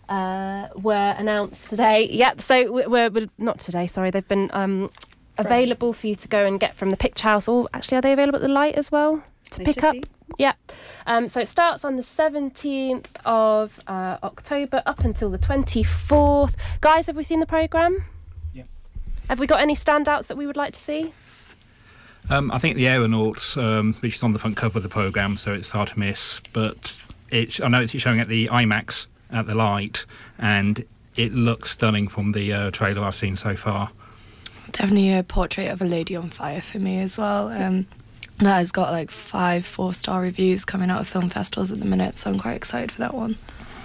uh, 0.07 0.67
were 0.75 1.15
announced 1.17 1.69
today. 1.69 2.07
Yep. 2.09 2.39
So 2.41 2.71
we- 2.71 2.87
we're, 2.87 3.09
we're 3.09 3.27
not 3.37 3.59
today. 3.59 3.87
Sorry, 3.87 4.11
they've 4.11 4.27
been 4.27 4.49
um, 4.53 4.91
available 5.37 5.91
for 5.93 6.07
you 6.07 6.15
to 6.15 6.27
go 6.27 6.45
and 6.45 6.59
get 6.59 6.73
from 6.75 6.89
the 6.89 6.97
Picture 6.97 7.23
House. 7.23 7.47
Or 7.47 7.67
actually, 7.73 7.97
are 7.97 8.01
they 8.01 8.13
available 8.13 8.37
at 8.37 8.41
the 8.41 8.47
Light 8.47 8.75
as 8.75 8.91
well 8.91 9.23
to 9.51 9.59
They 9.59 9.65
pick 9.65 9.83
up? 9.83 9.93
be. 9.93 10.03
Yeah. 10.37 10.53
Um, 11.05 11.27
so 11.27 11.39
it 11.39 11.47
starts 11.47 11.83
on 11.85 11.97
the 11.97 12.01
17th 12.01 13.07
of 13.25 13.79
uh, 13.87 14.17
October 14.23 14.81
up 14.85 14.99
until 15.01 15.29
the 15.29 15.37
24th. 15.37 16.55
Guys, 16.81 17.07
have 17.07 17.15
we 17.15 17.23
seen 17.23 17.39
the 17.39 17.45
programme? 17.45 18.05
Yeah. 19.25 19.31
Have 19.31 19.39
we 19.39 19.47
got 19.47 19.61
any 19.61 19.75
standouts 19.75 20.27
that 20.27 20.37
we 20.37 20.47
would 20.47 20.57
like 20.57 20.73
to 20.73 20.79
see? 20.79 21.13
Um, 22.29 22.51
I 22.51 22.57
think 22.57 22.75
the 22.75 22.87
Aeronauts, 22.87 23.55
um, 23.55 23.93
which 23.99 24.15
is 24.15 24.23
on 24.23 24.31
the 24.31 24.39
front 24.39 24.57
cover 24.57 24.79
of 24.79 24.83
the 24.83 24.89
program, 24.89 25.37
so 25.37 25.53
it's 25.53 25.71
hard 25.71 25.89
to 25.89 25.99
miss. 25.99 26.41
But 26.53 26.95
it's 27.29 27.59
I 27.59 27.67
know 27.67 27.81
it's 27.81 27.91
showing 27.91 28.19
at 28.19 28.27
the 28.27 28.47
IMAX 28.47 29.07
at 29.31 29.45
the 29.45 29.55
light, 29.55 30.05
and 30.39 30.83
it 31.15 31.33
looks 31.33 31.71
stunning 31.71 32.07
from 32.07 32.31
the 32.31 32.51
uh, 32.51 32.71
trailer 32.71 33.03
I've 33.03 33.15
seen 33.15 33.35
so 33.35 33.55
far. 33.55 33.91
Definitely 34.71 35.13
a 35.13 35.23
portrait 35.23 35.69
of 35.69 35.81
a 35.81 35.85
lady 35.85 36.15
on 36.15 36.29
fire 36.29 36.61
for 36.61 36.79
me 36.79 36.99
as 36.99 37.17
well. 37.17 37.49
Um, 37.49 37.85
that 38.39 38.57
has 38.57 38.71
got 38.71 38.91
like 38.91 39.11
five 39.11 39.65
four 39.65 39.93
star 39.93 40.21
reviews 40.21 40.65
coming 40.65 40.89
out 40.89 41.01
of 41.01 41.07
film 41.07 41.29
festivals 41.29 41.71
at 41.71 41.79
the 41.79 41.85
minute, 41.85 42.17
so 42.17 42.31
I'm 42.31 42.39
quite 42.39 42.55
excited 42.55 42.91
for 42.91 42.99
that 42.99 43.13
one. 43.13 43.37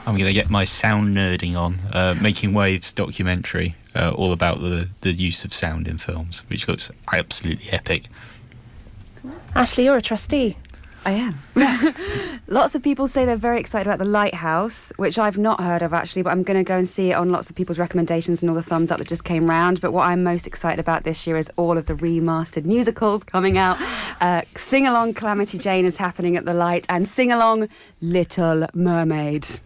I'm 0.06 0.16
going 0.16 0.26
to 0.26 0.32
get 0.32 0.50
my 0.50 0.64
sound 0.64 1.16
nerding 1.16 1.56
on. 1.56 1.78
Uh, 1.92 2.14
Making 2.20 2.52
Waves 2.52 2.92
documentary, 2.92 3.76
uh, 3.94 4.10
all 4.10 4.32
about 4.32 4.60
the, 4.60 4.88
the 5.02 5.12
use 5.12 5.44
of 5.44 5.52
sound 5.52 5.86
in 5.86 5.98
films, 5.98 6.42
which 6.48 6.66
looks 6.66 6.90
absolutely 7.12 7.70
epic. 7.70 8.06
Ashley, 9.54 9.84
you're 9.84 9.96
a 9.96 10.02
trustee. 10.02 10.56
I 11.04 11.12
am. 11.12 11.40
Yes. 11.56 11.98
lots 12.46 12.74
of 12.74 12.82
people 12.82 13.08
say 13.08 13.24
they're 13.24 13.36
very 13.36 13.58
excited 13.58 13.86
about 13.88 13.98
The 13.98 14.04
Lighthouse, 14.04 14.92
which 14.96 15.18
I've 15.18 15.38
not 15.38 15.60
heard 15.60 15.80
of 15.80 15.94
actually, 15.94 16.22
but 16.22 16.30
I'm 16.30 16.42
going 16.42 16.58
to 16.58 16.64
go 16.64 16.76
and 16.76 16.88
see 16.88 17.10
it 17.10 17.14
on 17.14 17.32
lots 17.32 17.48
of 17.48 17.56
people's 17.56 17.78
recommendations 17.78 18.42
and 18.42 18.50
all 18.50 18.56
the 18.56 18.62
thumbs 18.62 18.90
up 18.90 18.98
that 18.98 19.08
just 19.08 19.24
came 19.24 19.48
round. 19.48 19.80
But 19.80 19.92
what 19.92 20.02
I'm 20.04 20.22
most 20.22 20.46
excited 20.46 20.78
about 20.78 21.04
this 21.04 21.26
year 21.26 21.36
is 21.36 21.50
all 21.56 21.78
of 21.78 21.86
the 21.86 21.94
remastered 21.94 22.64
musicals 22.64 23.24
coming 23.24 23.56
out. 23.56 23.78
Uh, 24.20 24.42
sing 24.56 24.86
along 24.86 25.14
Calamity 25.14 25.56
Jane 25.56 25.86
is 25.86 25.96
happening 25.96 26.36
at 26.36 26.44
The 26.44 26.54
Light, 26.54 26.84
and 26.90 27.08
sing 27.08 27.32
along 27.32 27.68
Little 28.02 28.66
Mermaid. 28.74 29.60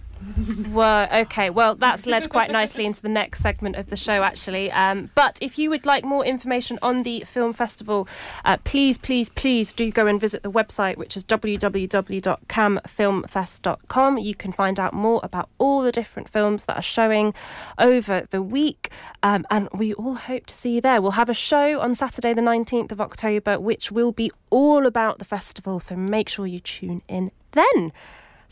Well, 0.70 1.08
okay. 1.22 1.50
Well, 1.50 1.74
that's 1.74 2.06
led 2.06 2.30
quite 2.30 2.50
nicely 2.50 2.84
into 2.84 3.00
the 3.02 3.08
next 3.08 3.40
segment 3.40 3.76
of 3.76 3.86
the 3.86 3.96
show, 3.96 4.22
actually. 4.22 4.70
Um, 4.72 5.10
but 5.14 5.38
if 5.40 5.58
you 5.58 5.70
would 5.70 5.86
like 5.86 6.04
more 6.04 6.24
information 6.24 6.78
on 6.82 7.02
the 7.02 7.20
film 7.20 7.52
festival, 7.52 8.08
uh, 8.44 8.56
please, 8.64 8.98
please, 8.98 9.30
please 9.30 9.72
do 9.72 9.90
go 9.90 10.06
and 10.06 10.20
visit 10.20 10.42
the 10.42 10.50
website, 10.50 10.96
which 10.96 11.16
is 11.16 11.24
www.camfilmfest.com. 11.24 14.18
You 14.18 14.34
can 14.34 14.52
find 14.52 14.80
out 14.80 14.92
more 14.92 15.20
about 15.22 15.48
all 15.58 15.82
the 15.82 15.92
different 15.92 16.28
films 16.28 16.64
that 16.66 16.76
are 16.76 16.82
showing 16.82 17.32
over 17.78 18.26
the 18.30 18.42
week, 18.42 18.90
um, 19.22 19.46
and 19.50 19.68
we 19.72 19.94
all 19.94 20.14
hope 20.14 20.46
to 20.46 20.54
see 20.54 20.76
you 20.76 20.80
there. 20.80 21.00
We'll 21.00 21.12
have 21.12 21.28
a 21.28 21.34
show 21.34 21.78
on 21.80 21.94
Saturday, 21.94 22.34
the 22.34 22.40
19th 22.40 22.90
of 22.92 23.00
October, 23.00 23.60
which 23.60 23.92
will 23.92 24.12
be 24.12 24.30
all 24.50 24.86
about 24.86 25.18
the 25.18 25.24
festival. 25.24 25.80
So 25.80 25.96
make 25.96 26.28
sure 26.28 26.46
you 26.46 26.60
tune 26.60 27.02
in 27.08 27.30
then. 27.52 27.92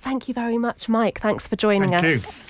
Thank 0.02 0.26
you 0.26 0.34
very 0.34 0.58
much, 0.58 0.88
Mike. 0.88 1.20
Thanks 1.20 1.46
for 1.46 1.54
joining 1.54 1.90
Thank 1.92 2.04
you. 2.04 2.14
us. 2.16 2.40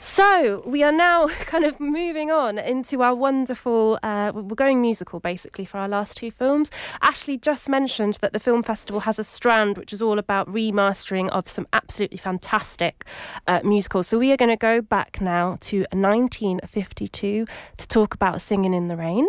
So 0.00 0.62
we 0.64 0.82
are 0.82 0.90
now 0.90 1.28
kind 1.46 1.64
of 1.64 1.78
moving 1.78 2.30
on 2.30 2.58
into 2.58 3.02
our 3.02 3.14
wonderful. 3.14 4.00
Uh, 4.02 4.32
we're 4.34 4.56
going 4.56 4.80
musical 4.80 5.20
basically 5.20 5.64
for 5.64 5.78
our 5.78 5.88
last 5.88 6.16
two 6.16 6.32
films. 6.32 6.70
Ashley 7.02 7.36
just 7.36 7.68
mentioned 7.68 8.14
that 8.22 8.32
the 8.32 8.40
film 8.40 8.64
festival 8.64 9.00
has 9.00 9.18
a 9.20 9.24
strand 9.24 9.78
which 9.78 9.92
is 9.92 10.02
all 10.02 10.18
about 10.18 10.48
remastering 10.48 11.28
of 11.28 11.48
some 11.48 11.68
absolutely 11.72 12.16
fantastic 12.16 13.04
uh, 13.46 13.60
musicals. 13.62 14.08
So 14.08 14.18
we 14.18 14.32
are 14.32 14.36
going 14.36 14.50
to 14.50 14.56
go 14.56 14.80
back 14.80 15.20
now 15.20 15.58
to 15.60 15.80
1952 15.92 17.46
to 17.76 17.88
talk 17.88 18.14
about 18.14 18.40
Singing 18.40 18.74
in 18.74 18.88
the 18.88 18.96
Rain. 18.96 19.28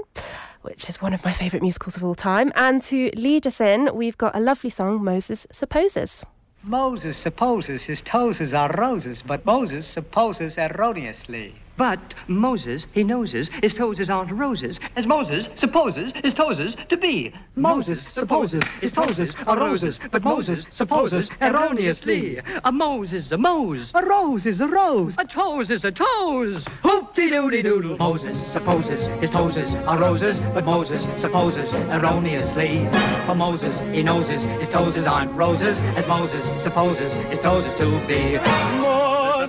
Which 0.64 0.90
is 0.90 1.02
one 1.02 1.14
of 1.14 1.24
my 1.26 1.34
favourite 1.34 1.62
musicals 1.62 1.98
of 1.98 2.04
all 2.04 2.16
time. 2.16 2.52
And 2.56 2.82
to 2.84 3.12
lead 3.16 3.46
us 3.46 3.60
in, 3.60 3.90
we've 3.94 4.18
got 4.18 4.36
a 4.36 4.40
lovely 4.40 4.70
song, 4.70 5.04
Moses 5.04 5.46
Supposes. 5.52 6.24
Moses 6.64 7.18
supposes 7.18 7.84
his 7.84 8.02
toes 8.04 8.54
are 8.54 8.72
roses, 8.78 9.24
but 9.24 9.46
Moses 9.46 9.88
supposes 9.88 10.58
erroneously. 10.58 11.66
But 11.78 12.16
Moses, 12.28 12.88
he 12.94 13.04
noses, 13.04 13.50
his 13.62 13.74
toes 13.74 14.10
aren't 14.10 14.32
roses, 14.32 14.80
as 14.96 15.08
Moses 15.08 15.50
supposes 15.56 16.12
his 16.12 16.34
toes 16.34 16.76
to 16.76 16.98
be. 16.98 17.34
Moses 17.56 18.02
supposes 18.02 18.64
his 18.82 18.92
toes 18.92 19.36
are 19.48 19.58
roses, 19.58 20.00
but 20.12 20.24
Moses 20.24 20.68
supposes 20.70 21.30
erroneously. 21.42 22.40
A 22.64 22.72
Moses, 22.72 23.32
a 23.32 23.38
Mose. 23.38 23.92
A 23.96 24.06
rose 24.06 24.46
is 24.46 24.62
a 24.62 24.68
rose. 24.68 25.16
A 25.18 25.26
toes 25.26 25.72
is 25.72 25.86
a 25.86 25.92
toes. 25.92 26.68
Hoop-de-doody-doodle. 26.84 27.98
Moses 27.98 28.38
supposes 28.42 29.08
his 29.20 29.32
toes 29.32 29.76
are 29.76 30.00
roses, 30.00 30.40
but 30.40 30.66
Moses 30.66 31.08
supposes 31.16 31.74
erroneously. 31.74 32.88
For 33.26 33.36
Moses, 33.36 33.80
he 33.92 34.04
noses 34.04 34.44
his 34.44 34.70
toes 34.70 34.98
aren't 35.08 35.32
roses, 35.34 35.82
as 35.96 36.08
Moses 36.08 36.46
supposes 36.62 37.14
his 37.14 37.40
toes 37.40 37.74
to 37.76 38.08
be. 38.08 38.81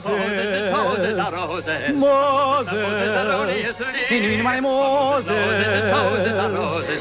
Moses 0.05 0.71
toes 0.71 1.19
are 1.19 1.33
roses. 1.33 2.01
Moses, 2.01 2.73
in 4.11 4.43
my 4.43 4.61
Moses, 4.61 5.31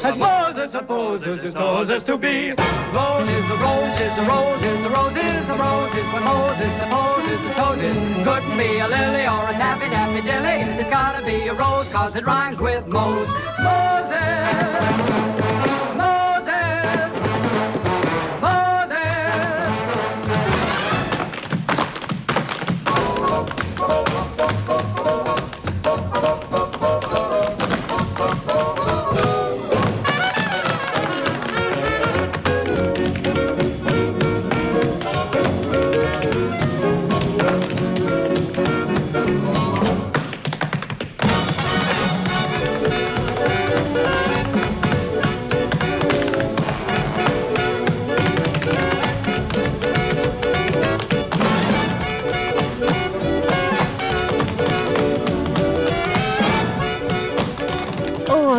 as 0.04 0.16
Moses 0.16 0.70
supposes 0.70 1.42
his 1.42 1.54
toes 1.54 2.04
to 2.04 2.16
be. 2.16 2.52
Roses, 2.92 3.50
roses, 3.50 4.18
roses, 4.18 4.86
roses, 4.86 5.48
roses, 5.48 6.06
when 6.12 6.24
Moses 6.24 6.72
supposes 6.78 7.40
his 7.42 7.54
toes 7.54 7.78
couldn't 8.24 8.56
be 8.56 8.78
a 8.78 8.88
lily 8.88 9.26
or 9.26 9.48
a 9.48 9.52
tappy 9.52 9.88
tappy 9.90 10.22
dilly. 10.22 10.62
It's 10.80 10.90
gotta 10.90 11.24
be 11.24 11.48
a 11.48 11.54
rose, 11.54 11.88
cause 11.88 12.14
it 12.16 12.26
rhymes 12.26 12.60
with 12.60 12.86
Mose. 12.86 13.28
Moses, 13.58 14.12
Moses, 14.12 14.71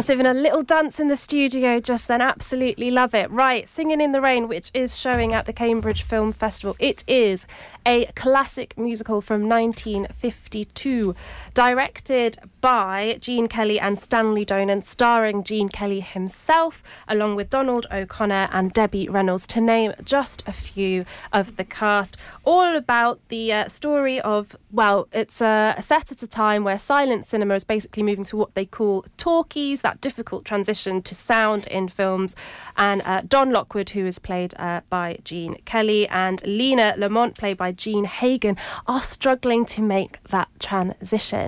Having 0.08 0.26
a 0.26 0.34
little 0.34 0.64
dance 0.64 0.99
in 0.99 1.08
the 1.08 1.16
studio 1.16 1.80
just 1.80 2.10
then. 2.10 2.22
Absolutely 2.22 2.91
love 2.91 3.16
it. 3.16 3.32
Right, 3.32 3.70
Singing 3.70 4.01
in 4.01 4.12
the 4.12 4.20
Rain, 4.20 4.49
which 4.49 4.70
is 4.74 4.99
showing 4.99 5.34
at 5.34 5.45
the 5.45 5.54
Cambridge 5.54 6.04
Film 6.04 6.34
Festival. 6.34 6.76
It 6.78 7.06
is 7.08 7.47
a 7.86 8.06
classic 8.16 8.78
musical 8.78 9.22
from 9.22 9.47
1952, 9.47 11.16
directed 11.54 12.38
by 12.62 13.18
Gene 13.20 13.47
Kelly 13.47 13.80
and 13.80 13.99
Stanley 13.99 14.45
Donen, 14.45 14.82
starring 14.84 15.43
Gene 15.43 15.70
Kelly 15.70 15.99
himself, 15.99 16.82
along 17.08 17.36
with 17.36 17.49
Donald 17.49 17.86
O'Connor 17.91 18.47
and 18.51 18.72
Debbie 18.72 19.10
Reynolds, 19.10 19.45
to 19.47 19.62
name 19.62 19.93
just 20.04 20.43
a 20.47 20.54
few 20.54 21.04
of 21.32 21.58
the 21.58 21.66
cast. 21.66 22.16
All 22.45 22.76
about 22.76 23.20
the 23.28 23.51
uh, 23.51 23.68
story 23.68 24.22
of, 24.22 24.56
well, 24.72 25.08
it's 25.12 25.41
uh, 25.41 25.80
set 25.82 26.12
at 26.12 26.24
a 26.24 26.28
time 26.28 26.64
where 26.64 26.78
silent 26.78 27.26
cinema 27.26 27.56
is 27.56 27.66
basically 27.66 28.04
moving 28.04 28.24
to 28.26 28.38
what 28.38 28.56
they 28.56 28.66
call 28.66 29.06
talkies, 29.18 29.82
that 29.82 29.99
difficult 29.99 30.45
transition 30.45 31.01
to 31.01 31.14
sound 31.14 31.68
in 31.68 31.89
films. 31.89 32.36
And 32.78 33.01
uh, 33.06 33.24
Don 33.28 33.51
Lockwood, 33.51 33.89
who 33.89 34.06
is 34.06 34.20
played 34.20 34.54
uh, 34.58 34.82
by 34.89 35.20
Gene 35.26 35.58
Kelly, 35.66 36.08
and 36.08 36.41
Lina 36.45 36.95
Lamont, 36.97 37.38
played 37.38 37.58
by 37.58 37.74
Jean 37.74 38.06
Hagen, 38.06 38.58
are 38.88 39.01
struggling 39.01 39.66
to 39.66 39.82
make 39.82 40.24
that 40.24 40.47
transition. 40.60 41.43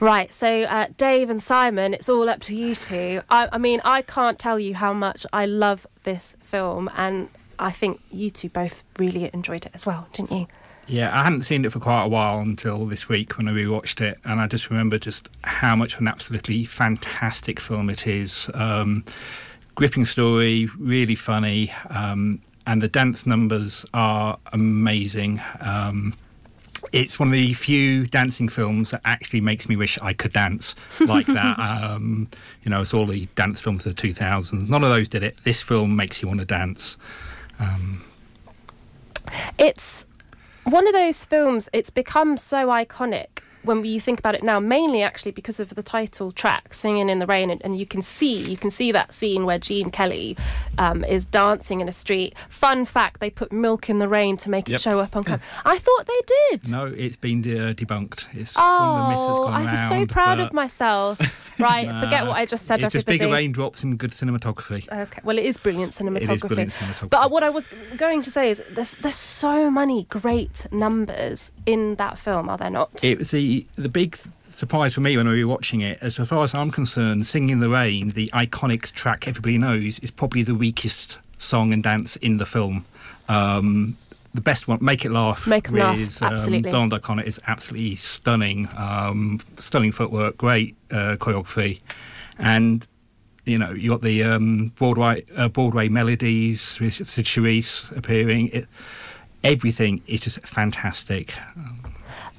Right, 0.00 0.32
so 0.32 0.62
uh, 0.62 0.88
Dave 0.96 1.30
and 1.30 1.42
Simon, 1.42 1.94
it's 1.94 2.08
all 2.08 2.28
up 2.28 2.40
to 2.42 2.54
you 2.54 2.74
two. 2.74 3.22
I, 3.30 3.48
I 3.52 3.58
mean, 3.58 3.80
I 3.84 4.02
can't 4.02 4.38
tell 4.38 4.58
you 4.58 4.74
how 4.74 4.92
much 4.92 5.26
I 5.32 5.46
love 5.46 5.86
this 6.04 6.36
film, 6.40 6.90
and 6.96 7.28
I 7.58 7.70
think 7.70 8.00
you 8.10 8.30
two 8.30 8.48
both 8.48 8.84
really 8.98 9.30
enjoyed 9.32 9.66
it 9.66 9.72
as 9.74 9.86
well, 9.86 10.06
didn't 10.12 10.32
you? 10.32 10.46
Yeah, 10.86 11.10
I 11.12 11.22
hadn't 11.22 11.42
seen 11.42 11.66
it 11.66 11.72
for 11.72 11.80
quite 11.80 12.04
a 12.04 12.08
while 12.08 12.38
until 12.38 12.86
this 12.86 13.10
week 13.10 13.36
when 13.36 13.46
I 13.46 13.52
rewatched 13.52 14.00
it, 14.00 14.18
and 14.24 14.40
I 14.40 14.46
just 14.46 14.70
remember 14.70 14.98
just 14.98 15.28
how 15.44 15.76
much 15.76 15.94
of 15.94 16.00
an 16.00 16.08
absolutely 16.08 16.64
fantastic 16.64 17.60
film 17.60 17.90
it 17.90 18.06
is. 18.06 18.50
Um, 18.54 19.04
gripping 19.74 20.06
story, 20.06 20.68
really 20.78 21.14
funny, 21.14 21.72
um, 21.90 22.40
and 22.66 22.80
the 22.80 22.88
dance 22.88 23.26
numbers 23.26 23.84
are 23.92 24.38
amazing. 24.52 25.40
Um, 25.60 26.14
it's 26.92 27.18
one 27.18 27.28
of 27.28 27.32
the 27.32 27.52
few 27.54 28.06
dancing 28.06 28.48
films 28.48 28.90
that 28.90 29.00
actually 29.04 29.40
makes 29.40 29.68
me 29.68 29.76
wish 29.76 29.98
I 30.00 30.12
could 30.12 30.32
dance 30.32 30.74
like 31.00 31.26
that. 31.26 31.58
um, 31.58 32.28
you 32.62 32.70
know, 32.70 32.80
it's 32.80 32.94
all 32.94 33.06
the 33.06 33.26
dance 33.34 33.60
films 33.60 33.86
of 33.86 33.96
the 33.96 34.02
2000s. 34.02 34.68
None 34.68 34.82
of 34.82 34.90
those 34.90 35.08
did 35.08 35.22
it. 35.22 35.36
This 35.44 35.62
film 35.62 35.96
makes 35.96 36.22
you 36.22 36.28
want 36.28 36.40
to 36.40 36.46
dance. 36.46 36.96
Um, 37.58 38.04
It's 39.58 40.06
one 40.64 40.86
of 40.86 40.92
those 40.92 41.24
films, 41.24 41.68
it's 41.72 41.90
become 41.90 42.36
so 42.36 42.68
iconic 42.68 43.37
when 43.68 43.84
you 43.84 44.00
think 44.00 44.18
about 44.18 44.34
it 44.34 44.42
now, 44.42 44.58
mainly 44.58 45.02
actually 45.02 45.30
because 45.32 45.60
of 45.60 45.68
the 45.76 45.82
title 45.82 46.32
track, 46.32 46.74
"Singing 46.74 47.08
in 47.08 47.20
the 47.20 47.26
Rain," 47.26 47.50
and, 47.50 47.62
and 47.64 47.78
you 47.78 47.86
can 47.86 48.02
see 48.02 48.40
you 48.42 48.56
can 48.56 48.70
see 48.70 48.90
that 48.92 49.14
scene 49.14 49.44
where 49.44 49.58
Gene 49.58 49.90
Kelly 49.90 50.36
um, 50.78 51.04
is 51.04 51.24
dancing 51.24 51.80
in 51.80 51.88
a 51.88 51.92
street. 51.92 52.34
Fun 52.48 52.84
fact: 52.84 53.20
they 53.20 53.30
put 53.30 53.52
"Milk 53.52 53.88
in 53.88 53.98
the 53.98 54.08
Rain" 54.08 54.36
to 54.38 54.50
make 54.50 54.68
Yep. 54.68 54.76
it 54.76 54.82
show 54.82 54.98
up 54.98 55.14
on 55.16 55.22
camera. 55.24 55.40
I 55.64 55.78
thought 55.78 56.06
they 56.06 56.20
did. 56.50 56.70
no, 56.70 56.86
it's 56.86 57.16
been 57.16 57.40
uh, 57.42 57.72
debunked. 57.74 58.26
It's 58.34 58.56
one 58.56 59.02
the 59.02 59.08
myths 59.10 59.26
that's 59.26 59.38
Oh, 59.38 59.44
I 59.46 59.70
was 59.70 59.88
so 59.88 60.06
proud 60.06 60.40
of 60.40 60.52
myself. 60.52 61.20
Right, 61.60 61.88
forget 62.00 62.24
what 62.24 62.36
I 62.36 62.46
just 62.46 62.66
said. 62.66 62.76
It's 62.84 62.92
just 62.92 63.04
everybody. 63.08 63.18
bigger 63.18 63.32
raindrops 63.32 63.82
and 63.82 63.98
good 63.98 64.12
cinematography. 64.12 64.88
Okay, 64.92 65.20
well, 65.24 65.36
it 65.36 65.44
is 65.44 65.56
brilliant 65.56 65.92
cinematography. 65.92 66.30
It 66.30 66.30
is 66.36 66.42
brilliant 66.42 66.72
cinematography. 66.72 67.10
But 67.10 67.32
what 67.32 67.42
I 67.42 67.50
was 67.50 67.68
going 67.96 68.22
to 68.22 68.30
say 68.30 68.50
is 68.50 68.62
there's 68.70 68.92
there's 69.02 69.16
so 69.16 69.68
many 69.68 70.04
great 70.04 70.72
numbers 70.72 71.50
in 71.66 71.96
that 71.96 72.16
film, 72.16 72.48
are 72.48 72.58
there 72.58 72.70
not? 72.70 73.02
It 73.02 73.18
was 73.18 73.32
the 73.32 73.57
the 73.76 73.88
big 73.88 74.18
surprise 74.42 74.94
for 74.94 75.00
me 75.00 75.16
when 75.16 75.28
we 75.28 75.44
were 75.44 75.50
watching 75.50 75.80
it. 75.80 75.98
As 76.00 76.16
far 76.16 76.44
as 76.44 76.54
I'm 76.54 76.70
concerned, 76.70 77.26
"Singing 77.26 77.50
in 77.50 77.60
the 77.60 77.68
Rain," 77.68 78.10
the 78.10 78.28
iconic 78.34 78.92
track 78.92 79.26
everybody 79.28 79.58
knows, 79.58 79.98
is 80.00 80.10
probably 80.10 80.42
the 80.42 80.54
weakest 80.54 81.18
song 81.38 81.72
and 81.72 81.82
dance 81.82 82.16
in 82.16 82.36
the 82.38 82.46
film. 82.46 82.84
Um, 83.28 83.96
the 84.34 84.40
best 84.40 84.68
one, 84.68 84.78
"Make 84.80 85.04
It 85.04 85.10
Laugh," 85.10 85.46
Make 85.46 85.68
'em 85.68 85.76
laugh, 85.76 85.98
with, 85.98 86.22
absolutely. 86.22 86.68
Um, 86.68 86.72
Donald 86.72 86.94
O'Connor 86.94 87.22
is 87.22 87.40
absolutely 87.46 87.96
stunning. 87.96 88.68
Um, 88.76 89.40
stunning 89.56 89.92
footwork, 89.92 90.36
great 90.36 90.76
uh, 90.90 91.16
choreography, 91.18 91.80
and 92.38 92.86
you 93.46 93.58
know 93.58 93.72
you 93.72 93.90
got 93.90 94.02
the 94.02 94.22
um, 94.22 94.72
Broadway 94.76 95.24
uh, 95.36 95.48
Broadway 95.48 95.88
melodies 95.88 96.78
with 96.80 96.94
Cyd 96.94 97.24
Charisse 97.24 97.96
appearing. 97.96 98.48
It, 98.48 98.68
everything 99.44 100.02
is 100.06 100.20
just 100.20 100.40
fantastic. 100.40 101.34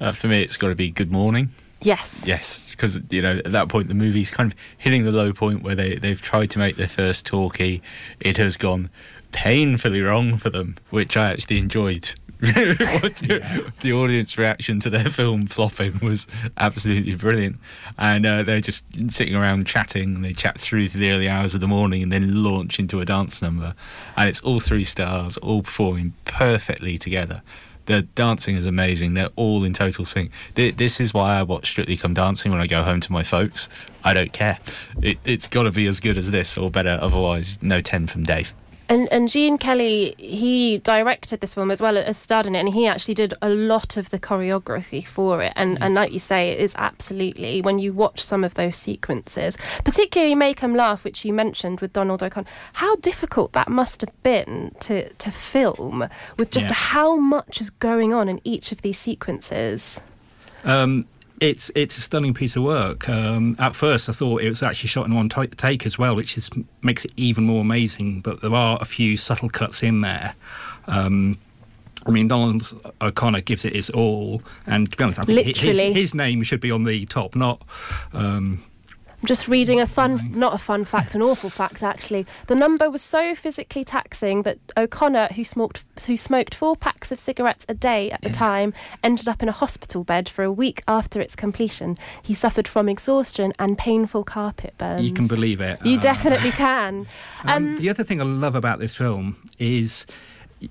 Uh, 0.00 0.12
for 0.12 0.28
me, 0.28 0.42
it's 0.42 0.56
got 0.56 0.68
to 0.68 0.74
be 0.74 0.90
Good 0.90 1.12
Morning. 1.12 1.50
Yes. 1.82 2.24
Yes, 2.26 2.70
because 2.70 3.00
you 3.10 3.22
know 3.22 3.38
at 3.38 3.52
that 3.52 3.68
point 3.68 3.88
the 3.88 3.94
movie's 3.94 4.30
kind 4.30 4.52
of 4.52 4.58
hitting 4.76 5.04
the 5.04 5.12
low 5.12 5.32
point 5.32 5.62
where 5.62 5.74
they 5.74 5.96
they've 5.96 6.20
tried 6.20 6.50
to 6.50 6.58
make 6.58 6.76
their 6.76 6.88
first 6.88 7.24
talkie. 7.26 7.82
It 8.18 8.36
has 8.36 8.56
gone 8.56 8.90
painfully 9.32 10.02
wrong 10.02 10.36
for 10.36 10.50
them, 10.50 10.76
which 10.90 11.16
I 11.16 11.32
actually 11.32 11.58
enjoyed. 11.58 12.10
The 12.40 13.92
audience 13.94 14.38
reaction 14.38 14.80
to 14.80 14.90
their 14.90 15.10
film 15.10 15.46
flopping 15.46 15.98
was 16.02 16.26
absolutely 16.56 17.14
brilliant, 17.14 17.56
and 17.98 18.24
uh, 18.24 18.42
they're 18.42 18.62
just 18.62 18.84
sitting 19.10 19.34
around 19.34 19.66
chatting. 19.66 20.22
They 20.22 20.32
chat 20.32 20.58
through 20.58 20.88
to 20.88 20.98
the 20.98 21.10
early 21.10 21.28
hours 21.28 21.54
of 21.54 21.60
the 21.60 21.68
morning, 21.68 22.02
and 22.02 22.10
then 22.10 22.42
launch 22.42 22.78
into 22.78 23.00
a 23.00 23.04
dance 23.04 23.42
number. 23.42 23.74
And 24.16 24.28
it's 24.28 24.40
all 24.40 24.58
three 24.58 24.84
stars, 24.84 25.36
all 25.38 25.62
performing 25.62 26.14
perfectly 26.24 26.96
together. 26.96 27.42
The 27.86 28.02
dancing 28.02 28.56
is 28.56 28.66
amazing. 28.66 29.14
They're 29.14 29.30
all 29.36 29.64
in 29.64 29.72
total 29.72 30.04
sync. 30.04 30.30
This 30.54 31.00
is 31.00 31.12
why 31.12 31.38
I 31.38 31.42
watch 31.42 31.70
Strictly 31.70 31.96
Come 31.96 32.14
Dancing 32.14 32.52
when 32.52 32.60
I 32.60 32.66
go 32.66 32.82
home 32.82 33.00
to 33.00 33.12
my 33.12 33.22
folks. 33.22 33.68
I 34.04 34.14
don't 34.14 34.32
care. 34.32 34.58
It, 35.02 35.18
it's 35.24 35.46
got 35.46 35.64
to 35.64 35.70
be 35.70 35.86
as 35.86 36.00
good 36.00 36.16
as 36.16 36.30
this 36.30 36.56
or 36.56 36.70
better. 36.70 36.98
Otherwise, 37.00 37.58
no 37.62 37.80
10 37.80 38.06
from 38.06 38.24
Dave. 38.24 38.54
And 38.90 39.08
and 39.12 39.28
Gene 39.28 39.56
Kelly, 39.56 40.14
he 40.18 40.78
directed 40.78 41.40
this 41.40 41.54
film 41.54 41.70
as 41.70 41.80
well 41.80 41.96
as 41.96 42.18
starred 42.18 42.46
in 42.46 42.56
it, 42.56 42.58
and 42.58 42.68
he 42.70 42.88
actually 42.88 43.14
did 43.14 43.32
a 43.40 43.48
lot 43.48 43.96
of 43.96 44.10
the 44.10 44.18
choreography 44.18 45.06
for 45.06 45.40
it. 45.42 45.52
And 45.54 45.78
and 45.80 45.94
like 45.94 46.12
you 46.12 46.18
say, 46.18 46.50
it 46.50 46.58
is 46.58 46.74
absolutely 46.76 47.62
when 47.62 47.78
you 47.78 47.92
watch 47.92 48.20
some 48.20 48.42
of 48.42 48.54
those 48.54 48.74
sequences, 48.74 49.56
particularly 49.84 50.34
Make 50.34 50.62
'Em 50.62 50.74
Laugh, 50.74 51.04
which 51.04 51.24
you 51.24 51.32
mentioned 51.32 51.80
with 51.80 51.92
Donald 51.92 52.20
O'Connor, 52.22 52.48
how 52.74 52.96
difficult 52.96 53.52
that 53.52 53.68
must 53.68 54.00
have 54.00 54.22
been 54.24 54.74
to 54.80 55.08
to 55.14 55.30
film 55.30 56.08
with 56.36 56.50
just 56.50 56.68
Yeah. 56.70 56.74
how 56.74 57.16
much 57.16 57.60
is 57.60 57.70
going 57.70 58.12
on 58.12 58.28
in 58.28 58.40
each 58.42 58.72
of 58.72 58.82
these 58.82 58.98
sequences. 58.98 60.00
Um, 60.64 61.06
it's 61.40 61.70
it's 61.74 61.96
a 61.96 62.00
stunning 62.00 62.34
piece 62.34 62.54
of 62.54 62.62
work. 62.62 63.08
Um, 63.08 63.56
at 63.58 63.74
first, 63.74 64.08
I 64.08 64.12
thought 64.12 64.42
it 64.42 64.48
was 64.48 64.62
actually 64.62 64.88
shot 64.88 65.06
in 65.06 65.14
one 65.14 65.28
ta 65.28 65.46
take 65.56 65.86
as 65.86 65.98
well, 65.98 66.14
which 66.14 66.36
is 66.38 66.50
makes 66.82 67.04
it 67.04 67.12
even 67.16 67.44
more 67.44 67.62
amazing. 67.62 68.20
But 68.20 68.42
there 68.42 68.54
are 68.54 68.78
a 68.80 68.84
few 68.84 69.16
subtle 69.16 69.48
cuts 69.48 69.82
in 69.82 70.02
there. 70.02 70.34
Um, 70.86 71.38
I 72.06 72.10
mean, 72.10 72.28
Donald 72.28 72.94
O'Connor 73.02 73.42
gives 73.42 73.64
it 73.64 73.74
his 73.74 73.90
all, 73.90 74.42
and 74.66 74.90
to 74.90 74.96
be 74.96 75.04
honest, 75.04 75.20
I 75.20 75.24
think 75.24 75.56
his, 75.56 75.78
his 75.78 76.14
name 76.14 76.42
should 76.42 76.60
be 76.60 76.70
on 76.70 76.84
the 76.84 77.06
top, 77.06 77.34
not. 77.34 77.62
Um, 78.12 78.62
I'm 79.20 79.26
just 79.26 79.48
reading 79.48 79.80
a 79.80 79.86
fun, 79.86 80.32
not 80.34 80.54
a 80.54 80.58
fun 80.58 80.86
fact, 80.86 81.14
an 81.14 81.20
awful 81.20 81.50
fact 81.50 81.82
actually. 81.82 82.26
The 82.46 82.54
number 82.54 82.90
was 82.90 83.02
so 83.02 83.34
physically 83.34 83.84
taxing 83.84 84.42
that 84.42 84.58
O'Connor, 84.78 85.28
who 85.34 85.44
smoked, 85.44 85.84
who 86.06 86.16
smoked 86.16 86.54
four 86.54 86.74
packs 86.74 87.12
of 87.12 87.18
cigarettes 87.18 87.66
a 87.68 87.74
day 87.74 88.10
at 88.10 88.22
the 88.22 88.30
time, 88.30 88.72
ended 89.04 89.28
up 89.28 89.42
in 89.42 89.48
a 89.50 89.52
hospital 89.52 90.04
bed 90.04 90.26
for 90.28 90.42
a 90.42 90.50
week 90.50 90.82
after 90.88 91.20
its 91.20 91.36
completion. 91.36 91.98
He 92.22 92.32
suffered 92.32 92.66
from 92.66 92.88
exhaustion 92.88 93.52
and 93.58 93.76
painful 93.76 94.24
carpet 94.24 94.72
burns. 94.78 95.02
you 95.02 95.12
can 95.12 95.26
believe 95.26 95.60
it. 95.60 95.84
You 95.84 95.98
Uh, 95.98 96.00
definitely 96.00 96.50
can. 96.52 97.06
Um, 97.44 97.76
the 97.78 97.88
other 97.88 98.04
thing 98.04 98.20
I 98.20 98.24
love 98.24 98.54
about 98.54 98.78
this 98.80 98.94
film 98.94 99.36
is 99.58 100.04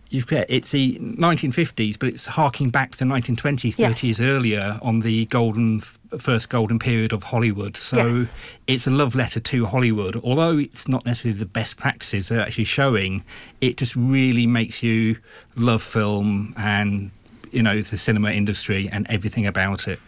you've 0.09 0.27
got 0.27 0.45
it's 0.49 0.71
the 0.71 0.97
1950s, 0.99 1.97
but 1.99 2.09
it's 2.09 2.25
harking 2.27 2.69
back 2.69 2.91
to 2.91 2.97
the 2.99 3.05
1920s, 3.05 3.75
30 3.75 4.07
years 4.07 4.19
earlier 4.21 4.79
on 4.81 4.99
the 5.01 5.25
golden 5.27 5.81
first 6.17 6.49
golden 6.49 6.79
period 6.79 7.13
of 7.13 7.23
Hollywood. 7.23 7.77
So 7.77 8.07
Yes. 8.07 8.33
it's 8.67 8.87
a 8.87 8.91
love 8.91 9.13
letter 9.15 9.39
to 9.39 9.65
Hollywood. 9.67 10.15
Although 10.23 10.57
it's 10.57 10.87
not 10.87 11.05
necessarily 11.05 11.37
the 11.37 11.45
best 11.45 11.77
practices 11.77 12.29
they're 12.29 12.41
actually 12.41 12.63
showing, 12.63 13.23
it 13.61 13.77
just 13.77 13.95
really 13.95 14.47
makes 14.47 14.81
you 14.81 15.17
love 15.55 15.83
film 15.83 16.53
and 16.57 17.11
you 17.51 17.61
know 17.63 17.81
the 17.81 17.97
cinema 17.97 18.31
industry 18.31 18.89
and 18.91 19.05
everything 19.09 19.45
about 19.45 19.87
it. 19.87 19.99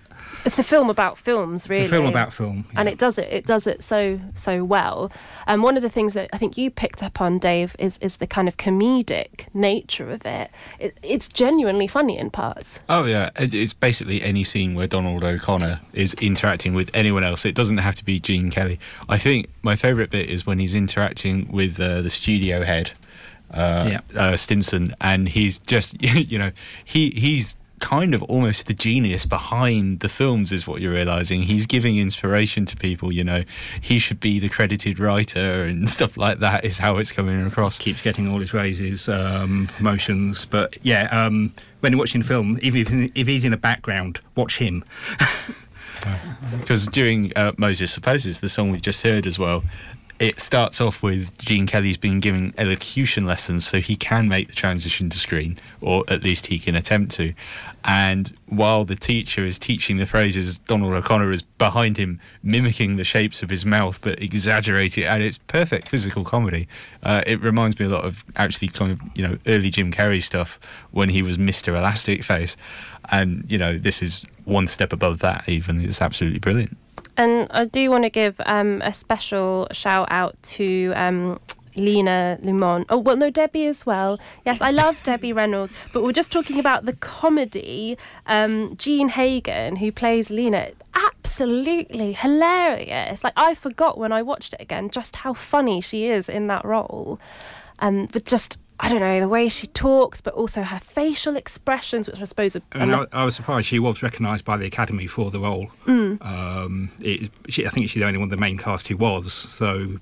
It's 0.46 0.58
a 0.60 0.64
film 0.64 0.90
about 0.90 1.18
films, 1.18 1.70
really. 1.70 1.84
It's 1.84 1.92
a 1.92 1.96
film 1.96 2.06
about 2.08 2.34
film. 2.34 2.66
and 2.76 2.90
it 2.90 2.98
does 2.98 3.18
it. 3.18 3.28
It 3.32 3.46
does 3.46 3.68
it 3.68 3.84
so 3.84 4.20
so 4.36 4.64
well. 4.64 5.12
And 5.48 5.62
one 5.64 5.78
of 5.78 5.84
the 5.84 5.90
things 5.90 6.14
that 6.14 6.30
I 6.34 6.38
think 6.38 6.58
you 6.58 6.70
picked 6.72 7.04
up 7.04 7.22
on, 7.22 7.38
Dave, 7.40 7.76
is 7.80 7.98
is 8.00 8.18
the 8.18 8.28
kind 8.28 8.48
of 8.48 8.58
comedic 8.58 9.46
nature 9.54 10.10
of 10.12 10.26
it. 10.26 10.50
it 10.80 10.98
it's 11.04 11.28
genuinely 11.28 11.88
funny 11.88 12.18
in 12.18 12.30
parts. 12.32 12.80
Oh 12.90 13.06
yeah, 13.06 13.30
It- 13.40 13.54
it's 13.54 13.74
basically 13.74 14.22
any 14.24 14.44
scene 14.44 14.74
where 14.76 14.88
Donald 14.88 15.24
O'Connor 15.24 15.80
is 15.94 16.14
interacting 16.16 16.74
with 16.74 16.90
anyone 16.94 17.24
else. 17.24 17.46
It 17.46 17.56
doesn't 17.56 17.78
have 17.78 17.96
to 17.96 18.06
be 18.06 18.20
Gene 18.20 18.50
Kelly. 18.52 18.80
I 19.10 19.18
think 19.18 19.48
my 19.62 19.76
favourite 19.76 20.10
bit 20.10 20.30
is 20.30 20.46
when 20.46 20.60
he's 20.60 20.74
interacting 20.76 21.52
with 21.52 21.80
uh, 21.80 22.02
the 22.02 22.10
studio 22.10 22.64
head, 22.64 22.92
uh, 23.54 24.00
uh, 24.16 24.36
Stinson, 24.38 24.96
and 25.02 25.30
he's 25.30 25.60
just 25.60 26.02
you 26.32 26.40
know 26.40 26.52
he 26.84 27.12
he's 27.12 27.58
kind 27.82 28.14
of 28.14 28.24
almost 28.24 28.68
the 28.68 28.74
genius 28.74 29.26
behind 29.26 30.00
the 30.00 30.08
films 30.08 30.54
is 30.54 30.66
what 30.66 30.80
you're 30.80 30.94
realizing. 30.94 31.42
He's 31.42 31.66
giving 31.66 31.98
inspiration 31.98 32.66
to 32.68 32.78
people 32.78 33.12
you 33.12 33.24
know. 33.24 33.44
He 33.82 34.00
should 34.00 34.22
be 34.22 34.40
the 34.40 34.48
credited 34.48 35.00
writer 35.00 35.64
and 35.66 35.90
stuff 35.98 36.16
like 36.16 36.40
that 36.40 36.64
is 36.64 36.78
how 36.78 36.98
it's 36.98 37.12
coming 37.12 37.46
across. 37.46 37.78
Keeps 37.78 38.02
getting 38.02 38.30
all 38.30 38.40
his 38.40 38.54
raises 38.54 39.10
um, 39.10 39.68
promotions. 39.76 40.46
But 40.46 40.78
yeah 40.84 41.10
um, 41.12 41.54
when 41.82 41.92
you're 41.92 42.00
watching 42.00 42.22
the 42.22 42.28
film 42.28 42.58
even 42.62 43.04
if, 43.04 43.12
if 43.16 43.28
he's 43.28 43.44
in 43.44 43.52
the 43.52 43.58
background 43.58 44.22
watch 44.36 44.58
him. 44.58 44.86
Because 46.60 46.88
during 46.88 47.32
uh, 47.36 47.52
Moses 47.58 47.92
Supposes, 47.92 48.40
the 48.40 48.50
song 48.50 48.72
we've 48.72 48.82
just 48.82 49.04
heard 49.04 49.28
as 49.28 49.38
well, 49.38 49.64
it 50.22 50.40
starts 50.40 50.80
off 50.80 51.02
with 51.02 51.36
Gene 51.40 51.66
Kelly's 51.66 51.98
been 51.98 52.20
giving 52.20 52.54
elocution 52.56 53.26
lessons 53.26 53.68
so 53.68 53.80
he 53.80 53.96
can 53.96 54.30
make 54.30 54.50
the 54.50 54.54
transition 54.54 55.10
to 55.10 55.18
screen, 55.18 55.58
or 55.82 56.04
at 56.08 56.22
least 56.22 56.46
he 56.46 56.60
can 56.60 56.76
attempt 56.76 57.12
to. 57.14 57.34
And 57.84 58.32
while 58.46 58.86
the 58.86 58.96
teacher 58.96 59.44
is 59.44 59.58
teaching 59.58 59.98
the 59.98 60.06
phrases, 60.06 60.60
Donald 60.60 60.94
O'Connor 60.94 61.32
is 61.32 61.42
behind 61.42 61.98
him, 61.98 62.20
mimicking 62.44 62.98
the 62.98 63.04
shapes 63.04 63.42
of 63.42 63.50
his 63.50 63.66
mouth 63.66 64.00
but 64.04 64.22
exaggerating, 64.22 65.06
and 65.06 65.24
it's 65.24 65.40
perfect 65.40 65.90
physical 65.90 66.24
comedy. 66.24 66.68
Uh, 67.02 67.24
it 67.26 67.42
reminds 67.42 67.80
me 67.80 67.88
a 67.88 67.90
lot 67.90 68.06
of 68.06 68.24
actually 68.36 68.68
kind 68.68 68.92
of 68.92 69.02
you 69.16 69.28
know 69.28 69.40
early 69.48 69.72
Jim 69.72 69.92
Carrey 69.92 70.22
stuff 70.22 70.60
when 70.92 71.10
he 71.10 71.24
was 71.24 71.40
Mr. 71.40 71.76
Elastic 71.76 72.24
Face, 72.24 72.56
and 73.12 73.44
you 73.50 73.58
know 73.58 73.76
this 73.76 74.04
is 74.04 74.28
one 74.46 74.68
step 74.68 74.94
above 74.94 75.18
that. 75.22 75.50
Even 75.50 75.82
it's 75.82 76.00
absolutely 76.00 76.38
brilliant. 76.38 76.78
And 77.18 77.48
I 77.52 77.66
do 77.66 77.92
want 77.92 78.04
to 78.04 78.10
give 78.10 78.40
um, 78.46 78.82
a 78.84 78.94
special 78.94 79.68
shout 79.72 80.08
out 80.10 80.42
to 80.44 80.94
um, 80.96 81.40
Lina 81.76 82.38
Lamont. 82.42 82.88
Oh, 82.90 82.98
well, 82.98 83.18
no, 83.18 83.30
Debbie 83.30 83.66
as 83.68 83.86
well. 83.86 84.20
Yes, 84.46 84.62
I 84.62 84.72
love 84.72 85.02
Debbie 85.04 85.34
Reynolds, 85.34 85.74
but 85.94 86.04
we're 86.04 86.12
just 86.12 86.32
talking 86.32 86.60
about 86.60 86.86
the 86.86 86.94
comedy. 86.94 87.98
Um, 88.28 88.76
Jean 88.78 89.10
Hagen, 89.10 89.78
who 89.78 89.92
plays 89.92 90.30
Lena, 90.30 90.70
absolutely 90.94 92.14
hilarious. 92.14 93.24
Like, 93.24 93.34
I 93.36 93.54
forgot 93.54 93.98
when 93.98 94.12
I 94.12 94.22
watched 94.22 94.54
it 94.54 94.62
again 94.62 94.90
just 94.90 95.18
how 95.18 95.34
funny 95.34 95.82
she 95.82 96.06
is 96.06 96.30
in 96.30 96.48
that 96.48 96.66
role. 96.66 97.20
Um, 97.80 98.08
but 98.12 98.26
just. 98.26 98.60
I 98.84 98.90
don't 98.90 99.00
know 99.00 99.20
the 99.20 99.30
way 99.30 99.48
she 99.48 99.68
talks, 99.68 100.22
but 100.22 100.34
also 100.34 100.64
her 100.64 100.80
facial 100.80 101.36
expressions, 101.36 102.08
which 102.08 102.20
I 102.20 102.24
suppose 102.24 102.56
are. 102.56 102.64
And 102.72 102.96
I, 102.96 103.06
I 103.14 103.26
was 103.26 103.36
surprised 103.36 103.68
she 103.68 103.78
was 103.78 104.02
recognised 104.02 104.44
by 104.44 104.58
the 104.58 104.66
Academy 104.66 105.06
for 105.06 105.30
the 105.30 105.40
role. 105.40 105.68
Mm. 105.86 106.20
Um, 106.26 106.92
it, 107.00 107.30
she, 107.48 107.68
I 107.68 107.70
think 107.70 107.90
she's 107.90 108.02
the 108.02 108.08
only 108.08 108.18
one 108.18 108.26
of 108.26 108.32
the 108.32 108.38
main 108.38 108.58
cast 108.58 108.88
who 108.88 108.98
was. 108.98 109.32
So, 109.34 110.00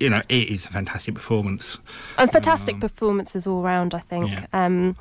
you 0.00 0.10
know, 0.10 0.22
it 0.28 0.48
is 0.48 0.66
a 0.66 0.70
fantastic 0.70 1.14
performance. 1.14 1.78
and 2.18 2.30
fantastic 2.30 2.80
performances 2.80 3.46
all 3.46 3.62
round, 3.62 3.94
I 3.94 4.00
think. 4.00 4.30
Yeah. 4.30 4.46
Um, 4.52 4.96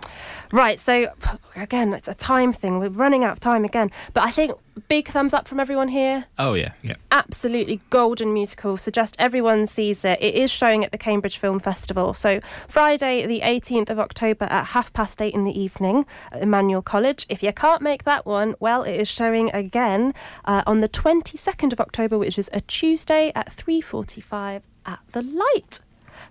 right, 0.52 0.80
so 0.80 1.08
again, 1.56 1.94
it's 1.94 2.08
a 2.08 2.14
time 2.14 2.54
thing. 2.54 2.80
We're 2.80 2.90
running 2.90 3.24
out 3.24 3.32
of 3.32 3.40
time 3.40 3.66
again, 3.66 3.90
but 4.14 4.24
I 4.24 4.32
think 4.32 4.54
big 4.88 5.08
thumbs 5.08 5.34
up 5.34 5.48
from 5.48 5.60
everyone 5.60 5.88
here. 5.88 6.26
Oh 6.38 6.54
yeah, 6.54 6.74
yeah. 6.82 6.96
Absolutely 7.12 7.82
golden 7.90 8.34
musical. 8.34 8.78
Suggest 8.78 9.16
everyone 9.18 9.66
sees 9.68 10.06
it. 10.06 10.22
It 10.22 10.36
is 10.36 10.52
showing 10.52 10.84
at 10.84 10.92
the 10.92 10.98
Cambridge 10.98 11.38
Film 11.38 11.60
Festival. 11.60 12.14
So 12.14 12.40
Friday, 12.68 13.26
the 13.26 13.42
18th 13.42 13.90
of 13.90 14.00
October 14.00 14.46
at 14.46 14.68
half 14.68 14.94
past 14.94 15.22
eight 15.22 15.34
in 15.34 15.44
the 15.44 15.60
evening 15.60 16.06
at 16.32 16.42
Emmanuel 16.42 16.82
College. 16.82 17.26
If 17.30 17.42
you 17.42 17.52
can't 17.54 17.82
make 17.82 18.04
that 18.04 18.26
one, 18.26 18.56
well, 18.60 18.84
it 18.84 18.96
is 18.96 19.08
showing 19.08 19.50
again 19.52 20.14
uh, 20.46 20.64
on 20.68 20.80
the 20.80 20.90
22nd 20.90 21.74
of 21.74 21.80
October, 21.80 22.18
which 22.18 22.38
is 22.38 22.50
a 22.54 22.62
Tuesday 22.62 23.32
at 23.36 23.50
3:45 23.50 24.62
at 24.86 25.00
the 25.12 25.22
Light. 25.22 25.80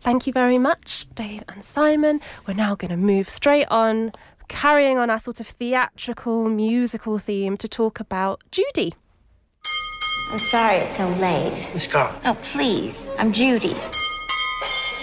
Thank 0.00 0.26
you 0.26 0.32
very 0.32 0.58
much, 0.58 1.06
Dave 1.14 1.42
and 1.48 1.64
Simon. 1.64 2.20
We're 2.46 2.54
now 2.54 2.74
going 2.74 2.90
to 2.90 2.96
move 2.96 3.28
straight 3.28 3.66
on, 3.70 4.12
carrying 4.48 4.98
on 4.98 5.10
our 5.10 5.18
sort 5.18 5.40
of 5.40 5.46
theatrical, 5.46 6.48
musical 6.48 7.18
theme 7.18 7.56
to 7.58 7.68
talk 7.68 8.00
about 8.00 8.42
Judy. 8.50 8.94
I'm 10.30 10.38
sorry 10.38 10.76
it's 10.78 10.96
so 10.96 11.08
late. 11.08 11.68
Miss 11.74 11.86
Carl, 11.86 12.14
Oh, 12.24 12.36
please. 12.42 13.06
I'm 13.18 13.32
Judy. 13.32 13.76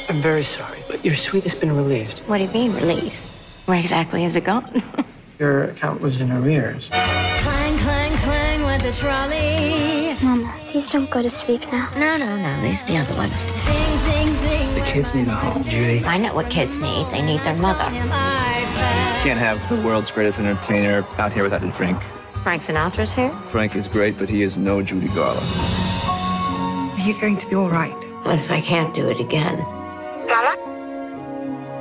I'm 0.10 0.16
very 0.22 0.44
sorry, 0.44 0.80
but 0.88 1.06
your 1.06 1.14
suite 1.16 1.44
has 1.44 1.54
been 1.54 1.76
released. 1.76 2.20
What 2.22 2.40
do 2.40 2.46
you 2.46 2.50
mean, 2.50 2.74
released? 2.74 3.42
Where 3.66 3.78
exactly 3.80 4.24
has 4.24 4.36
it 4.36 4.44
gone? 4.44 4.82
Your 5.40 5.66
account 5.66 6.02
was 6.02 6.20
in 6.20 6.32
arrears. 6.32 6.90
clang, 6.90 7.78
clang, 7.78 8.12
clang 8.18 8.66
with 8.66 8.82
the 8.82 8.92
trolley. 8.92 9.59
Mama, 10.80 10.88
please 10.88 10.92
don't 10.92 11.10
go 11.10 11.22
to 11.22 11.30
sleep 11.30 11.62
now. 11.74 11.90
No, 11.98 12.16
no, 12.16 12.38
no. 12.38 12.62
These 12.62 12.82
are 12.84 12.86
the 12.86 12.98
other 12.98 13.16
ones. 13.18 13.34
Sing, 13.34 13.98
sing, 13.98 14.34
sing. 14.36 14.74
The 14.76 14.82
kids 14.82 15.14
need 15.14 15.28
a 15.28 15.36
home, 15.36 15.64
Judy. 15.66 16.06
I 16.06 16.18
know 16.18 16.34
what 16.34 16.50
kids 16.50 16.80
need. 16.80 17.06
They 17.12 17.22
need 17.22 17.42
their 17.42 17.56
mother. 17.58 17.84
Can't 19.24 19.38
have 19.40 19.60
the 19.68 19.76
world's 19.82 20.10
greatest 20.10 20.40
entertainer 20.40 21.06
out 21.18 21.34
here 21.34 21.44
without 21.44 21.64
a 21.64 21.72
drink. 21.72 22.02
Frank 22.44 22.62
Sinatra's 22.62 23.12
here? 23.12 23.30
Frank 23.52 23.76
is 23.76 23.90
great, 23.90 24.18
but 24.18 24.30
he 24.30 24.42
is 24.42 24.58
no 24.58 24.82
Judy 24.82 25.10
Garland. 25.10 25.46
Are 26.98 27.06
you 27.06 27.20
going 27.20 27.38
to 27.40 27.48
be 27.48 27.56
all 27.56 27.70
right? 27.70 27.92
What 28.24 28.40
if 28.40 28.50
I 28.50 28.62
can't 28.62 28.96
do 28.96 29.10
it 29.10 29.20
again? 29.20 29.58
Mama? 30.28 30.56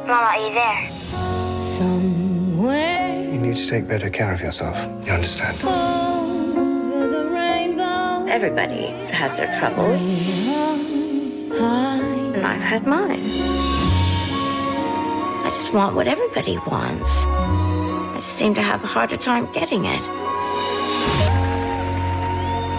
Mama, 0.08 0.26
are 0.26 0.48
you 0.48 0.54
there? 0.54 0.90
Somewhere 1.78 3.30
You 3.30 3.38
need 3.38 3.56
to 3.56 3.68
take 3.68 3.86
better 3.86 4.10
care 4.10 4.34
of 4.34 4.40
yourself. 4.40 4.76
You 5.06 5.12
understand? 5.12 5.56
Oh. 5.62 6.07
Everybody 8.28 8.88
has 9.10 9.38
their 9.38 9.50
troubles. 9.58 10.00
And 11.60 12.46
I've 12.46 12.60
had 12.62 12.86
mine. 12.86 13.30
I 15.44 15.50
just 15.52 15.72
want 15.72 15.96
what 15.96 16.06
everybody 16.06 16.58
wants. 16.58 17.10
I 17.10 18.12
just 18.16 18.28
seem 18.34 18.54
to 18.54 18.62
have 18.62 18.84
a 18.84 18.86
harder 18.86 19.16
time 19.16 19.50
getting 19.52 19.86
it. 19.86 20.02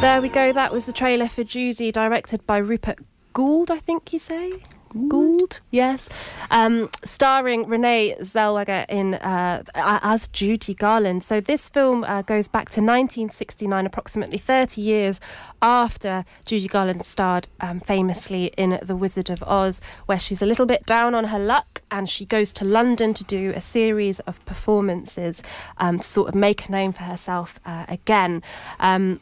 There 0.02 0.22
we 0.22 0.30
go. 0.30 0.54
That 0.54 0.72
was 0.72 0.86
the 0.86 0.94
trailer 0.94 1.28
for 1.28 1.44
Judy, 1.44 1.92
directed 1.92 2.46
by 2.46 2.58
Rupert 2.58 3.00
Goold, 3.34 3.72
I 3.72 3.80
think 3.80 4.14
you 4.14 4.20
say. 4.20 4.62
Goold, 5.08 5.62
yes. 5.72 6.36
Um, 6.50 6.90
starring 7.04 7.68
Renee 7.68 8.16
Zellweger 8.22 8.86
in 8.90 9.16
uh, 9.16 9.64
as 9.76 10.28
Judy 10.28 10.74
Garland. 10.74 11.24
So 11.24 11.40
this 11.40 11.70
film 11.70 12.04
uh, 12.04 12.24
goes 12.24 12.48
back 12.48 12.70
to 12.70 12.82
1969, 12.82 13.86
approximately 13.86 14.38
30 14.38 14.82
years 14.82 15.20
after 15.62 16.26
Judy 16.46 16.68
Garland 16.68 17.06
starred 17.06 17.48
um, 17.60 17.80
famously 17.80 18.46
in 18.58 18.80
The 18.82 18.96
Wizard 18.96 19.30
of 19.30 19.44
Oz, 19.44 19.82
where 20.06 20.20
she's 20.20 20.42
a 20.42 20.46
little 20.46 20.66
bit 20.66 20.86
down 20.86 21.14
on 21.14 21.26
her 21.26 21.40
luck 21.40 21.82
and 21.92 22.10
she 22.10 22.26
goes 22.26 22.54
to 22.54 22.66
London 22.66 23.14
to 23.14 23.24
do 23.24 23.52
a 23.56 23.62
series 23.62 24.20
of 24.22 24.44
performances 24.46 25.42
um, 25.78 26.00
to 26.00 26.08
sort 26.08 26.30
of 26.30 26.36
make 26.36 26.68
a 26.68 26.72
name 26.72 26.92
for 26.94 27.04
herself 27.04 27.60
uh, 27.66 27.86
again. 27.88 28.42
Um, 28.80 29.20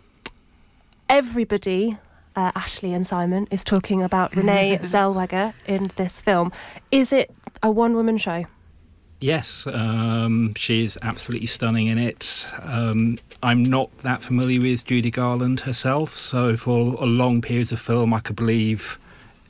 everybody, 1.10 1.98
uh, 2.38 2.52
Ashley 2.56 2.94
and 2.94 3.06
Simon, 3.06 3.48
is 3.52 3.66
talking 3.66 4.02
about 4.02 4.36
Renee 4.36 4.78
Zellweger 4.84 5.54
in 5.66 5.92
this 5.98 6.22
film. 6.22 6.54
Is 6.92 7.12
it 7.12 7.32
a 7.62 7.70
one 7.72 7.96
woman 7.96 8.18
show? 8.18 8.46
Yes, 9.20 9.66
um, 9.66 10.54
she's 10.54 10.96
absolutely 11.02 11.48
stunning 11.48 11.88
in 11.88 11.98
it. 11.98 12.46
Um, 12.62 13.18
I'm 13.42 13.66
not 13.66 13.98
that 14.00 14.22
familiar 14.22 14.62
with 14.62 14.86
Judy 14.86 15.10
Garland 15.10 15.62
herself, 15.62 16.16
so 16.16 16.56
for 16.56 16.82
a 16.82 17.08
long 17.08 17.42
periods 17.42 17.72
of 17.72 17.82
film, 17.82 18.14
I 18.14 18.20
could 18.20 18.36
believe 18.36 19.00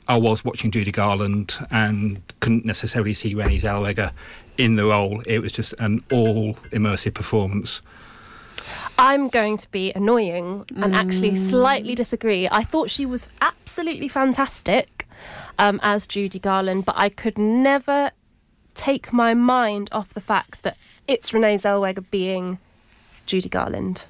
I 0.08 0.16
was 0.16 0.42
watching 0.42 0.70
Judy 0.70 0.90
Garland 0.90 1.54
and 1.70 2.22
couldn't 2.40 2.64
necessarily 2.64 3.12
see 3.12 3.34
Renée 3.34 3.60
Zellweger 3.60 4.12
in 4.56 4.76
the 4.76 4.86
role. 4.86 5.20
It 5.26 5.40
was 5.40 5.52
just 5.52 5.74
an 5.78 6.02
all 6.10 6.54
immersive 6.72 7.12
performance. 7.12 7.82
I'm 8.98 9.28
going 9.28 9.58
to 9.58 9.70
be 9.70 9.92
annoying 9.92 10.64
and 10.76 10.94
actually 10.94 11.36
slightly 11.36 11.94
disagree. 11.94 12.48
I 12.50 12.64
thought 12.64 12.90
she 12.90 13.06
was 13.06 13.28
absolutely 13.40 14.08
fantastic 14.08 15.06
um, 15.58 15.78
as 15.82 16.06
Judy 16.06 16.38
Garland, 16.40 16.84
but 16.84 16.96
I 16.98 17.08
could 17.08 17.38
never 17.38 18.10
take 18.74 19.12
my 19.12 19.34
mind 19.34 19.88
off 19.92 20.14
the 20.14 20.20
fact 20.20 20.62
that 20.62 20.76
it's 21.06 21.32
Renee 21.32 21.58
Zellweger 21.58 22.04
being 22.10 22.58
Judy 23.26 23.48
Garland. 23.48 24.04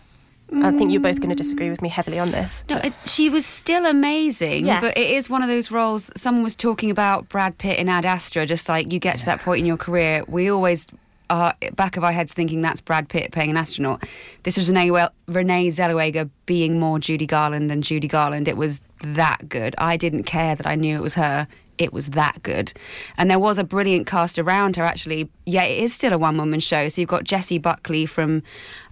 I 0.50 0.70
think 0.72 0.90
you're 0.90 1.02
both 1.02 1.18
going 1.18 1.28
to 1.28 1.34
disagree 1.34 1.68
with 1.68 1.82
me 1.82 1.90
heavily 1.90 2.18
on 2.18 2.30
this. 2.30 2.64
No, 2.70 2.78
it, 2.78 2.94
she 3.04 3.28
was 3.28 3.44
still 3.44 3.84
amazing, 3.84 4.64
Yes. 4.64 4.80
but 4.80 4.96
it 4.96 5.10
is 5.10 5.28
one 5.28 5.42
of 5.42 5.48
those 5.50 5.70
roles. 5.70 6.10
Someone 6.16 6.42
was 6.42 6.56
talking 6.56 6.90
about 6.90 7.28
Brad 7.28 7.58
Pitt 7.58 7.78
in 7.78 7.86
Ad 7.90 8.06
Astra, 8.06 8.46
just 8.46 8.66
like 8.66 8.90
you 8.90 8.98
get 8.98 9.18
to 9.18 9.26
that 9.26 9.40
point 9.40 9.60
in 9.60 9.66
your 9.66 9.76
career. 9.76 10.24
We 10.26 10.50
always 10.50 10.86
are 11.30 11.54
back 11.74 11.96
of 11.96 12.04
our 12.04 12.12
heads 12.12 12.32
thinking 12.32 12.62
that's 12.62 12.80
Brad 12.80 13.08
Pitt 13.08 13.32
playing 13.32 13.50
an 13.50 13.56
astronaut. 13.56 14.04
This 14.42 14.56
was 14.56 14.68
Renee, 14.68 14.90
well, 14.90 15.10
Renee 15.26 15.68
Zellweger 15.68 16.30
being 16.46 16.78
more 16.78 16.98
Judy 16.98 17.26
Garland 17.26 17.70
than 17.70 17.82
Judy 17.82 18.08
Garland. 18.08 18.48
It 18.48 18.56
was 18.56 18.80
that 19.02 19.48
good. 19.48 19.74
I 19.78 19.96
didn't 19.96 20.24
care 20.24 20.54
that 20.54 20.66
I 20.66 20.74
knew 20.74 20.96
it 20.96 21.02
was 21.02 21.14
her. 21.14 21.46
It 21.78 21.92
was 21.92 22.08
that 22.10 22.42
good. 22.42 22.72
And 23.16 23.30
there 23.30 23.38
was 23.38 23.56
a 23.56 23.62
brilliant 23.62 24.08
cast 24.08 24.36
around 24.36 24.74
her, 24.74 24.82
actually. 24.82 25.30
Yeah, 25.46 25.62
it 25.62 25.80
is 25.80 25.94
still 25.94 26.12
a 26.12 26.18
one 26.18 26.36
woman 26.36 26.58
show. 26.58 26.88
So 26.88 27.00
you've 27.00 27.08
got 27.08 27.22
Jessie 27.22 27.58
Buckley 27.58 28.04
from 28.04 28.42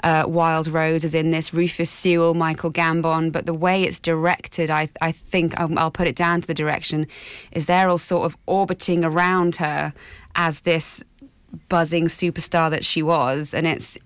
uh, 0.05 0.25
Wild 0.29 0.69
Rose 0.69 1.03
is 1.03 1.13
in 1.13 1.33
this, 1.33 1.53
Rufus 1.53 1.91
Sewell, 1.91 2.35
Michael 2.35 2.71
Gambon. 2.71 3.33
But 3.33 3.47
the 3.47 3.55
way 3.55 3.83
it's 3.83 3.99
directed, 3.99 4.71
I, 4.71 4.89
I 5.01 5.11
think 5.11 5.59
I'll 5.59 5.91
put 5.91 6.07
it 6.07 6.15
down 6.15 6.43
to 6.43 6.47
the 6.47 6.55
direction, 6.55 7.09
is 7.51 7.67
they're 7.67 7.89
all 7.89 7.99
sort 7.99 8.25
of 8.25 8.37
orbiting 8.47 9.05
around 9.05 9.57
her 9.57 9.93
as 10.37 10.61
this 10.61 11.03
buzzing 11.69 12.07
superstar 12.07 12.71
that 12.71 12.85
she 12.85 13.03
was. 13.03 13.55
And 13.55 13.67
it's 13.67 13.99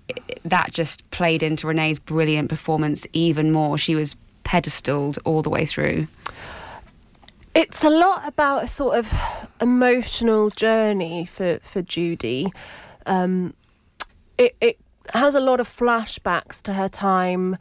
that 0.45 0.73
just 0.73 1.09
played 1.11 1.43
into 1.43 1.67
Renee's 1.67 1.99
brilliant 1.99 2.49
performance 2.49 3.07
even 3.13 3.53
more. 3.53 3.79
She 3.79 3.95
was 3.95 4.17
pedestaled 4.45 5.19
all 5.25 5.43
the 5.43 5.51
way 5.51 5.67
through. 5.67 6.09
It's 7.55 7.85
a 7.85 7.91
lot 7.91 8.27
about 8.27 8.65
a 8.65 8.69
sort 8.69 8.97
of 8.97 9.13
emotional 9.61 10.51
journey 10.51 11.27
for, 11.27 11.59
for 11.63 11.83
Judy. 11.83 12.53
Um, 13.07 13.55
it, 14.39 14.57
it 14.61 14.79
has 15.13 15.35
a 15.35 15.41
lot 15.41 15.61
of 15.61 15.69
flashbacks 15.69 16.63
to 16.63 16.75
her 16.75 16.89
time. 16.89 17.57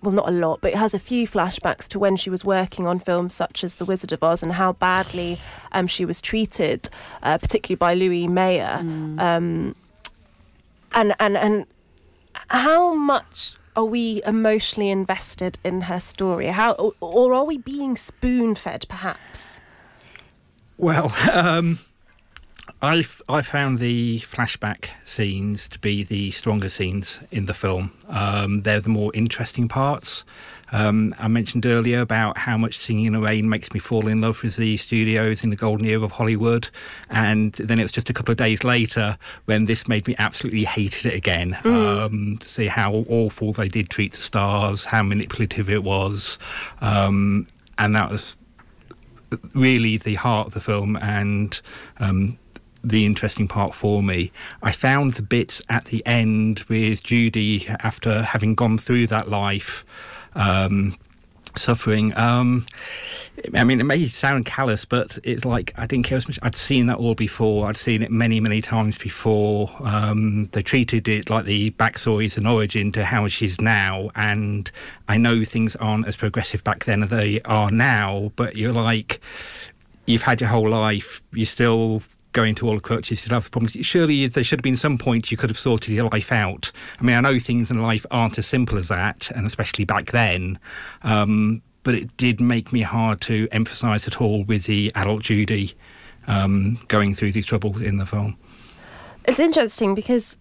Well, 0.00 0.12
not 0.12 0.28
a 0.28 0.32
lot, 0.32 0.60
but 0.60 0.72
it 0.72 0.76
has 0.76 0.94
a 0.94 0.98
few 0.98 1.26
flashbacks 1.26 1.88
to 1.88 1.98
when 1.98 2.16
she 2.16 2.30
was 2.30 2.44
working 2.44 2.86
on 2.86 3.00
films 3.00 3.34
such 3.34 3.64
as 3.64 3.76
The 3.76 3.84
Wizard 3.84 4.12
of 4.12 4.22
Oz 4.22 4.44
and 4.44 4.52
how 4.52 4.74
badly 4.74 5.40
um, 5.72 5.88
she 5.88 6.04
was 6.04 6.20
treated, 6.20 6.88
uh, 7.22 7.36
particularly 7.38 7.76
by 7.76 7.94
Louis 7.94 8.28
Mayer. 8.28 8.78
Um, 8.80 9.74
and 10.92 11.14
and 11.18 11.36
and 11.36 11.66
how 12.48 12.94
much 12.94 13.56
are 13.74 13.84
we 13.84 14.22
emotionally 14.24 14.90
invested 14.90 15.58
in 15.64 15.82
her 15.82 16.00
story? 16.00 16.46
How 16.46 16.72
or, 16.72 16.92
or 17.00 17.34
are 17.34 17.44
we 17.44 17.58
being 17.58 17.96
spoon 17.96 18.54
fed, 18.54 18.86
perhaps? 18.88 19.60
Well, 20.76 21.12
um, 21.32 21.80
I 22.80 23.04
I 23.28 23.42
found 23.42 23.78
the 23.80 24.20
flashback 24.20 24.90
scenes 25.04 25.68
to 25.70 25.78
be 25.78 26.04
the 26.04 26.30
stronger 26.30 26.68
scenes 26.68 27.18
in 27.30 27.46
the 27.46 27.54
film. 27.54 27.92
Um, 28.08 28.62
they're 28.62 28.80
the 28.80 28.88
more 28.88 29.10
interesting 29.14 29.68
parts. 29.68 30.24
Um, 30.70 31.14
I 31.18 31.28
mentioned 31.28 31.64
earlier 31.64 32.00
about 32.00 32.38
how 32.38 32.58
much 32.58 32.78
Singing 32.78 33.06
in 33.06 33.12
the 33.14 33.20
Rain 33.20 33.48
makes 33.48 33.72
me 33.72 33.80
fall 33.80 34.06
in 34.06 34.20
love 34.20 34.42
with 34.42 34.56
the 34.56 34.76
studios 34.76 35.42
in 35.42 35.50
the 35.50 35.56
golden 35.56 35.86
era 35.86 36.02
of 36.02 36.12
Hollywood, 36.12 36.68
and 37.10 37.52
then 37.54 37.80
it 37.80 37.82
was 37.82 37.92
just 37.92 38.10
a 38.10 38.12
couple 38.12 38.32
of 38.32 38.38
days 38.38 38.62
later 38.62 39.16
when 39.46 39.64
this 39.64 39.88
made 39.88 40.06
me 40.06 40.14
absolutely 40.18 40.64
hate 40.64 41.04
it 41.06 41.14
again. 41.14 41.58
Mm. 41.62 42.04
Um, 42.04 42.38
to 42.38 42.46
see 42.46 42.66
how 42.66 43.04
awful 43.08 43.52
they 43.52 43.68
did 43.68 43.90
treat 43.90 44.12
the 44.12 44.20
stars, 44.20 44.84
how 44.84 45.02
manipulative 45.02 45.70
it 45.70 45.82
was, 45.82 46.38
um, 46.80 47.48
and 47.78 47.94
that 47.94 48.10
was 48.10 48.36
really 49.54 49.96
the 49.96 50.14
heart 50.14 50.48
of 50.48 50.54
the 50.54 50.60
film 50.60 50.96
and 50.96 51.60
um, 51.98 52.38
the 52.88 53.04
interesting 53.04 53.48
part 53.48 53.74
for 53.74 54.02
me. 54.02 54.32
I 54.62 54.72
found 54.72 55.12
the 55.12 55.22
bits 55.22 55.62
at 55.68 55.86
the 55.86 56.04
end 56.06 56.60
with 56.68 57.02
Judy 57.02 57.66
after 57.68 58.22
having 58.22 58.54
gone 58.54 58.78
through 58.78 59.06
that 59.08 59.28
life. 59.28 59.84
Um, 60.34 60.96
suffering. 61.56 62.16
Um, 62.16 62.66
I 63.54 63.64
mean, 63.64 63.80
it 63.80 63.84
may 63.84 64.08
sound 64.08 64.46
callous, 64.46 64.84
but 64.84 65.18
it's 65.22 65.44
like 65.44 65.72
I 65.76 65.86
didn't 65.86 66.06
care 66.06 66.16
as 66.16 66.26
much. 66.26 66.38
I'd 66.42 66.56
seen 66.56 66.86
that 66.86 66.96
all 66.96 67.14
before. 67.14 67.68
I'd 67.68 67.76
seen 67.76 68.02
it 68.02 68.10
many, 68.10 68.40
many 68.40 68.60
times 68.60 68.98
before. 68.98 69.70
Um, 69.80 70.48
they 70.52 70.62
treated 70.62 71.08
it 71.08 71.30
like 71.30 71.44
the 71.44 71.70
backstory 71.72 72.26
is 72.26 72.36
an 72.36 72.46
origin 72.46 72.92
to 72.92 73.04
how 73.04 73.28
she's 73.28 73.60
now, 73.60 74.10
and 74.14 74.70
I 75.08 75.18
know 75.18 75.44
things 75.44 75.76
aren't 75.76 76.06
as 76.06 76.16
progressive 76.16 76.64
back 76.64 76.84
then 76.84 77.02
as 77.02 77.10
they 77.10 77.40
are 77.42 77.70
now. 77.70 78.32
But 78.36 78.56
you're 78.56 78.72
like, 78.72 79.20
you've 80.06 80.22
had 80.22 80.40
your 80.40 80.50
whole 80.50 80.68
life. 80.68 81.22
You're 81.32 81.46
still 81.46 82.02
going 82.38 82.54
to 82.54 82.68
all 82.68 82.76
the 82.76 82.80
coaches 82.80 83.22
to 83.22 83.34
have 83.34 83.44
the 83.44 83.50
problems. 83.50 83.76
Surely 83.84 84.28
there 84.28 84.44
should 84.44 84.60
have 84.60 84.62
been 84.62 84.76
some 84.76 84.96
point 84.96 85.32
you 85.32 85.36
could 85.36 85.50
have 85.50 85.58
sorted 85.58 85.92
your 85.92 86.08
life 86.08 86.30
out. 86.30 86.70
I 87.00 87.02
mean, 87.02 87.16
I 87.16 87.20
know 87.20 87.40
things 87.40 87.68
in 87.68 87.82
life 87.82 88.06
aren't 88.12 88.38
as 88.38 88.46
simple 88.46 88.78
as 88.78 88.86
that, 88.88 89.32
and 89.32 89.44
especially 89.44 89.84
back 89.84 90.12
then. 90.12 90.58
Um, 91.02 91.62
but 91.82 91.94
it 91.96 92.16
did 92.16 92.40
make 92.40 92.72
me 92.72 92.82
hard 92.82 93.20
to 93.22 93.48
emphasise 93.50 94.06
at 94.06 94.20
all 94.20 94.44
with 94.44 94.66
the 94.66 94.92
adult 94.94 95.22
Judy 95.22 95.74
um, 96.28 96.78
going 96.86 97.16
through 97.16 97.32
these 97.32 97.46
troubles 97.46 97.82
in 97.82 97.96
the 97.96 98.06
film. 98.06 98.36
It's 99.26 99.40
interesting 99.40 99.96
because 99.96 100.36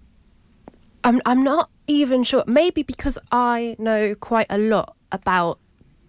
I'm 1.03 1.19
I'm 1.25 1.41
not 1.41 1.71
even 1.87 2.23
sure. 2.23 2.43
Maybe 2.45 2.83
because 2.83 3.17
I 3.31 3.75
know 3.79 4.13
quite 4.13 4.47
a 4.51 4.59
lot 4.59 4.95
about 5.11 5.57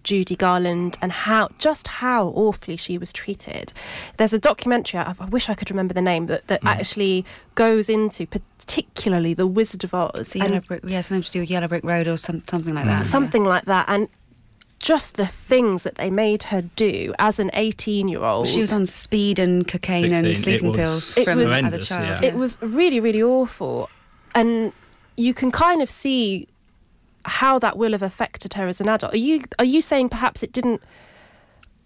Judy 0.03 0.35
Garland 0.35 0.97
and 1.01 1.11
how 1.11 1.49
just 1.59 1.87
how 1.87 2.27
awfully 2.29 2.77
she 2.77 2.97
was 2.97 3.11
treated. 3.13 3.73
There's 4.17 4.33
a 4.33 4.39
documentary. 4.39 4.99
I, 4.99 5.13
I 5.19 5.25
wish 5.25 5.49
I 5.49 5.53
could 5.55 5.69
remember 5.69 5.93
the 5.93 6.01
name, 6.01 6.25
but 6.25 6.47
that 6.47 6.61
Mm. 6.61 6.69
actually 6.69 7.25
goes 7.55 7.89
into 7.89 8.25
particularly 8.27 9.33
the 9.33 9.47
Wizard 9.47 9.83
of 9.83 9.93
Oz. 9.93 10.29
The 10.29 10.39
Yellow 10.39 10.59
Brick, 10.61 10.81
yeah, 10.85 11.01
something 11.01 11.23
to 11.23 11.31
do 11.31 11.39
with 11.41 11.49
Yellow 11.51 11.67
Brick 11.67 11.83
Road 11.83 12.07
or 12.07 12.17
some, 12.17 12.39
something 12.47 12.73
like 12.73 12.85
that. 12.85 13.05
something 13.05 13.43
like 13.43 13.65
that, 13.65 13.85
and 13.87 14.07
just 14.79 15.15
the 15.17 15.27
things 15.27 15.83
that 15.83 15.95
they 15.95 16.09
made 16.09 16.43
her 16.43 16.61
do 16.61 17.13
as 17.19 17.37
an 17.39 17.51
18 17.53 18.07
year 18.07 18.23
old. 18.23 18.47
She 18.47 18.61
was 18.61 18.73
on 18.73 18.85
speed 18.85 19.37
and 19.37 19.67
cocaine 19.67 20.13
and 20.13 20.25
16, 20.25 20.31
it 20.53 20.59
sleeping 20.59 20.67
was 20.69 20.77
pills 20.77 21.17
It 21.17 21.25
from 21.25 21.37
was- 21.39 21.51
as 21.51 21.73
a 21.73 21.79
child. 21.79 22.07
yeah. 22.23 22.29
It 22.29 22.35
was 22.35 22.57
really, 22.61 22.99
really 23.01 23.21
awful. 23.21 23.89
And 24.33 24.71
you 25.17 25.33
can 25.33 25.51
kind 25.51 25.81
of 25.81 25.89
see 25.89 26.47
how 27.25 27.59
that 27.59 27.77
will 27.77 27.91
have 27.91 28.01
affected 28.01 28.53
her 28.53 28.67
as 28.67 28.79
an 28.81 28.89
adult. 28.89 29.13
Are 29.13 29.17
you 29.17 29.43
are 29.57 29.65
you 29.65 29.81
saying 29.81 30.09
perhaps 30.09 30.43
it 30.43 30.51
didn't 30.51 30.81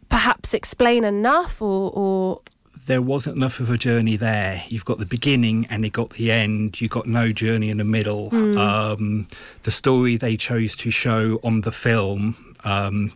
perhaps 0.09 0.53
explain 0.53 1.03
enough 1.03 1.61
or, 1.61 1.91
or 1.93 2.41
there 2.85 3.01
wasn't 3.01 3.35
enough 3.35 3.59
of 3.59 3.71
a 3.71 3.77
journey 3.77 4.15
there. 4.15 4.63
You've 4.67 4.85
got 4.85 4.99
the 4.99 5.05
beginning 5.05 5.65
and 5.69 5.83
you 5.83 5.89
got 5.89 6.11
the 6.11 6.31
end. 6.31 6.81
You've 6.81 6.91
got 6.91 7.07
no 7.07 7.31
journey 7.31 7.69
in 7.69 7.77
the 7.77 7.83
middle. 7.83 8.29
Mm. 8.29 8.57
Um, 8.57 9.27
the 9.63 9.71
story 9.71 10.17
they 10.17 10.37
chose 10.37 10.75
to 10.77 10.91
show 10.91 11.39
on 11.43 11.61
the 11.61 11.71
film, 11.71 12.55
um, 12.63 13.13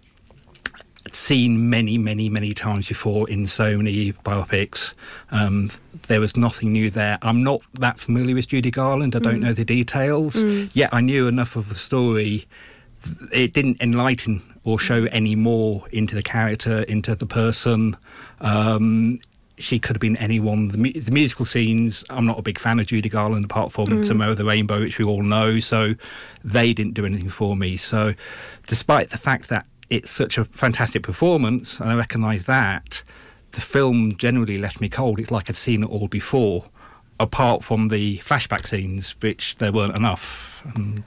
seen 1.18 1.70
many, 1.70 1.98
many, 1.98 2.30
many 2.30 2.54
times 2.54 2.88
before 2.88 3.30
in 3.30 3.48
so 3.48 3.78
many 3.78 4.14
biopics. 4.14 4.94
Um, 5.32 5.72
there 6.08 6.20
was 6.20 6.38
nothing 6.38 6.72
new 6.72 6.90
there. 6.90 7.18
I'm 7.22 7.44
not 7.44 7.62
that 7.80 8.00
familiar 8.00 8.36
with 8.36 8.48
Judy 8.48 8.72
Garland. 8.72 9.16
I 9.16 9.20
don't 9.20 9.38
Mm. 9.40 9.44
know 9.46 9.54
the 9.54 9.66
details. 9.66 10.36
Mm. 10.36 10.70
Yet 10.74 10.90
I 10.94 11.02
knew 11.02 11.28
enough 11.28 11.56
of 11.56 11.70
the 11.70 11.76
story. 11.76 12.46
It 13.32 13.54
didn't 13.54 13.82
enlighten 13.82 14.42
or 14.64 14.78
show 14.80 15.06
any 15.12 15.36
more 15.36 15.86
into 15.92 16.14
the 16.16 16.24
character, 16.24 16.84
into 16.84 17.16
the 17.16 17.26
person. 17.26 17.96
Um, 18.42 19.20
she 19.58 19.80
could 19.80 19.96
have 19.96 20.02
been 20.02 20.18
anyone. 20.18 20.68
The, 20.68 20.78
mu- 20.78 20.92
the 20.94 21.12
musical 21.12 21.46
scenes, 21.46 22.04
I'm 22.12 22.26
not 22.26 22.38
a 22.38 22.42
big 22.44 22.60
fan 22.60 22.80
of 22.80 22.86
Judy 22.88 23.10
Garland 23.10 23.46
apart 23.46 23.72
from 23.72 23.88
Mm. 23.88 24.06
Tomorrow 24.06 24.36
the 24.36 24.46
Rainbow, 24.46 24.80
which 24.82 25.00
we 25.00 25.06
all 25.06 25.24
know. 25.24 25.60
So 25.60 25.96
they 26.44 26.74
didn't 26.74 26.94
do 26.94 27.06
anything 27.06 27.30
for 27.30 27.56
me. 27.56 27.76
So 27.78 28.14
despite 28.68 29.10
the 29.10 29.18
fact 29.18 29.50
that 29.50 29.66
it's 29.90 30.12
such 30.12 30.38
a 30.38 30.46
fantastic 30.46 31.04
performance, 31.04 31.80
and 31.80 31.90
I 31.90 31.96
recognise 31.96 32.46
that, 32.46 33.04
the 33.54 33.62
film 33.62 34.16
generally 34.16 34.58
left 34.58 34.82
me 34.82 34.90
cold. 34.90 35.20
It's 35.20 35.32
like 35.32 35.50
I'd 35.50 35.56
seen 35.56 35.84
it 35.84 35.90
all 35.90 36.08
before, 36.08 36.66
apart 37.20 37.64
from 37.64 37.88
the 37.88 38.18
flashback 38.20 38.68
scenes, 38.68 39.16
which 39.22 39.56
there 39.58 39.72
weren't 39.72 39.96
enough. 39.96 40.62
And 40.76 41.04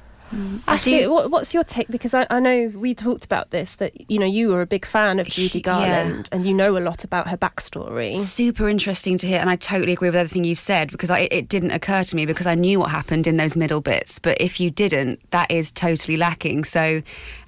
Actually, 0.68 1.06
what, 1.08 1.30
what's 1.30 1.52
your 1.52 1.64
take? 1.64 1.88
Because 1.88 2.14
I, 2.14 2.26
I 2.30 2.38
know 2.38 2.70
we 2.74 2.94
talked 2.94 3.24
about 3.24 3.50
this 3.50 3.76
that 3.76 4.10
you 4.10 4.18
know 4.18 4.26
you 4.26 4.48
were 4.50 4.60
a 4.60 4.66
big 4.66 4.86
fan 4.86 5.18
of 5.18 5.26
Judy 5.26 5.60
Garland 5.60 6.28
and 6.30 6.46
you 6.46 6.54
know 6.54 6.76
a 6.76 6.78
lot 6.78 7.02
about 7.02 7.28
her 7.28 7.36
backstory. 7.36 8.16
Super 8.16 8.68
interesting 8.68 9.18
to 9.18 9.26
hear, 9.26 9.40
and 9.40 9.50
I 9.50 9.56
totally 9.56 9.92
agree 9.92 10.08
with 10.08 10.16
everything 10.16 10.44
you 10.44 10.54
said 10.54 10.92
because 10.92 11.10
I, 11.10 11.20
it 11.32 11.48
didn't 11.48 11.72
occur 11.72 12.04
to 12.04 12.16
me 12.16 12.26
because 12.26 12.46
I 12.46 12.54
knew 12.54 12.78
what 12.78 12.90
happened 12.90 13.26
in 13.26 13.38
those 13.38 13.56
middle 13.56 13.80
bits. 13.80 14.18
But 14.20 14.40
if 14.40 14.60
you 14.60 14.70
didn't, 14.70 15.20
that 15.32 15.50
is 15.50 15.72
totally 15.72 16.16
lacking. 16.16 16.64
So, 16.64 17.02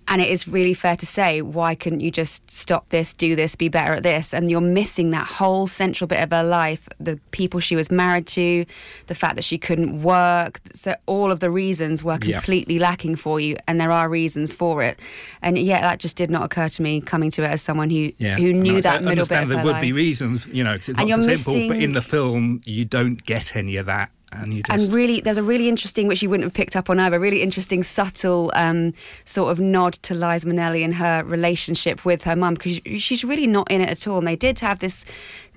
and 0.09 0.21
it 0.21 0.29
is 0.29 0.47
really 0.49 0.75
fair 0.75 0.97
to 0.97 1.07
say, 1.07 1.43
why 1.43 1.75
couldn't 1.75 2.01
you 2.01 2.11
just 2.11 2.51
stop 2.51 2.89
this, 2.91 3.15
do 3.15 3.35
this, 3.37 3.55
be 3.57 3.69
better 3.69 3.95
at 3.95 4.03
this? 4.03 4.35
And 4.35 4.51
you're 4.51 4.61
missing 4.61 5.11
that 5.11 5.27
whole 5.27 5.67
central 5.67 6.07
bit 6.09 6.23
of 6.23 6.31
her 6.31 6.43
life 6.45 6.89
the 7.01 7.19
people 7.31 7.61
she 7.61 7.77
was 7.77 7.91
married 7.91 8.27
to, 8.29 8.65
the 9.07 9.15
fact 9.15 9.37
that 9.37 9.45
she 9.45 9.59
couldn't 9.59 10.03
work. 10.03 10.61
So, 10.75 10.95
all 11.07 11.31
of 11.31 11.41
the 11.41 11.51
reasons 11.51 12.03
were 12.05 12.19
Yeah. 12.23 12.41
completely 12.41 12.79
lacking 12.79 13.17
for 13.17 13.41
you, 13.41 13.57
and 13.67 13.81
there 13.81 13.93
are 13.93 14.09
reasons 14.09 14.55
for 14.55 14.83
it. 14.83 14.99
And 15.41 15.57
yeah, 15.57 15.81
that 15.81 15.99
just 15.99 16.17
did 16.17 16.31
not 16.31 16.43
occur 16.45 16.69
to 16.69 16.83
me 16.83 17.01
coming 17.01 17.31
to 17.33 17.43
it 17.45 17.49
as 17.49 17.63
someone 17.63 17.91
who, 17.91 18.13
Yeah, 18.19 18.37
who 18.37 18.53
knew 18.53 18.81
that 18.83 19.03
middle 19.05 19.25
bit 19.25 19.29
there 19.49 19.59
her 19.59 19.65
would 19.65 19.73
life. 19.73 19.81
be 19.81 19.93
reasons, 19.93 20.47
you 20.53 20.63
know, 20.65 20.73
it's 20.75 20.89
not 20.89 20.99
so 21.01 21.07
you're 21.07 21.23
simple. 21.37 21.69
But 21.69 21.79
in 21.79 21.93
the 21.93 22.03
film, 22.03 22.61
you 22.65 22.85
don't 22.85 23.25
get 23.25 23.57
any 23.57 23.77
of 23.77 23.87
that, 23.87 24.11
and 24.33 24.55
you 24.55 24.63
just 24.63 24.85
And 24.85 24.93
really, 24.93 25.21
there's 25.21 25.39
a 25.39 25.43
really 25.43 25.69
interesting, 25.69 26.09
which 26.09 26.23
you 26.23 26.31
wouldn't 26.31 26.45
have 26.45 26.55
picked 26.55 26.77
up 26.77 26.89
on 26.91 26.99
either, 26.99 27.19
really 27.21 27.43
interesting, 27.43 27.83
subtle 27.83 28.51
um, 28.55 28.95
sort 29.25 29.53
of 29.53 29.61
nod 29.61 29.95
to 29.95 30.15
Liza 30.15 30.47
Minnelli 30.47 30.85
and 30.85 30.95
her 30.95 31.23
relationship 31.25 32.05
with 32.05 32.25
her 32.25 32.37
mum, 32.37 32.55
because 32.55 32.81
she's 33.01 33.25
really 33.25 33.47
not 33.47 33.71
in 33.71 33.81
it 33.81 33.89
at 33.89 34.07
all. 34.07 34.19
And 34.19 34.27
they 34.27 34.37
did 34.37 34.61
have 34.61 34.79
this 34.79 35.05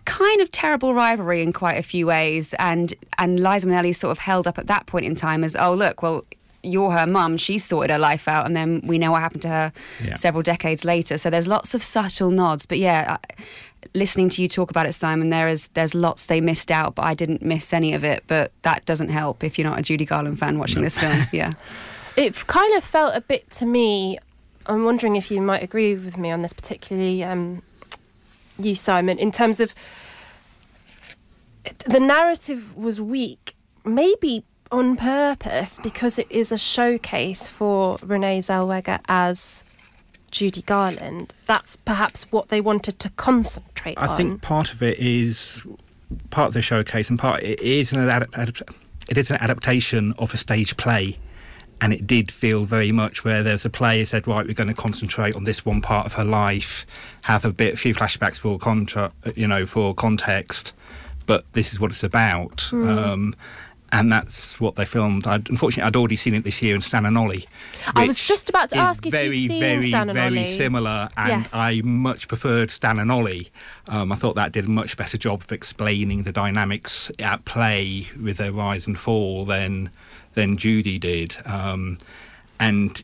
kind 0.05 0.41
of 0.41 0.51
terrible 0.51 0.93
rivalry 0.93 1.41
in 1.41 1.51
quite 1.51 1.80
a 1.80 1.84
few 1.84 2.05
ways. 2.05 2.53
And, 2.59 2.93
and 3.17 3.39
Liza 3.39 3.67
Minnelli 3.67 3.95
sort 3.95 4.11
of 4.11 4.19
held 4.19 4.47
up 4.47 4.57
at 4.57 4.67
that 4.67 4.86
point 4.86 5.05
in 5.05 5.15
time 5.15 5.43
as, 5.43 5.55
oh, 5.55 5.73
look, 5.73 6.03
well, 6.03 6.26
you're 6.66 6.91
her 6.91 7.05
mum, 7.07 7.38
she 7.38 7.57
sorted 7.57 7.91
her 7.91 7.99
life 7.99 8.28
out, 8.28 8.45
and 8.45 8.55
then 8.55 8.82
we 8.86 8.97
know 8.97 9.11
what 9.11 9.22
happened 9.22 9.41
to 9.43 9.47
her 9.49 9.74
Yeah. 10.03 10.16
several 10.16 10.41
decades 10.43 10.84
later. 10.84 11.18
So 11.18 11.30
there's 11.30 11.47
lots 11.47 11.74
of 11.74 11.82
subtle 11.84 12.32
nods. 12.32 12.66
But 12.66 12.80
yeah, 12.80 13.18
I, 13.18 13.43
listening 13.93 14.30
to 14.32 14.41
you 14.41 14.47
talk 14.49 14.70
about 14.72 14.86
it, 14.86 14.93
Simon, 14.93 15.30
there 15.30 15.47
is 15.47 15.68
there's 15.74 15.93
lots 15.95 16.26
they 16.26 16.41
missed 16.41 16.72
out, 16.72 16.95
but 16.95 17.03
I 17.05 17.13
didn't 17.13 17.41
miss 17.41 17.72
any 17.74 17.93
of 17.93 18.03
it. 18.03 18.24
But 18.28 18.51
that 18.63 18.86
doesn't 18.86 19.09
help 19.09 19.43
if 19.43 19.57
you're 19.57 19.70
not 19.70 19.80
a 19.80 19.82
Judy 19.82 20.05
Garland 20.05 20.39
fan 20.39 20.57
watching 20.59 20.82
this 20.82 20.97
film. 20.97 21.26
Yeah. 21.32 21.51
It 22.18 22.47
kind 22.47 22.74
of 22.76 22.84
felt 22.84 23.13
a 23.16 23.22
bit 23.22 23.49
to 23.51 23.66
me. 23.66 24.18
I'm 24.68 24.84
wondering 24.86 25.16
if 25.16 25.30
you 25.30 25.41
might 25.41 25.61
agree 25.63 25.95
with 25.95 26.18
me 26.18 26.32
on 26.32 26.41
this, 26.41 26.53
particularly 26.53 27.24
um, 27.24 27.61
you, 28.57 28.74
Simon, 28.74 29.20
in 29.20 29.32
terms 29.32 29.59
of 29.59 29.76
the 31.86 31.99
narrative 31.99 32.76
was 32.76 33.01
weak, 33.01 33.55
maybe 33.84 34.43
on 34.72 34.95
purpose, 34.95 35.80
because 35.82 36.18
it 36.18 36.28
is 36.30 36.51
a 36.51 36.57
showcase 36.57 37.47
for 37.47 37.97
Renee 38.01 38.39
Zellweger 38.41 38.99
as 39.07 39.63
Judy 40.32 40.61
Garland. 40.63 41.34
That's 41.47 41.76
perhaps 41.76 42.32
what 42.32 42.49
they 42.49 42.61
wanted 42.61 42.99
to 42.99 43.09
concentrate 43.11 43.97
I 43.97 44.07
on. 44.07 44.18
think 44.18 44.41
part 44.41 44.74
of 44.74 44.82
it 44.84 44.99
is 44.99 45.61
part 46.30 46.49
of 46.49 46.53
the 46.53 46.61
showcase, 46.61 47.09
and 47.09 47.18
part 47.18 47.43
it 47.43 47.59
is 47.61 47.91
an 47.91 47.99
adapt- 47.99 48.36
adapt- 48.38 48.63
it 49.09 49.18
is 49.18 49.30
an 49.30 49.38
adaptation 49.38 50.13
of 50.18 50.34
a 50.34 50.38
stage 50.38 50.76
play, 50.78 51.20
and 51.80 51.93
it 51.93 52.07
did 52.07 52.32
feel 52.32 52.66
very 52.66 52.91
much 52.91 53.24
where 53.24 53.43
there's 53.43 53.66
a 53.66 53.70
play 53.70 53.99
who 53.99 54.05
said, 54.05 54.28
right, 54.28 54.47
we're 54.47 54.53
going 54.53 54.70
to 54.70 54.74
concentrate 54.74 55.36
on 55.36 55.43
this 55.43 55.66
one 55.66 55.82
part 55.82 56.05
of 56.05 56.13
her 56.13 56.24
life, 56.24 56.86
have 57.26 57.45
a 57.45 57.51
bit, 57.51 57.74
a 57.74 57.78
few 57.78 57.93
flashbacks 57.93 58.39
for 58.39 58.57
contra, 58.57 59.11
you 59.36 59.47
know, 59.47 59.66
for 59.66 59.93
context, 59.93 60.74
but 61.26 61.43
this 61.53 61.72
is 61.72 61.80
what 61.80 61.91
it's 61.91 62.03
about. 62.03 62.70
Mm. 62.72 62.88
Um, 62.88 63.36
and 63.96 64.12
that's 64.12 64.60
what 64.60 64.76
they 64.76 64.84
filmed. 64.84 65.26
I'd, 65.26 65.50
unfortunately, 65.50 65.88
I'd 65.88 65.96
already 65.96 66.18
seen 66.18 66.34
it 66.34 66.43
this 66.43 66.62
year 66.62 66.76
in 66.76 66.82
Stan 66.82 67.06
and 67.06 67.18
Ollie. 67.18 67.48
I 67.96 68.06
was 68.06 68.20
just 68.20 68.50
about 68.50 68.70
to 68.72 68.78
ask 68.78 69.06
if 69.06 69.12
very, 69.12 69.38
you've 69.38 69.52
seen 69.52 69.62
very, 69.62 69.88
Stan 69.88 70.10
and 70.10 70.18
very 70.18 70.39
Ollie. 70.39 70.58
similar, 70.58 71.08
and 71.16 71.43
Yes. 71.43 71.54
I 71.54 71.82
much 71.82 72.28
preferred 72.28 72.72
Stan 72.72 73.00
and 73.00 73.10
Ollie. 73.10 73.52
Um, 73.88 74.12
I 74.12 74.16
thought 74.18 74.36
that 74.36 74.52
did 74.52 74.66
a 74.66 74.70
much 74.70 74.98
better 74.98 75.18
job 75.18 75.43
of 75.43 75.52
explaining 75.54 76.24
the 76.24 76.34
dynamics 76.34 77.10
at 77.20 77.46
play 77.46 78.10
with 78.22 78.36
their 78.36 78.52
rise 78.52 78.86
and 78.86 79.00
fall 79.00 79.46
than 79.46 79.91
than 80.34 80.58
Judy 80.58 81.00
did. 81.00 81.38
Um, 81.46 81.98
and 82.60 83.02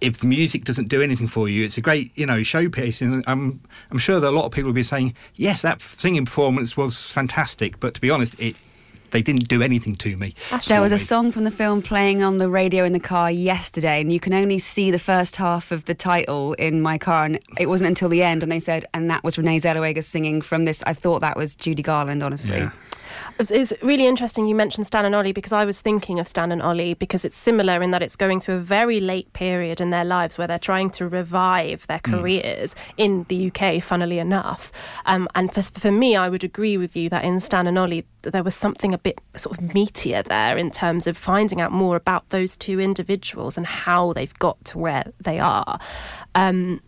if 0.00 0.18
the 0.18 0.26
music 0.26 0.64
doesn't 0.64 0.88
do 0.88 1.00
anything 1.00 1.28
for 1.28 1.48
you, 1.48 1.64
it's 1.64 1.78
a 1.78 1.80
great, 1.80 2.10
you 2.16 2.26
know, 2.26 2.40
showpiece. 2.40 3.00
And 3.00 3.22
I'm, 3.28 3.60
I'm 3.92 3.98
sure 3.98 4.18
that 4.18 4.28
a 4.28 4.34
lot 4.34 4.46
of 4.46 4.50
people 4.50 4.70
will 4.70 4.74
be 4.74 4.82
saying, 4.82 5.14
yes, 5.36 5.62
that 5.62 5.80
singing 5.80 6.24
performance 6.24 6.76
was 6.76 7.12
fantastic. 7.12 7.78
But 7.78 7.94
to 7.94 8.00
be 8.00 8.10
honest, 8.10 8.34
it 8.40 8.56
they 9.12 9.22
didn't 9.22 9.48
do 9.48 9.62
anything 9.62 9.94
to 9.96 10.16
me. 10.16 10.34
There 10.66 10.80
was 10.80 10.92
a 10.92 10.98
song 10.98 11.32
from 11.32 11.44
the 11.44 11.50
film 11.50 11.82
playing 11.82 12.22
on 12.22 12.38
the 12.38 12.48
radio 12.48 12.84
in 12.84 12.92
the 12.92 13.00
car 13.00 13.30
yesterday, 13.30 14.00
and 14.00 14.12
you 14.12 14.18
can 14.18 14.34
only 14.34 14.58
see 14.58 14.90
the 14.90 14.98
first 14.98 15.36
half 15.36 15.70
of 15.70 15.84
the 15.84 15.94
title 15.94 16.54
in 16.54 16.82
my 16.82 16.98
car. 16.98 17.24
And 17.24 17.38
it 17.58 17.66
wasn't 17.66 17.88
until 17.88 18.08
the 18.08 18.22
end 18.22 18.42
when 18.42 18.48
they 18.48 18.60
said, 18.60 18.86
and 18.92 19.08
that 19.10 19.22
was 19.22 19.38
Renee 19.38 19.60
Zellweger 19.60 20.02
singing 20.02 20.42
from 20.42 20.64
this. 20.64 20.82
I 20.86 20.94
thought 20.94 21.20
that 21.20 21.36
was 21.36 21.54
Judy 21.54 21.82
Garland, 21.82 22.22
honestly. 22.22 22.58
Yeah. 22.58 22.70
It's- 23.50 23.72
really 23.82 24.06
interesting 24.06 24.46
you 24.46 24.54
mentioned 24.54 24.86
Stan 24.86 25.04
and 25.04 25.14
Ollie 25.14 25.32
because 25.32 25.52
I 25.52 25.64
was 25.64 25.80
thinking 25.80 26.18
of 26.20 26.28
Stan 26.28 26.52
and 26.52 26.62
Ollie 26.62 26.94
because 26.94 27.24
it's 27.24 27.36
similar 27.36 27.82
in 27.82 27.90
that 27.90 28.02
it's 28.02 28.16
going 28.16 28.40
to 28.40 28.52
a 28.52 28.58
very 28.58 29.00
late 29.00 29.32
period 29.32 29.80
in 29.80 29.90
their 29.90 30.04
lives 30.04 30.38
where 30.38 30.46
they're 30.46 30.58
trying 30.58 30.90
to 30.90 31.08
revive 31.08 31.86
their 31.88 31.98
Mm. 32.00 32.12
careers 32.20 32.74
in 32.96 33.24
the 33.28 33.36
UK, 33.36 33.80
funnily 33.80 34.18
enough. 34.18 34.70
Um, 35.06 35.28
and 35.34 35.52
for, 35.52 35.62
for 35.62 35.90
me, 35.92 36.14
I 36.16 36.28
would 36.28 36.44
agree 36.44 36.76
with 36.76 36.94
you 36.96 37.08
that 37.10 37.24
in 37.24 37.40
Stan 37.40 37.66
and 37.66 37.78
Ollie, 37.78 38.04
there 38.22 38.42
was 38.44 38.54
something 38.54 38.92
a 38.94 38.98
bit 38.98 39.20
sort 39.36 39.58
of 39.58 39.64
meatier 39.64 40.22
there 40.24 40.56
in 40.56 40.70
terms 40.70 41.06
of 41.06 41.16
finding 41.16 41.60
out 41.60 41.72
more 41.72 41.96
about 41.96 42.28
those 42.30 42.56
two 42.56 42.78
individuals 42.80 43.56
and 43.56 43.66
how 43.66 44.12
they've 44.12 44.38
got 44.38 44.64
to 44.66 44.78
where 44.78 45.04
they 45.20 45.38
are. 45.40 45.78
Um, 46.34 46.80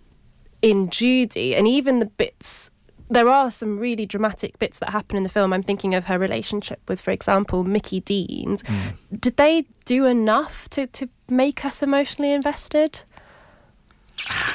in 0.63 0.89
Judy, 0.89 1.55
and 1.55 1.69
even 1.69 1.99
the 1.99 2.07
bits 2.07 2.71
there 3.15 3.29
are 3.29 3.51
some 3.51 3.79
really 3.79 4.07
dramatic 4.07 4.59
bits 4.59 4.79
that 4.81 4.91
happen 4.91 5.17
in 5.17 5.23
the 5.23 5.29
film. 5.29 5.53
I'm 5.53 5.63
thinking 5.63 5.95
of 5.95 6.05
her 6.07 6.19
relationship 6.19 6.81
with, 6.89 7.01
for 7.01 7.11
example, 7.11 7.65
Mickey 7.65 8.01
Deans. 8.01 8.63
Mm. 8.63 9.21
Did 9.21 9.37
they 9.37 9.65
do 9.85 10.05
enough 10.05 10.69
to, 10.71 10.87
to 10.89 11.09
make 11.29 11.65
us 11.65 11.83
emotionally 11.83 12.33
invested? 12.33 13.03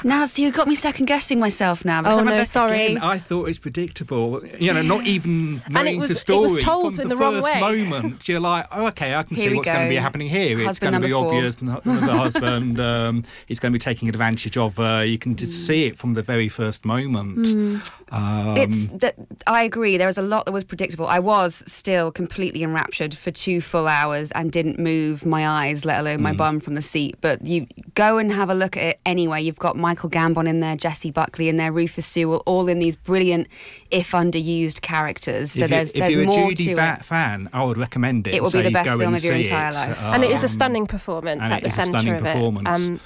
Now, 0.03 0.25
see, 0.25 0.43
you 0.43 0.51
got 0.51 0.67
me 0.67 0.75
second 0.75 1.05
guessing 1.07 1.39
myself 1.41 1.83
now. 1.83 2.01
because 2.01 2.17
Oh, 2.17 2.21
I 2.21 2.23
no, 2.23 2.29
remember- 2.31 2.45
sorry. 2.45 2.85
Again, 2.85 2.97
I 2.99 3.17
thought 3.17 3.49
it's 3.49 3.59
predictable. 3.59 4.41
You 4.57 4.73
know, 4.73 4.81
not 4.81 5.05
even 5.05 5.61
And 5.75 5.87
it 5.89 5.97
was- 5.97 6.23
the 6.23 6.33
it 6.33 6.37
was 6.39 6.57
told 6.57 6.95
from 6.95 7.01
in 7.03 7.09
the, 7.09 7.15
the 7.15 7.19
wrong 7.21 7.33
first 7.33 7.43
way. 7.43 7.59
moment, 7.59 8.27
you're 8.29 8.39
like, 8.39 8.65
oh, 8.71 8.87
okay, 8.87 9.13
I 9.13 9.23
can 9.23 9.35
Here 9.35 9.45
see 9.47 9.49
we 9.51 9.57
what's 9.57 9.67
going 9.69 9.83
to 9.85 9.89
be 9.89 9.97
happening 9.97 10.29
here. 10.29 10.57
it's 10.61 10.79
going 10.79 10.93
to 10.93 10.99
be 11.01 11.11
four. 11.11 11.25
obvious. 11.25 11.57
The 11.57 11.81
husband, 11.83 12.79
um, 12.79 13.23
he's 13.45 13.59
going 13.59 13.73
to 13.73 13.75
be 13.75 13.83
taking 13.83 14.07
advantage 14.07 14.55
of 14.57 14.77
her. 14.77 15.03
You 15.03 15.17
can 15.17 15.35
just 15.35 15.67
see 15.67 15.85
it 15.87 15.97
from 15.97 16.13
the 16.13 16.23
very 16.23 16.47
first 16.47 16.85
moment. 16.85 17.47
Mm. 17.47 17.91
Um, 18.11 18.57
it's 18.57 18.87
that 18.87 19.15
I 19.45 19.63
agree. 19.63 19.97
There 19.97 20.07
was 20.07 20.17
a 20.17 20.21
lot 20.23 20.45
that 20.45 20.51
was 20.51 20.63
predictable. 20.63 21.07
I 21.07 21.19
was 21.19 21.63
still 21.67 22.11
completely 22.11 22.63
enraptured 22.63 23.13
for 23.15 23.29
two 23.31 23.59
full 23.61 23.87
hours 23.87 24.31
and 24.31 24.51
didn't 24.51 24.79
move 24.79 25.25
my 25.25 25.47
eyes, 25.47 25.83
let 25.85 25.99
alone 25.99 26.21
my 26.21 26.33
bum 26.33 26.59
from 26.59 26.75
the 26.75 26.81
seat. 26.81 27.17
But 27.21 27.45
you 27.45 27.67
go 27.95 28.17
and 28.17 28.31
have 28.31 28.49
a 28.49 28.55
look 28.55 28.77
at 28.77 28.83
it 28.83 28.99
anyway. 29.05 29.43
You've 29.49 29.57
got 29.57 29.75
Michael 29.75 30.09
Gambon 30.11 30.47
in 30.47 30.59
there, 30.59 30.75
Jessie 30.75 31.09
Buckley 31.09 31.49
in 31.49 31.57
there, 31.57 31.71
Rufus 31.71 32.05
Sewell, 32.05 32.43
all 32.45 32.67
in 32.69 32.77
these 32.77 32.95
brilliant, 32.95 33.47
if 33.89 34.11
underused 34.11 34.81
characters. 34.81 35.53
So 35.53 35.63
if, 35.63 35.69
there's 35.71 35.95
you, 35.95 36.03
if 36.03 36.03
there's 36.03 36.13
you're 36.13 36.23
a 36.23 36.27
more 36.27 36.49
Judy 36.49 36.65
to 36.65 36.75
Va- 36.75 36.97
it. 36.99 37.05
fan, 37.05 37.49
I 37.51 37.63
would 37.65 37.77
recommend 37.77 38.27
it. 38.27 38.35
It 38.35 38.43
will 38.43 38.51
be 38.51 38.61
the 38.61 38.69
best 38.69 38.89
film 38.95 39.15
of 39.15 39.23
your 39.23 39.33
entire 39.33 39.69
it. 39.69 39.73
life. 39.75 39.99
and 40.01 40.23
it 40.23 40.29
is 40.29 40.41
a 40.43 40.45
Um, 40.45 40.49
stunning 40.49 40.85
performance 40.85 41.41
and 41.41 41.51
at 41.53 41.57
it 41.59 41.61
the 41.63 41.67
is 41.69 41.73
a 41.73 41.75
centre 41.77 41.97
stunning 41.99 42.13
of 42.19 42.25
it. 42.25 42.33
performance. 42.33 42.67
Um, 42.69 42.99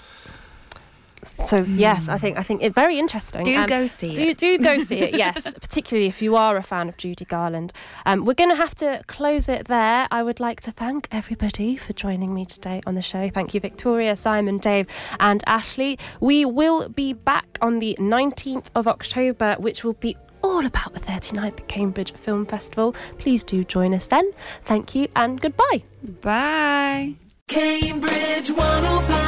so 1.23 1.63
yes, 1.63 2.07
I 2.07 2.17
think 2.17 2.37
I 2.37 2.43
think 2.43 2.61
it's 2.61 2.75
very 2.75 2.99
interesting. 2.99 3.43
Do 3.43 3.51
and 3.51 3.67
go 3.67 3.87
see 3.87 4.13
do, 4.13 4.23
it. 4.23 4.37
Do 4.37 4.57
go 4.57 4.77
see 4.77 4.99
it. 4.99 5.15
Yes, 5.15 5.43
particularly 5.61 6.07
if 6.07 6.21
you 6.21 6.35
are 6.35 6.57
a 6.57 6.63
fan 6.63 6.89
of 6.89 6.97
Judy 6.97 7.25
Garland. 7.25 7.73
Um, 8.05 8.25
we're 8.25 8.33
going 8.33 8.49
to 8.49 8.55
have 8.55 8.75
to 8.75 9.01
close 9.07 9.49
it 9.49 9.67
there. 9.67 10.07
I 10.11 10.23
would 10.23 10.39
like 10.39 10.61
to 10.61 10.71
thank 10.71 11.07
everybody 11.11 11.77
for 11.77 11.93
joining 11.93 12.33
me 12.33 12.45
today 12.45 12.81
on 12.85 12.95
the 12.95 13.01
show. 13.01 13.29
Thank 13.29 13.53
you, 13.53 13.59
Victoria, 13.59 14.15
Simon, 14.15 14.57
Dave, 14.57 14.87
and 15.19 15.43
Ashley. 15.47 15.97
We 16.19 16.45
will 16.45 16.89
be 16.89 17.13
back 17.13 17.57
on 17.61 17.79
the 17.79 17.95
19th 17.99 18.67
of 18.75 18.87
October, 18.87 19.55
which 19.59 19.83
will 19.83 19.93
be 19.93 20.17
all 20.41 20.65
about 20.65 20.93
the 20.93 20.99
39th 20.99 21.67
Cambridge 21.67 22.13
Film 22.13 22.45
Festival. 22.45 22.93
Please 23.17 23.43
do 23.43 23.63
join 23.63 23.93
us 23.93 24.07
then. 24.07 24.31
Thank 24.61 24.93
you 24.93 25.07
and 25.15 25.39
goodbye. 25.39 25.83
Bye. 26.21 27.15
Cambridge 27.47 28.51
101. 28.51 29.23